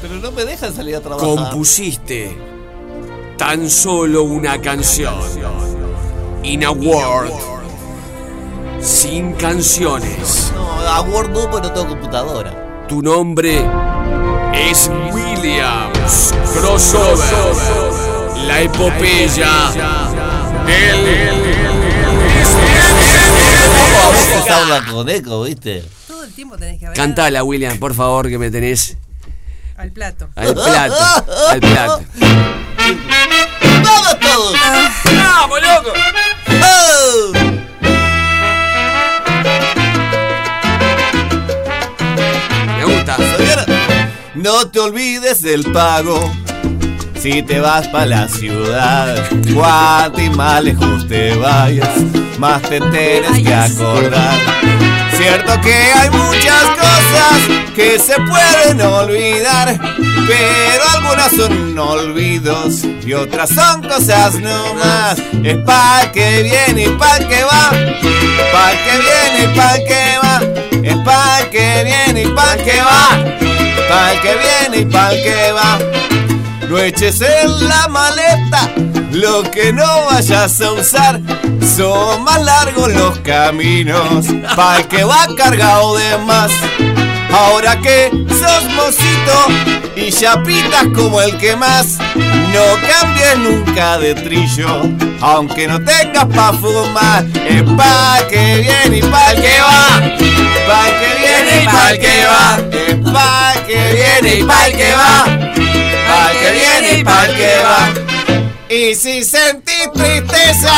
Pero 0.00 0.14
no 0.16 0.30
me 0.32 0.44
dejan 0.44 0.74
salir 0.74 0.94
a 0.96 1.00
trabajar. 1.00 1.26
compusiste 1.28 2.36
tan 3.36 3.68
solo 3.68 4.22
una 4.22 4.60
canción. 4.60 5.14
In 6.44 6.64
a 6.64 6.70
world 6.70 7.32
sin 8.80 9.32
canciones. 9.34 10.52
No, 10.54 10.70
a 10.80 11.00
Word 11.02 11.30
no, 11.30 11.50
pero 11.50 11.60
no 11.64 11.72
tengo 11.72 11.88
computadora. 11.88 12.86
Tu 12.88 13.02
nombre 13.02 13.62
es 14.54 14.88
Williams 15.40 16.34
Crossover. 16.52 17.16
La 18.46 18.60
epopeya 18.60 19.70
habla 24.50 24.84
con 24.90 25.08
eco, 25.08 25.42
¿viste? 25.44 25.84
Todo 26.08 26.24
el 26.24 26.32
tiempo 26.32 26.58
tenés 26.58 26.78
que 26.78 26.86
hablar 26.86 26.96
Cantala, 26.96 27.44
William, 27.44 27.78
por 27.78 27.94
favor, 27.94 28.28
que 28.28 28.38
me 28.38 28.50
tenés 28.50 28.96
al 29.76 29.92
plato. 29.92 30.28
al 30.34 30.52
plato. 30.54 30.94
Al 31.48 31.60
plato. 31.60 32.02
¡Vamos 33.82 34.20
todos! 34.20 34.54
¡Vamos, 35.04 35.58
loco! 35.62 35.92
¡Oh! 36.62 37.39
No 44.34 44.68
te 44.68 44.78
olvides 44.78 45.42
del 45.42 45.64
pago 45.72 46.32
si 47.20 47.42
te 47.42 47.58
vas 47.58 47.88
para 47.88 48.06
la 48.06 48.28
ciudad. 48.28 49.16
Y 50.16 50.30
más 50.30 50.62
lejos 50.62 51.08
te 51.08 51.34
vayas, 51.36 52.00
más 52.38 52.62
te 52.62 52.80
tienes 52.80 53.42
que 53.42 53.54
acordar. 53.54 54.38
Cierto 55.16 55.60
que 55.60 55.74
hay 55.74 56.10
muchas 56.10 56.64
cosas 56.76 57.74
que 57.74 57.98
se 57.98 58.14
pueden 58.14 58.80
olvidar, 58.80 59.78
pero 60.26 60.84
algunas 60.94 61.32
son 61.32 61.78
olvidos 61.78 62.84
y 63.04 63.12
otras 63.12 63.50
son 63.50 63.82
cosas 63.82 64.34
nomás. 64.34 65.18
Es 65.42 65.56
pa' 65.64 66.10
que 66.12 66.42
viene 66.44 66.84
y 66.84 66.88
pa' 66.96 67.18
que 67.18 67.42
va, 67.42 67.70
pa' 68.52 68.72
que 68.72 68.94
viene 69.00 69.52
y 69.52 69.56
pa' 69.56 69.74
que 69.74 70.18
va, 70.22 70.40
es 70.82 70.96
pa' 71.04 71.50
que 71.50 71.84
viene 71.84 72.22
y 72.22 72.28
pa' 72.28 72.56
que 72.56 72.80
va, 72.80 73.59
pa' 73.88 74.20
que 74.20 74.36
viene 74.36 74.82
y 74.82 74.84
pa' 74.84 75.10
que 75.10 75.52
va. 75.52 75.78
No 76.68 76.78
eches 76.78 77.20
en 77.20 77.68
la 77.68 77.88
maleta 77.88 78.70
lo 79.12 79.42
que 79.50 79.72
no 79.72 80.06
vayas 80.06 80.60
a 80.60 80.72
usar. 80.72 81.20
Son 81.76 82.22
más 82.24 82.42
largos 82.42 82.92
los 82.92 83.18
caminos 83.20 84.26
para 84.56 84.80
el 84.80 84.88
que 84.88 85.04
va 85.04 85.26
cargado 85.36 85.96
de 85.96 86.18
más. 86.18 86.52
Ahora 87.32 87.80
que 87.80 88.10
sos 88.28 88.64
mocito 88.74 89.46
y 89.96 90.10
chapitas 90.12 90.86
como 90.94 91.20
el 91.20 91.36
que 91.38 91.54
más, 91.56 91.98
no 92.16 92.64
cambies 92.88 93.38
nunca 93.38 93.98
de 93.98 94.14
trillo, 94.14 94.82
aunque 95.20 95.68
no 95.68 95.82
tengas 95.82 96.26
pa' 96.26 96.52
fumar. 96.52 97.24
Es 97.48 97.62
pa' 97.62 98.26
que 98.28 98.62
viene 98.62 98.98
y 98.98 99.02
pa' 99.02 99.34
que 99.34 99.60
va, 99.60 100.00
pa' 100.66 100.86
que 100.98 101.08
viene 101.18 101.62
y 101.62 101.66
pa' 101.66 101.92
que 101.98 102.26
va, 102.26 102.58
es 102.72 103.12
pa' 103.12 103.54
que 103.66 103.92
viene 103.94 104.40
y 104.40 104.44
pa' 104.44 104.70
que 104.70 104.92
va, 104.92 105.24
pa' 106.08 106.32
que 106.32 106.50
viene 106.52 106.98
y 106.98 107.04
pa' 107.04 107.26
que 107.26 107.52
va. 107.62 108.10
Y 108.68 108.94
si 108.94 109.24
sentís 109.24 109.90
tristeza 109.92 110.72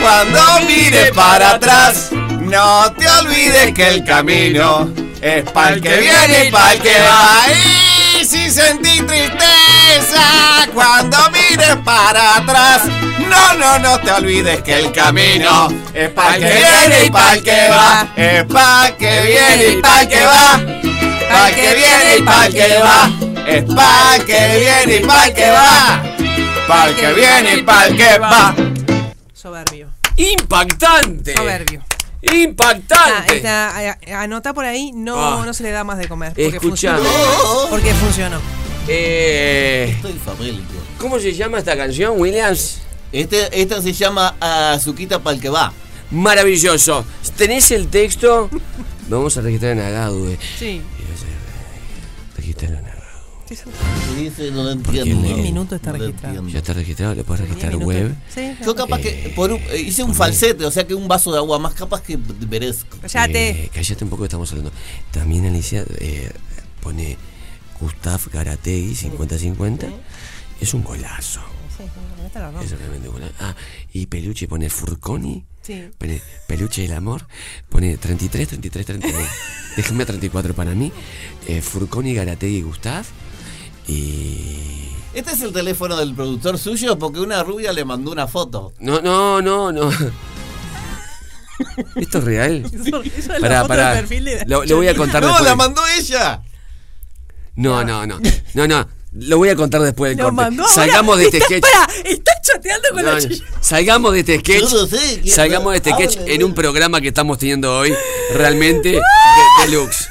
cuando 0.00 0.40
mires 0.66 1.10
para 1.12 1.50
atrás, 1.50 2.10
no 2.12 2.92
te 2.92 3.08
olvides 3.08 3.74
que 3.74 3.88
el 3.88 4.04
camino 4.04 5.07
es 5.20 5.50
para 5.50 5.70
el 5.74 5.80
que 5.80 5.96
viene 5.96 6.46
y 6.46 6.50
para 6.50 6.72
el 6.72 6.80
que 6.80 6.94
va. 7.00 7.46
Y 8.20 8.24
si 8.24 8.50
sentís 8.50 9.06
tristeza 9.06 10.68
cuando 10.74 11.16
mires 11.30 11.76
para 11.84 12.36
atrás, 12.36 12.82
no, 13.28 13.54
no, 13.54 13.78
no 13.78 13.98
te 14.00 14.12
olvides 14.12 14.62
que 14.62 14.74
el 14.74 14.92
camino 14.92 15.68
es 15.94 16.10
para 16.10 16.36
el 16.36 16.42
que 16.42 16.54
viene 16.54 17.04
y 17.06 17.10
para 17.10 17.34
el 17.34 17.42
que 17.42 17.68
va. 17.68 18.08
Es 18.16 18.44
para 18.44 18.88
el 18.88 18.96
que 18.96 19.22
viene 19.22 19.72
y 19.72 19.82
para 19.82 20.02
el 20.02 20.08
que 20.08 20.24
va. 20.24 20.60
Para 21.28 21.48
el 21.48 21.54
que 21.54 21.74
viene 21.74 22.16
y 22.18 22.22
para 22.22 22.46
el 22.46 22.54
que 22.54 22.78
va. 22.78 23.10
Es 23.46 23.64
para 23.74 24.16
el 24.16 24.24
que 24.24 24.58
viene 24.58 24.96
y 24.96 25.00
para 25.06 25.26
el 25.26 25.34
que 25.34 25.50
va. 25.50 26.02
Para 26.66 26.88
el 26.88 26.96
que 26.96 27.12
viene 27.12 27.54
y 27.54 27.62
para 27.62 27.86
el 27.86 27.96
que 27.96 28.18
va. 28.18 28.54
Soberbio. 29.32 29.88
¡Impactante! 30.16 31.34
Soberbio. 31.34 31.87
¡Impactante! 32.22 33.36
Está- 33.36 33.82
está- 33.82 34.18
a- 34.18 34.22
anota 34.22 34.52
por 34.54 34.64
ahí, 34.64 34.90
no, 34.92 35.38
Ah. 35.40 35.42
no 35.46 35.54
se 35.54 35.62
le 35.62 35.70
da 35.70 35.84
más 35.84 35.98
de 35.98 36.08
comer. 36.08 36.30
Porque 36.30 36.56
Escuchame. 36.56 36.98
funcionó. 36.98 37.66
Porque 37.70 37.94
funcionó. 37.94 38.40
Eh, 38.88 39.92
Estoy 39.96 40.14
famélico. 40.14 40.72
¿Cómo 40.98 41.18
se 41.18 41.32
llama 41.34 41.58
esta 41.58 41.76
canción, 41.76 42.14
Williams? 42.20 42.78
Este, 43.12 43.60
esta 43.60 43.80
se 43.82 43.92
llama 43.92 44.34
Azuquita 44.40 45.18
para 45.20 45.36
el 45.36 45.40
que 45.42 45.48
va. 45.48 45.72
Maravilloso. 46.10 47.04
¿Tenés 47.36 47.70
el 47.70 47.88
texto? 47.88 48.48
Vamos 49.08 49.36
a 49.36 49.40
registrar 49.42 49.72
en 49.72 49.80
Agadu. 49.80 50.28
eh. 50.30 50.38
Sí. 50.58 50.82
Registrar 52.36 52.72
Dice, 54.16 54.50
no 54.50 54.62
lo 54.64 54.70
entiendo. 54.72 55.26
el- 55.26 55.34
Un 55.34 55.42
minuto 55.42 55.74
está 55.76 55.92
No 55.92 55.98
registrado. 55.98 56.48
Ya 56.48 56.58
está 56.58 56.72
registrado, 56.72 57.14
le 57.14 57.24
puedes 57.24 57.42
registrar 57.46 57.76
web. 57.76 58.14
Sí, 58.34 58.52
Yo 58.64 58.74
capaz 58.74 59.00
que 59.00 59.32
por 59.34 59.52
un- 59.52 59.60
eh, 59.70 59.78
hice 59.86 60.02
un 60.02 60.14
falsete, 60.14 60.64
o 60.64 60.70
sea 60.70 60.86
que 60.86 60.94
un 60.94 61.08
vaso 61.08 61.32
de 61.32 61.38
agua 61.38 61.58
más 61.58 61.74
capaz 61.74 62.02
que 62.02 62.18
merezco. 62.50 62.96
Cállate. 63.00 63.50
Eh, 63.50 63.70
cállate 63.72 64.04
un 64.04 64.10
poco 64.10 64.22
que 64.22 64.26
estamos 64.26 64.50
hablando. 64.50 64.72
También 65.12 65.46
Alicia 65.46 65.84
eh, 65.98 66.30
pone 66.82 67.16
Gustav 67.80 68.20
Garategui 68.32 68.94
50-50. 68.94 69.88
Es 70.60 70.74
un 70.74 70.82
golazo. 70.82 71.40
Sí. 71.76 71.84
Es 72.64 72.70
realmente 72.78 73.08
un 73.08 73.14
golazo. 73.14 73.32
Ah, 73.40 73.54
y 73.92 74.06
Peluche 74.06 74.48
pone 74.48 74.68
Furconi. 74.68 75.44
Sí. 75.62 75.88
Pone 75.96 76.20
Peluche 76.46 76.82
del 76.82 76.92
amor. 76.94 77.26
Pone 77.68 77.96
33, 77.96 78.48
33, 78.48 78.86
33. 78.86 79.26
Déjame 79.76 80.02
a 80.02 80.06
34 80.06 80.54
para 80.54 80.72
mí. 80.74 80.90
Eh, 81.46 81.60
Furconi, 81.62 82.14
Garategui 82.14 82.56
y 82.56 82.62
Gustav. 82.62 83.04
Y. 83.88 84.90
Este 85.14 85.32
es 85.32 85.40
el 85.42 85.52
teléfono 85.52 85.96
del 85.96 86.14
productor 86.14 86.58
suyo 86.58 86.98
porque 86.98 87.18
una 87.20 87.42
rubia 87.42 87.72
le 87.72 87.84
mandó 87.84 88.12
una 88.12 88.28
foto. 88.28 88.72
No, 88.78 89.00
no, 89.00 89.42
no, 89.42 89.72
no. 89.72 89.90
¿Esto 91.96 92.18
es 92.18 92.24
real? 92.24 92.64
Eso- 92.72 93.02
es 93.02 93.28
Pará, 93.40 93.66
perfil 93.94 94.24
de- 94.26 94.44
Lo, 94.46 94.64
lo 94.64 94.76
voy 94.76 94.88
a 94.88 94.94
contar 94.94 95.22
No, 95.22 95.28
después. 95.28 95.48
la 95.48 95.56
mandó 95.56 95.82
ella. 95.98 96.42
No, 97.56 97.82
no, 97.82 98.06
no. 98.06 98.20
No, 98.54 98.68
no. 98.68 98.88
Lo 99.12 99.38
voy 99.38 99.48
a 99.48 99.56
contar 99.56 99.80
después 99.80 100.10
del 100.10 100.18
Lo 100.18 100.24
corte. 100.24 100.36
mandó 100.36 100.62
ahora. 100.62 100.74
Salgamos 100.74 101.18
de 101.18 101.24
este 101.24 101.38
Está- 101.38 101.46
sketch. 101.48 101.64
está 102.04 102.32
chateando 102.42 102.88
con 102.92 103.02
No, 103.04 103.12
la 103.14 103.20
no. 103.20 103.28
Salgamos 103.60 104.12
de 104.12 104.20
este 104.20 104.38
sketch. 104.38 104.68
Yo 104.70 104.80
no 104.82 104.86
sé, 104.86 105.20
¿quién- 105.22 105.34
Salgamos 105.34 105.72
de 105.72 105.76
este 105.78 105.90
sketch 105.92 106.18
en 106.28 106.44
un 106.44 106.54
programa 106.54 107.00
que 107.00 107.08
estamos 107.08 107.38
teniendo 107.38 107.76
hoy. 107.78 107.92
Realmente 108.34 108.90
de- 108.90 109.00
deluxe. 109.62 110.08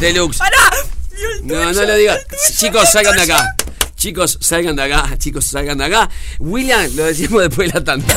Deluxe. 0.00 0.38
Pará. 0.38 0.56
No, 1.48 1.72
no 1.72 1.82
lo 1.82 1.94
digas. 1.96 2.20
Chicos, 2.56 2.90
salgan 2.90 3.16
de 3.16 3.22
acá. 3.22 3.54
Chicos, 3.96 4.38
salgan 4.40 4.76
de 4.76 4.82
acá. 4.82 5.16
Chicos, 5.18 5.46
salgan 5.46 5.78
de 5.78 5.84
acá. 5.86 6.10
William, 6.38 6.94
lo 6.94 7.04
decimos 7.04 7.42
después 7.42 7.72
de 7.72 7.78
la 7.78 7.84
tanda. 7.84 8.14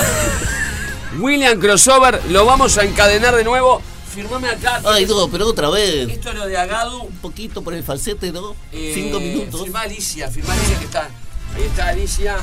William 1.19 1.59
Crossover, 1.59 2.21
lo 2.29 2.45
vamos 2.45 2.77
a 2.77 2.83
encadenar 2.83 3.35
de 3.35 3.43
nuevo. 3.43 3.81
Firmame 4.13 4.49
acá. 4.49 4.81
Ay, 4.85 5.05
no, 5.05 5.29
pero 5.29 5.47
otra 5.47 5.69
vez. 5.69 6.09
Esto 6.09 6.29
es 6.29 6.35
lo 6.35 6.45
de 6.45 6.57
Agadu. 6.57 7.03
Un 7.03 7.17
poquito 7.17 7.61
por 7.61 7.73
el 7.73 7.83
falsete, 7.83 8.31
¿no? 8.31 8.55
Eh, 8.71 8.91
Cinco 8.93 9.19
minutos. 9.19 9.61
Firma 9.61 9.81
Alicia, 9.81 10.29
firma 10.29 10.53
Alicia 10.53 10.79
que 10.79 10.85
está. 10.85 11.09
Ahí 11.55 11.63
está 11.63 11.87
Alicia. 11.87 12.37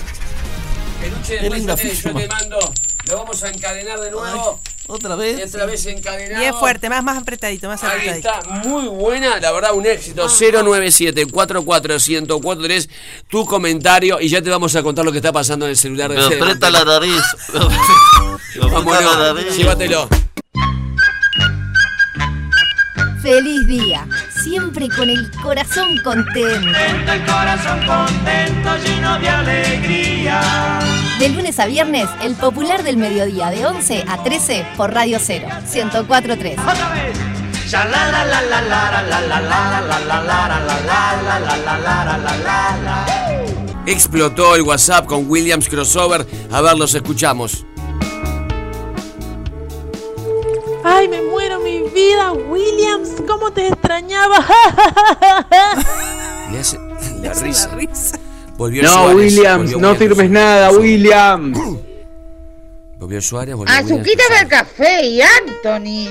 Peluche, 1.00 1.38
después 1.38 1.64
yo 1.64 1.76
te, 1.76 1.94
yo 1.94 2.14
te 2.14 2.28
mando. 2.28 2.58
Lo 3.06 3.16
vamos 3.18 3.42
a 3.42 3.50
encadenar 3.50 4.00
de 4.00 4.10
nuevo. 4.10 4.60
Otra 4.88 5.14
vez. 5.16 5.38
Y 5.38 5.42
otra 5.42 5.66
vez 5.66 5.84
encadenado. 5.86 6.40
Bien 6.40 6.54
fuerte, 6.54 6.88
más, 6.88 7.04
más 7.04 7.18
apretadito, 7.18 7.68
más 7.68 7.84
Ahí 7.84 8.08
apretadito. 8.08 8.28
está, 8.30 8.68
muy 8.68 8.88
buena, 8.88 9.38
la 9.38 9.52
verdad, 9.52 9.74
un 9.74 9.84
éxito. 9.86 10.26
097 10.28 11.26
44143 11.26 12.88
tu 13.28 13.44
comentario 13.46 14.18
y 14.20 14.28
ya 14.28 14.40
te 14.42 14.48
vamos 14.50 14.74
a 14.76 14.82
contar 14.82 15.04
lo 15.04 15.12
que 15.12 15.18
está 15.18 15.30
pasando 15.32 15.66
en 15.66 15.70
el 15.72 15.76
celular 15.76 16.10
de 16.10 16.16
Me 16.16 16.24
aprieta 16.36 16.70
la 16.70 16.84
nariz. 16.84 17.22
La 18.56 18.66
Vámonos, 18.66 19.18
nariz. 19.18 19.56
llévatelo. 19.56 20.08
Feliz 23.22 23.66
día, 23.66 24.06
siempre 24.42 24.88
con 24.88 25.10
el 25.10 25.30
corazón 25.42 25.98
contento. 26.02 26.38
El 26.78 27.24
corazón 27.26 27.80
contento, 27.86 28.76
lleno 28.84 29.18
de 29.18 29.28
alegría. 29.28 30.80
De 31.18 31.28
lunes 31.30 31.58
a 31.58 31.66
viernes, 31.66 32.08
el 32.22 32.36
popular 32.36 32.84
del 32.84 32.96
mediodía 32.96 33.50
de 33.50 33.66
11 33.66 34.04
a 34.06 34.22
13 34.22 34.64
por 34.76 34.94
Radio 34.94 35.18
0, 35.20 35.48
1043. 35.74 36.56
Explotó 43.86 44.54
el 44.54 44.62
WhatsApp 44.62 45.06
con 45.06 45.28
Williams 45.28 45.68
Crossover. 45.68 46.24
A 46.52 46.60
ver, 46.60 46.78
los 46.78 46.94
escuchamos. 46.94 47.66
Ay, 50.84 51.08
me 51.08 51.20
muero 51.22 51.58
mi 51.58 51.82
vida, 51.90 52.30
Williams. 52.30 53.10
¿Cómo 53.26 53.50
te 53.50 53.66
extrañaba? 53.66 54.46
Le 56.52 56.60
hace 56.60 56.78
la 57.20 57.34
risa. 57.34 57.68
La 57.70 57.74
risa. 57.74 58.18
Volvió 58.58 58.82
No, 58.82 58.88
Suárez, 58.92 59.14
Williams, 59.16 59.56
volvió 59.58 59.78
no 59.78 59.88
Williams. 59.92 59.98
firmes 59.98 60.30
nada, 60.30 60.70
Williams. 60.72 61.58
Volvió 62.98 63.22
Suárez, 63.22 63.54
volvió 63.54 63.72
Azuquita 63.74 64.00
Williams. 64.24 64.40
del 64.40 64.48
café 64.48 65.06
y 65.06 65.20
Anthony. 65.22 66.10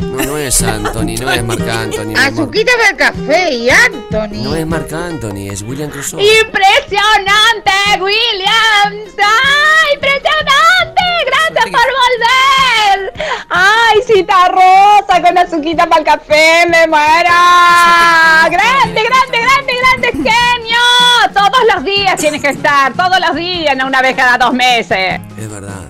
No, 0.00 0.22
no 0.24 0.36
es 0.38 0.62
Anthony, 0.62 1.14
no 1.20 1.30
es 1.30 1.44
Marc 1.44 1.60
Anthony. 1.68 2.04
no 2.04 2.10
es 2.12 2.18
Marc- 2.18 2.32
Azuquita 2.32 2.72
del 2.88 2.96
café 2.96 3.52
y 3.54 3.70
Anthony. 3.70 4.42
No 4.42 4.56
es 4.56 4.66
Marc 4.66 4.92
Anthony, 4.92 5.50
es 5.50 5.62
William 5.62 5.90
Crossover. 5.90 6.24
¡Impresionante, 6.24 7.70
Williams! 8.00 9.14
¡Ay, 9.18 9.94
impresionante! 9.94 11.02
¡Gracias 11.26 11.64
por 11.70 11.88
volver! 12.02 13.12
¡Ay, 13.50 14.00
cita 14.06 14.48
rosa 14.48 15.22
con 15.22 15.38
azuquita 15.38 15.86
para 15.86 16.00
el 16.00 16.06
café! 16.06 16.64
¡Me 16.70 16.86
muero! 16.88 17.30
¡Grande, 18.50 19.02
grande, 19.04 19.38
grande, 19.38 19.72
grande 19.78 20.12
genio! 20.12 20.51
Todos 21.62 21.76
los 21.76 21.84
días 21.84 22.16
tienes 22.16 22.42
que 22.42 22.48
estar, 22.48 22.92
todos 22.94 23.20
los 23.20 23.36
días, 23.36 23.76
no 23.76 23.86
una 23.86 24.02
vez 24.02 24.16
cada 24.16 24.36
dos 24.36 24.52
meses. 24.52 25.20
Es 25.38 25.48
verdad. 25.48 25.84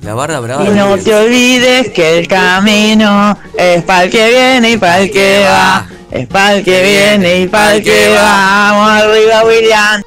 La 0.00 0.14
barra 0.14 0.40
brava. 0.40 0.64
Y 0.64 0.70
no 0.70 0.98
te 0.98 1.14
olvides 1.14 1.90
que 1.90 2.18
el 2.18 2.26
camino 2.26 3.38
es 3.56 3.84
para 3.84 4.04
el 4.04 4.10
que 4.10 4.28
viene 4.28 4.72
y 4.72 4.76
para 4.76 5.00
el 5.00 5.10
que 5.12 5.44
va. 5.44 5.86
Es 6.10 6.26
para 6.26 6.56
el 6.56 6.64
que 6.64 6.82
viene 6.82 7.42
y 7.42 7.46
para 7.46 7.76
el 7.76 7.84
que 7.84 8.08
va. 8.08 8.72
Vamos 8.72 8.90
arriba, 8.90 9.44
William. 9.44 10.02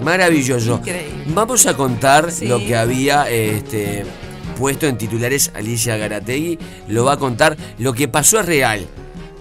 Maravilloso. 0.00 0.80
Vamos 1.26 1.66
a 1.66 1.76
contar 1.76 2.28
lo 2.42 2.58
que 2.58 2.76
había 2.76 3.28
este, 3.28 4.06
puesto 4.56 4.86
en 4.86 4.96
titulares 4.96 5.50
Alicia 5.56 5.96
Garategui. 5.96 6.56
Lo 6.86 7.04
va 7.04 7.14
a 7.14 7.16
contar. 7.16 7.56
Lo 7.78 7.92
que 7.94 8.06
pasó 8.06 8.38
es 8.38 8.46
real. 8.46 8.86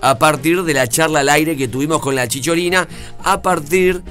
A 0.02 0.20
partir 0.20 0.64
de 0.64 0.74
la 0.74 0.88
charla 0.88 1.22
al 1.22 1.30
aire 1.30 1.56
que 1.58 1.68
tuvimos 1.68 2.00
con 2.02 2.16
la 2.16 2.28
Chicholina. 2.28 2.88
A 3.24 3.42
partir 3.42 4.02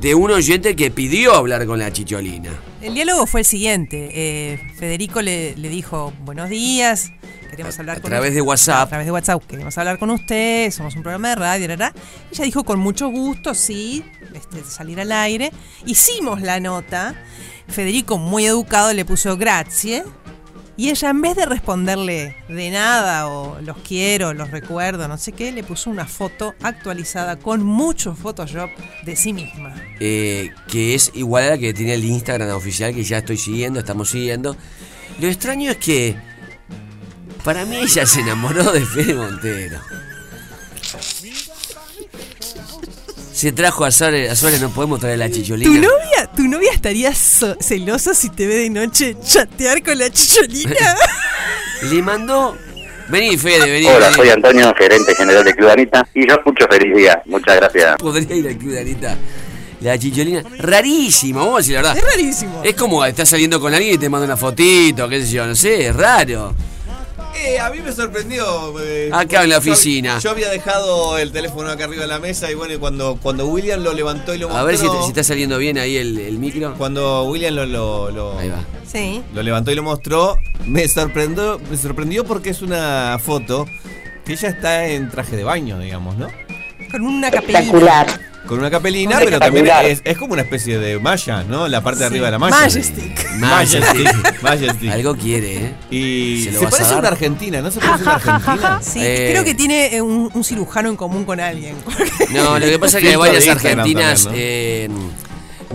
de 0.00 0.14
un 0.14 0.30
oyente 0.30 0.74
que 0.76 0.90
pidió 0.90 1.34
hablar 1.34 1.66
con 1.66 1.78
la 1.78 1.92
Chicholina. 1.92 2.50
El 2.80 2.94
diálogo 2.94 3.26
fue 3.26 3.40
el 3.40 3.46
siguiente. 3.46 4.10
eh, 4.12 4.72
Federico 4.78 5.20
le, 5.20 5.54
le 5.56 5.68
dijo, 5.68 6.12
buenos 6.24 6.48
días, 6.48 7.12
queremos 7.50 7.78
hablar 7.78 7.98
A 7.98 8.00
con 8.00 8.08
través 8.10 8.28
usted". 8.30 8.36
de 8.36 8.40
WhatsApp. 8.42 8.86
A 8.86 8.88
través 8.88 9.06
de 9.06 9.12
WhatsApp, 9.12 9.42
queremos 9.46 9.76
hablar 9.76 9.98
con 9.98 10.08
usted, 10.10 10.70
somos 10.70 10.96
un 10.96 11.02
programa 11.02 11.28
de 11.30 11.34
radio, 11.34 11.68
¿verdad? 11.68 11.92
Ella 12.32 12.44
dijo 12.44 12.64
con 12.64 12.78
mucho 12.78 13.08
gusto, 13.08 13.52
sí, 13.54 14.02
este, 14.34 14.64
salir 14.64 14.98
al 15.00 15.12
aire. 15.12 15.52
Hicimos 15.84 16.40
la 16.40 16.58
nota. 16.60 17.14
Federico, 17.68 18.16
muy 18.16 18.46
educado, 18.46 18.92
le 18.94 19.04
puso 19.04 19.36
grazie. 19.36 20.02
Y 20.80 20.88
ella, 20.88 21.10
en 21.10 21.20
vez 21.20 21.36
de 21.36 21.44
responderle 21.44 22.36
de 22.48 22.70
nada 22.70 23.28
o 23.28 23.60
los 23.60 23.76
quiero, 23.86 24.32
los 24.32 24.50
recuerdo, 24.50 25.08
no 25.08 25.18
sé 25.18 25.32
qué, 25.32 25.52
le 25.52 25.62
puso 25.62 25.90
una 25.90 26.06
foto 26.06 26.54
actualizada 26.62 27.36
con 27.36 27.62
mucho 27.62 28.14
Photoshop 28.14 28.70
de 29.04 29.14
sí 29.14 29.34
misma. 29.34 29.74
Eh, 30.00 30.54
que 30.68 30.94
es 30.94 31.10
igual 31.12 31.44
a 31.44 31.50
la 31.50 31.58
que 31.58 31.74
tiene 31.74 31.92
el 31.92 32.04
Instagram 32.06 32.56
oficial 32.56 32.94
que 32.94 33.04
ya 33.04 33.18
estoy 33.18 33.36
siguiendo, 33.36 33.78
estamos 33.78 34.08
siguiendo. 34.08 34.56
Lo 35.20 35.28
extraño 35.28 35.70
es 35.70 35.76
que 35.76 36.16
para 37.44 37.66
mí 37.66 37.76
ella 37.76 38.06
se 38.06 38.20
enamoró 38.20 38.72
de 38.72 38.80
Fede 38.80 39.12
Montero. 39.12 39.80
Se 43.40 43.52
trajo 43.52 43.86
a 43.86 43.90
Suárez, 43.90 44.30
a 44.30 44.36
Suárez 44.36 44.60
no 44.60 44.68
podemos 44.68 45.00
traer 45.00 45.18
la 45.18 45.26
¿Tu 45.30 45.36
chicholina. 45.36 45.70
novia, 45.70 46.30
tu 46.36 46.42
novia 46.46 46.72
estaría 46.74 47.14
so- 47.14 47.56
celosa 47.58 48.12
si 48.12 48.28
te 48.28 48.46
ve 48.46 48.56
de 48.56 48.68
noche 48.68 49.16
chatear 49.26 49.82
con 49.82 49.96
la 49.98 50.10
chicholina? 50.10 50.94
Le 51.90 52.02
mandó. 52.02 52.54
Vení, 53.08 53.38
Fede, 53.38 53.70
vení. 53.70 53.86
Hola, 53.86 54.08
vení. 54.08 54.14
soy 54.16 54.28
Antonio, 54.28 54.74
gerente 54.76 55.14
general 55.14 55.42
de 55.42 55.54
Club 55.54 55.70
Anita, 55.70 56.06
y 56.12 56.28
yo 56.28 56.34
escucho 56.34 56.66
Feliz 56.70 56.94
Día. 56.94 57.22
Muchas 57.24 57.56
gracias. 57.56 57.96
Podría 57.96 58.36
ir 58.36 58.46
al 58.46 58.58
club 58.58 58.72
de 58.72 58.80
Anita. 58.82 59.16
La 59.80 59.98
chicholina. 59.98 60.42
Rarísimo, 60.58 61.38
vamos 61.40 61.54
a 61.54 61.58
decir 61.60 61.74
la 61.76 61.80
verdad. 61.80 61.96
Es 61.96 62.04
rarísimo. 62.14 62.60
Es 62.62 62.74
como 62.74 63.02
estás 63.06 63.26
saliendo 63.30 63.58
con 63.58 63.72
alguien 63.72 63.94
y 63.94 63.96
te 63.98 64.10
manda 64.10 64.26
una 64.26 64.36
fotito, 64.36 65.08
qué 65.08 65.22
sé 65.24 65.32
yo, 65.32 65.46
no 65.46 65.54
sé, 65.54 65.86
es 65.86 65.96
raro. 65.96 66.54
Eh, 67.36 67.58
a 67.58 67.70
mí 67.70 67.78
me 67.80 67.92
sorprendió. 67.92 68.74
eh, 68.82 69.10
Acá 69.12 69.44
en 69.44 69.50
la 69.50 69.58
oficina. 69.58 70.18
Yo, 70.18 70.30
había 70.30 70.48
dejado 70.50 71.16
el 71.18 71.32
teléfono 71.32 71.70
acá 71.70 71.84
arriba 71.84 72.02
de 72.02 72.08
la 72.08 72.18
mesa 72.18 72.50
y 72.50 72.54
bueno, 72.54 72.74
y 72.74 72.78
cuando, 72.78 73.18
cuando 73.22 73.46
William 73.46 73.82
lo 73.82 73.92
levantó 73.94 74.34
y 74.34 74.38
lo 74.38 74.48
mostró. 74.48 74.60
A 74.62 74.64
ver 74.66 74.76
si, 74.76 74.86
te- 74.88 75.02
si 75.02 75.08
está 75.08 75.24
saliendo 75.24 75.56
bien 75.58 75.78
ahí 75.78 75.96
el, 75.96 76.18
el 76.18 76.38
micro. 76.38 76.74
Cuando 76.76 77.24
William 77.24 77.54
lo, 77.54 77.66
lo, 77.66 78.10
lo- 78.10 78.38
Ahí 78.38 78.48
va. 78.48 78.64
Sí. 78.90 79.22
lo 79.32 79.42
levantó 79.42 79.70
y 79.70 79.74
lo 79.76 79.82
mostró, 79.82 80.36
me 80.66 80.86
sorprendió, 80.88 81.60
me 81.70 81.76
sorprendió 81.76 82.24
porque 82.24 82.50
es 82.50 82.60
una 82.60 83.18
foto 83.22 83.66
que 84.24 84.32
ella 84.32 84.48
está 84.48 84.86
en 84.88 85.08
traje 85.10 85.36
de 85.36 85.44
baño, 85.44 85.78
digamos, 85.78 86.16
¿no? 86.16 86.28
Con 86.90 87.02
una 87.02 87.30
capelina. 87.30 88.06
Con 88.46 88.58
una 88.58 88.70
capelina, 88.70 89.18
pero 89.22 89.38
también 89.38 89.68
es, 89.84 90.00
es 90.02 90.16
como 90.18 90.32
una 90.32 90.42
especie 90.42 90.78
de 90.78 90.98
malla, 90.98 91.44
¿no? 91.44 91.68
La 91.68 91.82
parte 91.82 92.00
de 92.00 92.06
Sí. 92.06 92.12
arriba 92.14 92.26
de 92.26 92.30
la 92.32 92.38
malla. 92.38 92.56
Majestic. 92.56 93.30
Majestic. 93.36 94.42
Majestic. 94.42 94.90
Algo 94.90 95.14
quiere, 95.16 95.56
¿eh? 95.66 95.74
Y 95.90 96.48
¿Se 96.50 96.64
a 96.64 96.68
parece 96.70 96.94
a 96.94 96.96
una 96.98 97.08
argentina, 97.08 97.60
¿no 97.62 97.70
se 97.70 97.78
parece 97.80 98.00
a 98.00 98.02
una 98.02 98.14
argentina? 98.36 98.80
Sí, 98.82 98.98
Eh. 99.02 99.28
creo 99.30 99.44
que 99.44 99.54
tiene 99.54 99.94
eh, 99.94 100.02
un, 100.02 100.30
un 100.32 100.44
cirujano 100.44 100.88
en 100.88 100.96
común 100.96 101.24
con 101.24 101.38
alguien. 101.38 101.76
No, 102.32 102.58
lo 102.58 102.66
que 102.66 102.78
pasa 102.78 102.98
es 102.98 103.04
que 103.04 103.10
hay 103.10 103.16
varias 103.16 103.46
argentinas. 103.48 104.24
también, 104.24 104.42
eh, 104.42 104.88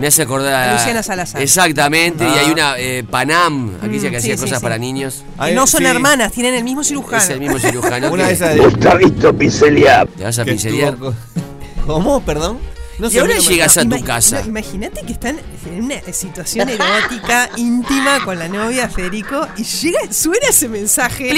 me 0.00 0.06
hace 0.08 0.22
acordar. 0.22 0.74
Luciana 0.74 1.02
Salazar. 1.02 1.40
Exactamente, 1.42 2.24
y 2.24 2.26
Ah. 2.26 2.40
hay 2.44 2.50
una 2.50 2.74
eh, 2.78 3.04
Panam, 3.08 3.76
aquella 3.80 4.10
que 4.10 4.16
Mm, 4.16 4.18
hacía 4.18 4.36
sí, 4.36 4.42
cosas 4.42 4.58
sí. 4.58 4.62
para 4.62 4.76
niños. 4.76 5.24
Que 5.42 5.52
no 5.54 5.66
son 5.66 5.86
hermanas, 5.86 6.32
tienen 6.32 6.54
el 6.54 6.64
mismo 6.64 6.82
cirujano. 6.84 7.22
Es 7.22 7.30
el 7.30 7.40
mismo 7.40 7.58
cirujano. 7.58 8.10
Una 8.12 8.24
que- 8.24 8.28
de 8.28 8.34
esas 8.34 8.54
de- 8.54 8.60
Gustavito. 8.60 9.34
¿Te 9.34 10.24
vas 10.24 10.38
a 10.38 10.44
pincelear? 10.44 10.92
estuvo 10.94 11.14
¿Cómo? 11.86 12.20
¿Perdón? 12.24 12.58
No 12.98 13.10
Y 13.10 13.18
ahora 13.18 13.34
no 13.34 13.40
llegas 13.42 13.76
a 13.76 13.84
tu 13.84 14.02
casa. 14.02 14.40
no, 14.40 14.46
Imagínate 14.46 15.02
que 15.02 15.12
están 15.12 15.38
en 15.66 15.84
una 15.84 16.00
situación 16.14 16.66
erótica 16.70 17.50
íntima 17.58 18.24
con 18.24 18.38
la 18.38 18.48
novia 18.48 18.88
Federico 18.88 19.46
y 19.58 19.64
llega, 19.64 20.00
suena 20.10 20.48
ese 20.48 20.66
mensaje. 20.68 21.28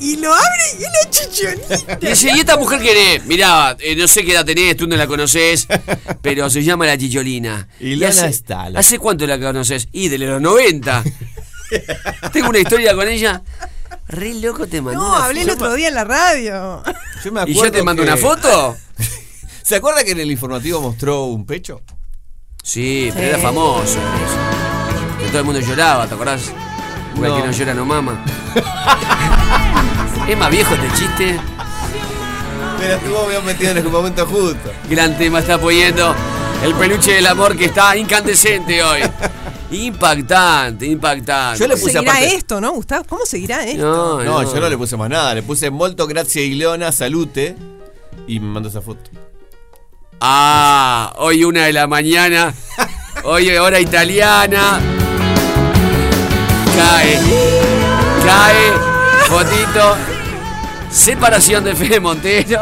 Y 0.00 0.16
lo 0.16 0.34
abre 0.34 0.62
y 0.80 0.82
es 0.82 0.90
la 1.04 1.10
chichonita. 1.10 1.98
Y 2.02 2.06
dice, 2.08 2.32
¿y 2.34 2.40
esta 2.40 2.56
mujer 2.56 2.80
quién 2.80 2.96
es? 2.96 3.24
Mirá, 3.26 3.76
eh, 3.78 3.94
no 3.94 4.08
sé 4.08 4.24
qué 4.24 4.32
edad 4.32 4.44
tenés, 4.44 4.76
tú 4.76 4.88
no 4.88 4.96
la 4.96 5.06
conoces, 5.06 5.68
pero 6.20 6.50
se 6.50 6.64
llama 6.64 6.86
la 6.86 6.98
chicholina. 6.98 7.68
Ilona 7.78 8.08
hace, 8.10 8.32
Stala. 8.32 8.80
¿Hace 8.80 8.98
cuánto 8.98 9.28
la 9.28 9.38
conoces? 9.38 9.86
Y 9.92 10.08
de 10.08 10.18
los 10.18 10.42
90. 10.42 11.04
Tengo 12.32 12.48
una 12.48 12.58
historia 12.58 12.94
con 12.96 13.06
ella. 13.08 13.42
Re 14.08 14.34
loco 14.34 14.66
te 14.66 14.82
mandó. 14.82 15.00
No, 15.00 15.08
una 15.14 15.24
hablé 15.26 15.42
el 15.42 15.50
otro 15.50 15.72
día 15.74 15.86
en 15.88 15.94
la 15.94 16.04
radio. 16.04 16.82
Yo 17.24 17.30
me 17.32 17.40
¿Y 17.46 17.52
acuerdo 17.52 17.64
yo 17.64 17.70
te 17.72 17.82
mando 17.84 18.02
que- 18.02 18.08
una 18.08 18.16
foto? 18.18 18.76
¿Se 19.64 19.76
acuerda 19.76 20.04
que 20.04 20.10
en 20.12 20.20
el 20.20 20.30
informativo 20.30 20.80
mostró 20.82 21.24
un 21.24 21.46
pecho? 21.46 21.80
Sí, 22.62 23.10
pero 23.14 23.26
era 23.28 23.38
famoso. 23.38 23.82
eso. 23.84 23.98
Que 25.18 25.26
todo 25.28 25.38
el 25.38 25.44
mundo 25.44 25.60
lloraba, 25.60 26.06
¿te 26.06 26.14
acordás? 26.14 26.52
Igual 27.14 27.30
No. 27.30 27.36
que 27.40 27.46
no 27.46 27.52
llora 27.52 27.74
no 27.74 27.84
mama. 27.86 28.24
es 30.28 30.36
más 30.36 30.50
viejo 30.50 30.74
este 30.74 30.88
chiste. 30.98 31.40
Pero 32.78 32.94
estuvo 32.96 33.26
bien 33.28 33.44
metido 33.44 33.70
en 33.70 33.78
el 33.78 33.84
momento 33.88 34.26
justo. 34.26 34.70
Gran 34.90 35.16
tema 35.16 35.38
está 35.38 35.58
poniendo 35.58 36.14
el 36.62 36.74
peluche 36.74 37.12
del 37.14 37.26
amor 37.26 37.56
que 37.56 37.66
está 37.66 37.96
incandescente 37.96 38.82
hoy. 38.82 39.00
Impactante, 39.70 40.86
impactante. 40.86 41.58
Yo 41.60 41.66
le 41.68 41.76
puse 41.76 41.92
¿Seguirá 41.92 42.12
aparte- 42.12 42.34
esto, 42.34 42.60
no, 42.60 42.72
Gustavo? 42.72 43.04
¿Cómo 43.08 43.24
seguirá 43.24 43.64
esto? 43.64 43.82
No, 43.82 44.22
No, 44.22 44.42
no. 44.42 44.54
yo 44.54 44.60
no 44.60 44.68
le 44.68 44.76
puse 44.76 44.96
más 44.98 45.08
nada. 45.08 45.34
Le 45.34 45.42
puse 45.42 45.70
molto 45.70 46.06
grazie 46.06 46.42
Ilona, 46.44 46.92
salute. 46.92 47.56
Y 48.28 48.40
me 48.40 48.46
mandó 48.46 48.68
esa 48.68 48.80
foto. 48.82 49.10
Ah, 50.26 51.12
hoy 51.18 51.44
una 51.44 51.66
de 51.66 51.74
la 51.74 51.86
mañana. 51.86 52.54
Hoy 53.24 53.54
hora 53.58 53.78
italiana. 53.78 54.80
Cae. 56.74 57.18
Cae. 58.24 58.72
Fotito. 59.28 59.96
Separación 60.90 61.64
de 61.64 61.74
Fede 61.74 62.00
Montero. 62.00 62.58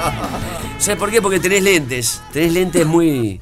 ¿Sabes 0.78 0.96
por 0.96 1.10
qué? 1.10 1.20
Porque 1.20 1.40
tenés 1.40 1.64
lentes. 1.64 2.22
Tenés 2.32 2.52
lentes 2.52 2.86
muy. 2.86 3.40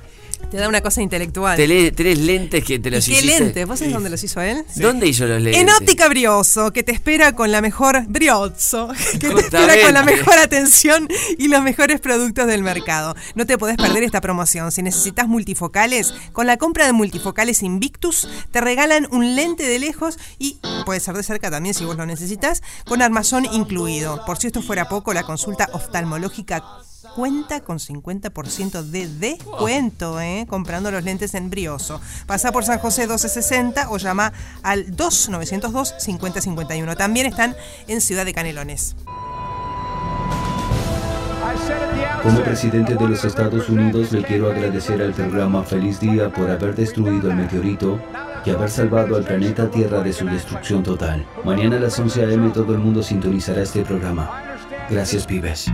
Te 0.50 0.56
da 0.58 0.68
una 0.68 0.80
cosa 0.80 1.02
intelectual. 1.02 1.56
Tenés, 1.56 1.94
tenés 1.94 2.18
lentes 2.18 2.64
que 2.64 2.78
te 2.78 2.88
¿Y 2.88 2.92
los 2.92 3.04
qué 3.04 3.12
hiciste. 3.12 3.40
lentes? 3.40 3.66
¿Vos 3.66 3.78
sabés 3.78 3.94
dónde 3.94 4.10
los 4.10 4.22
hizo 4.22 4.40
él? 4.40 4.64
¿Dónde 4.76 5.06
hizo 5.08 5.26
los 5.26 5.42
lentes? 5.42 5.60
En 5.60 5.70
Óptica 5.70 6.08
Brioso, 6.08 6.72
que 6.72 6.82
te 6.82 6.92
espera 6.92 7.34
con 7.34 7.50
la 7.50 7.60
mejor 7.60 8.04
Briozzo, 8.06 8.88
que 9.12 9.30
te 9.30 9.40
espera 9.40 9.74
con 9.82 9.94
la 9.94 10.02
mejor 10.04 10.38
atención 10.38 11.08
y 11.38 11.48
los 11.48 11.62
mejores 11.62 12.00
productos 12.00 12.46
del 12.46 12.62
mercado. 12.62 13.14
No 13.34 13.46
te 13.46 13.58
podés 13.58 13.76
perder 13.76 14.04
esta 14.04 14.20
promoción. 14.20 14.70
Si 14.70 14.82
necesitas 14.82 15.26
multifocales, 15.26 16.14
con 16.32 16.46
la 16.46 16.56
compra 16.56 16.86
de 16.86 16.92
multifocales 16.92 17.62
Invictus 17.62 18.28
te 18.50 18.60
regalan 18.60 19.08
un 19.10 19.34
lente 19.34 19.64
de 19.64 19.78
lejos 19.78 20.18
y 20.38 20.58
puede 20.84 21.00
ser 21.00 21.16
de 21.16 21.22
cerca 21.22 21.50
también 21.50 21.74
si 21.74 21.84
vos 21.84 21.96
lo 21.96 22.06
necesitas, 22.06 22.62
con 22.84 23.02
armazón 23.02 23.44
incluido. 23.46 24.24
Por 24.24 24.38
si 24.38 24.46
esto 24.48 24.62
fuera 24.62 24.88
poco, 24.88 25.12
la 25.14 25.24
consulta 25.24 25.68
oftalmológica 25.72 26.62
cuenta 27.14 27.60
con 27.60 27.78
50% 27.78 28.82
de 28.82 29.06
descuento, 29.06 30.20
¿eh? 30.20 30.46
comprando 30.48 30.90
los 30.90 31.04
lentes 31.04 31.34
en 31.34 31.50
Brioso. 31.50 32.00
Pasa 32.26 32.52
por 32.52 32.64
San 32.64 32.78
José 32.78 33.02
1260 33.02 33.90
o 33.90 33.98
llama 33.98 34.32
al 34.62 34.94
2902 34.94 35.94
5051. 35.98 36.96
También 36.96 37.26
están 37.26 37.54
en 37.86 38.00
Ciudad 38.00 38.24
de 38.24 38.34
Canelones. 38.34 38.96
Como 42.22 42.40
presidente 42.40 42.94
de 42.94 43.08
los 43.08 43.24
Estados 43.24 43.68
Unidos 43.68 44.10
le 44.12 44.22
quiero 44.22 44.50
agradecer 44.50 45.02
al 45.02 45.12
programa 45.12 45.62
Feliz 45.62 46.00
Día 46.00 46.32
por 46.32 46.50
haber 46.50 46.74
destruido 46.74 47.30
el 47.30 47.36
meteorito 47.36 48.00
y 48.44 48.50
haber 48.50 48.70
salvado 48.70 49.16
al 49.16 49.24
planeta 49.24 49.70
Tierra 49.70 50.02
de 50.02 50.12
su 50.12 50.24
destrucción 50.26 50.82
total. 50.82 51.26
Mañana 51.44 51.76
a 51.76 51.80
las 51.80 51.98
11 51.98 52.24
a.m. 52.24 52.50
todo 52.50 52.72
el 52.72 52.78
mundo 52.78 53.02
sintonizará 53.02 53.62
este 53.62 53.82
programa. 53.82 54.56
Gracias, 54.88 55.26
pibes. 55.26 55.70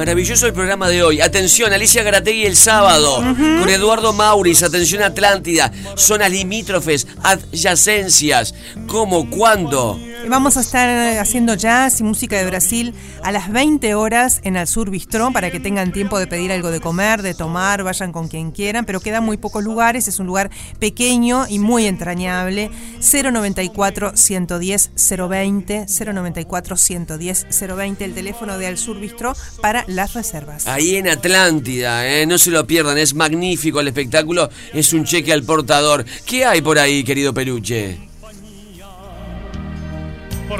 Maravilloso 0.00 0.46
el 0.46 0.54
programa 0.54 0.88
de 0.88 1.02
hoy. 1.02 1.20
Atención, 1.20 1.74
Alicia 1.74 2.02
Garategui 2.02 2.46
el 2.46 2.56
sábado. 2.56 3.16
Con 3.16 3.68
Eduardo 3.68 4.14
Mauris. 4.14 4.62
Atención, 4.62 5.02
Atlántida. 5.02 5.70
Zonas 5.94 6.30
limítrofes, 6.30 7.06
adyacencias. 7.22 8.54
¿Cómo? 8.86 9.28
¿Cuándo? 9.28 10.00
Vamos 10.28 10.56
a 10.56 10.60
estar 10.60 11.18
haciendo 11.18 11.54
jazz 11.54 12.00
y 12.00 12.04
música 12.04 12.36
de 12.36 12.44
Brasil 12.44 12.94
a 13.22 13.32
las 13.32 13.50
20 13.50 13.94
horas 13.94 14.40
en 14.44 14.56
el 14.56 14.66
Sur 14.66 14.90
Bistró 14.90 15.32
para 15.32 15.50
que 15.50 15.60
tengan 15.60 15.92
tiempo 15.92 16.18
de 16.18 16.26
pedir 16.26 16.52
algo 16.52 16.70
de 16.70 16.80
comer, 16.80 17.22
de 17.22 17.34
tomar, 17.34 17.82
vayan 17.82 18.12
con 18.12 18.28
quien 18.28 18.50
quieran, 18.50 18.84
pero 18.84 19.00
quedan 19.00 19.24
muy 19.24 19.38
pocos 19.38 19.64
lugares, 19.64 20.08
es 20.08 20.18
un 20.18 20.26
lugar 20.26 20.50
pequeño 20.78 21.46
y 21.48 21.58
muy 21.58 21.86
entrañable. 21.86 22.70
094 23.00 24.12
110 24.14 24.90
020 24.94 25.86
094 25.88 26.76
110 26.76 27.46
020 27.76 28.04
el 28.04 28.14
teléfono 28.14 28.58
de 28.58 28.66
Al 28.66 28.78
Sur 28.78 29.00
Bistró 29.00 29.34
para 29.62 29.84
las 29.96 30.14
reservas. 30.14 30.66
Ahí 30.66 30.96
en 30.96 31.08
Atlántida, 31.08 32.06
¿eh? 32.06 32.26
no 32.26 32.38
se 32.38 32.50
lo 32.50 32.66
pierdan, 32.66 32.98
es 32.98 33.14
magnífico 33.14 33.80
el 33.80 33.88
espectáculo, 33.88 34.50
es 34.72 34.92
un 34.92 35.04
cheque 35.04 35.32
al 35.32 35.42
portador. 35.42 36.04
¿Qué 36.26 36.44
hay 36.44 36.62
por 36.62 36.78
ahí, 36.78 37.04
querido 37.04 37.34
peluche? 37.34 37.98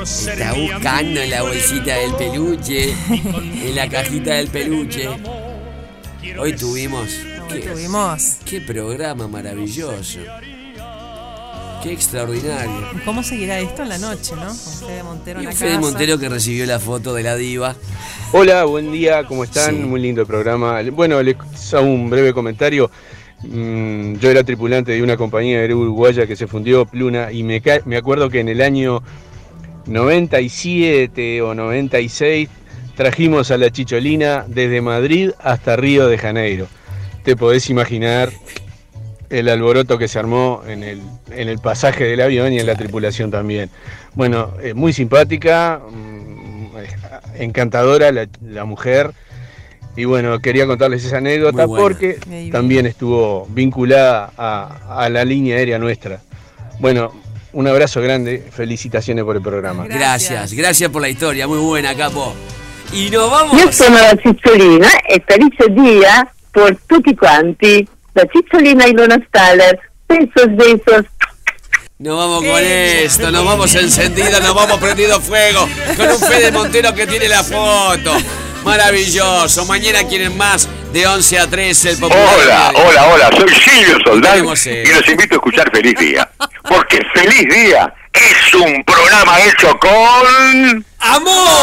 Está 0.02 0.52
buscando 0.54 1.20
en 1.20 1.30
la 1.30 1.42
bolsita 1.42 1.96
del 1.96 2.14
peluche, 2.14 2.94
en 3.10 3.74
la 3.74 3.88
cajita 3.88 4.34
del 4.34 4.48
peluche. 4.48 5.08
Hoy 6.38 6.54
tuvimos. 6.54 7.10
Hoy 7.50 7.60
tuvimos. 7.60 8.36
Qué 8.44 8.60
programa 8.60 9.26
maravilloso. 9.26 10.20
Qué 11.82 11.92
extraordinario. 11.92 12.88
¿Cómo 13.06 13.22
seguirá 13.22 13.58
esto 13.58 13.82
en 13.82 13.88
la 13.88 13.98
noche, 13.98 14.34
no? 14.36 14.48
Con 14.48 14.54
Fede 14.54 15.02
Montero 15.02 15.40
en 15.40 15.46
la 15.46 15.52
Fede 15.52 15.70
casa. 15.70 15.80
Montero 15.80 16.18
que 16.18 16.28
recibió 16.28 16.66
la 16.66 16.78
foto 16.78 17.14
de 17.14 17.22
la 17.22 17.36
diva. 17.36 17.74
Hola, 18.32 18.64
buen 18.64 18.92
día, 18.92 19.24
¿cómo 19.24 19.44
están? 19.44 19.76
Sí. 19.76 19.82
Muy 19.82 20.00
lindo 20.00 20.20
el 20.20 20.26
programa. 20.26 20.82
Bueno, 20.92 21.22
les 21.22 21.36
hago 21.72 21.86
un 21.86 22.10
breve 22.10 22.34
comentario. 22.34 22.90
Mm, 23.42 24.16
yo 24.16 24.30
era 24.30 24.44
tripulante 24.44 24.92
de 24.92 25.02
una 25.02 25.16
compañía 25.16 25.60
aérea 25.60 25.76
uruguaya 25.76 26.26
que 26.26 26.36
se 26.36 26.46
fundió, 26.46 26.84
Pluna, 26.84 27.32
y 27.32 27.42
me, 27.42 27.62
me 27.86 27.96
acuerdo 27.96 28.28
que 28.28 28.40
en 28.40 28.50
el 28.50 28.60
año 28.60 29.02
97 29.86 31.40
o 31.40 31.54
96 31.54 32.48
trajimos 32.94 33.50
a 33.50 33.56
la 33.56 33.70
Chicholina 33.70 34.44
desde 34.46 34.82
Madrid 34.82 35.30
hasta 35.38 35.76
Río 35.76 36.08
de 36.08 36.18
Janeiro. 36.18 36.66
Te 37.24 37.36
podés 37.36 37.70
imaginar 37.70 38.30
el 39.30 39.48
alboroto 39.48 39.96
que 39.96 40.08
se 40.08 40.18
armó 40.18 40.62
en 40.66 40.82
el, 40.82 41.00
en 41.30 41.48
el 41.48 41.58
pasaje 41.58 42.04
del 42.04 42.20
avión 42.20 42.52
y 42.52 42.58
en 42.58 42.66
la 42.66 42.74
tripulación 42.74 43.30
también. 43.30 43.70
Bueno, 44.14 44.52
eh, 44.62 44.74
muy 44.74 44.92
simpática, 44.92 45.80
mm, 45.88 46.76
eh, 46.76 46.88
encantadora 47.38 48.12
la, 48.12 48.28
la 48.42 48.64
mujer. 48.64 49.12
Y 49.96 50.04
bueno, 50.04 50.38
quería 50.40 50.66
contarles 50.66 51.04
esa 51.04 51.18
anécdota 51.18 51.66
porque 51.66 52.18
también 52.52 52.86
estuvo 52.86 53.46
vinculada 53.50 54.32
a, 54.36 55.04
a 55.04 55.08
la 55.08 55.24
línea 55.24 55.56
aérea 55.56 55.78
nuestra. 55.78 56.20
Bueno, 56.78 57.12
un 57.52 57.66
abrazo 57.66 58.00
grande, 58.00 58.44
felicitaciones 58.50 59.24
por 59.24 59.36
el 59.36 59.42
programa. 59.42 59.86
Gracias, 59.86 60.54
gracias 60.54 60.90
por 60.90 61.02
la 61.02 61.08
historia, 61.08 61.46
muy 61.48 61.58
buena, 61.58 61.96
capo. 61.96 62.34
Y 62.92 63.10
nos 63.10 63.30
vamos. 63.30 63.60
Io 63.60 63.70
sono 63.72 63.98
la 63.98 64.16
Cicciolina 64.20 64.88
e 65.08 65.22
felice 65.24 65.68
dia 65.70 66.32
per 66.50 66.78
tutti 66.86 67.14
quanti. 67.14 67.86
La 68.14 68.24
Cicciolina 68.32 68.88
y 68.88 68.92
Luna 68.92 69.18
Staller. 69.28 69.78
Besos, 70.08 70.56
besos. 70.56 71.06
Nos 71.98 72.16
vamos 72.16 72.44
con 72.44 72.64
esto, 72.64 73.30
nos 73.30 73.44
vamos 73.44 73.74
encendidos, 73.74 74.42
nos 74.42 74.54
vamos 74.54 74.78
prendido 74.78 75.20
fuego, 75.20 75.68
con 75.98 76.08
un 76.08 76.18
Fede 76.18 76.50
Montero 76.50 76.94
que 76.94 77.06
tiene 77.06 77.28
la 77.28 77.44
foto. 77.44 78.16
Maravilloso. 78.64 79.64
Mañana 79.66 80.04
quieren 80.04 80.36
más 80.36 80.68
de 80.92 81.06
11 81.06 81.38
a 81.38 81.46
13 81.46 81.90
el 81.90 81.98
popular. 81.98 82.26
Hola, 82.42 82.72
hola, 82.74 83.06
hola, 83.06 83.30
soy 83.36 83.48
Silvio 83.50 83.98
Soldán 84.04 84.38
eh, 84.66 84.84
y 84.86 84.92
los 84.94 85.08
invito 85.08 85.34
a 85.34 85.36
escuchar 85.36 85.70
Feliz 85.70 85.94
Día. 85.98 86.30
Porque 86.68 87.00
Feliz 87.14 87.48
Día 87.54 87.92
es 88.12 88.54
un 88.54 88.82
programa 88.84 89.38
hecho 89.40 89.78
con... 89.78 90.84
¡Amor! 90.98 91.50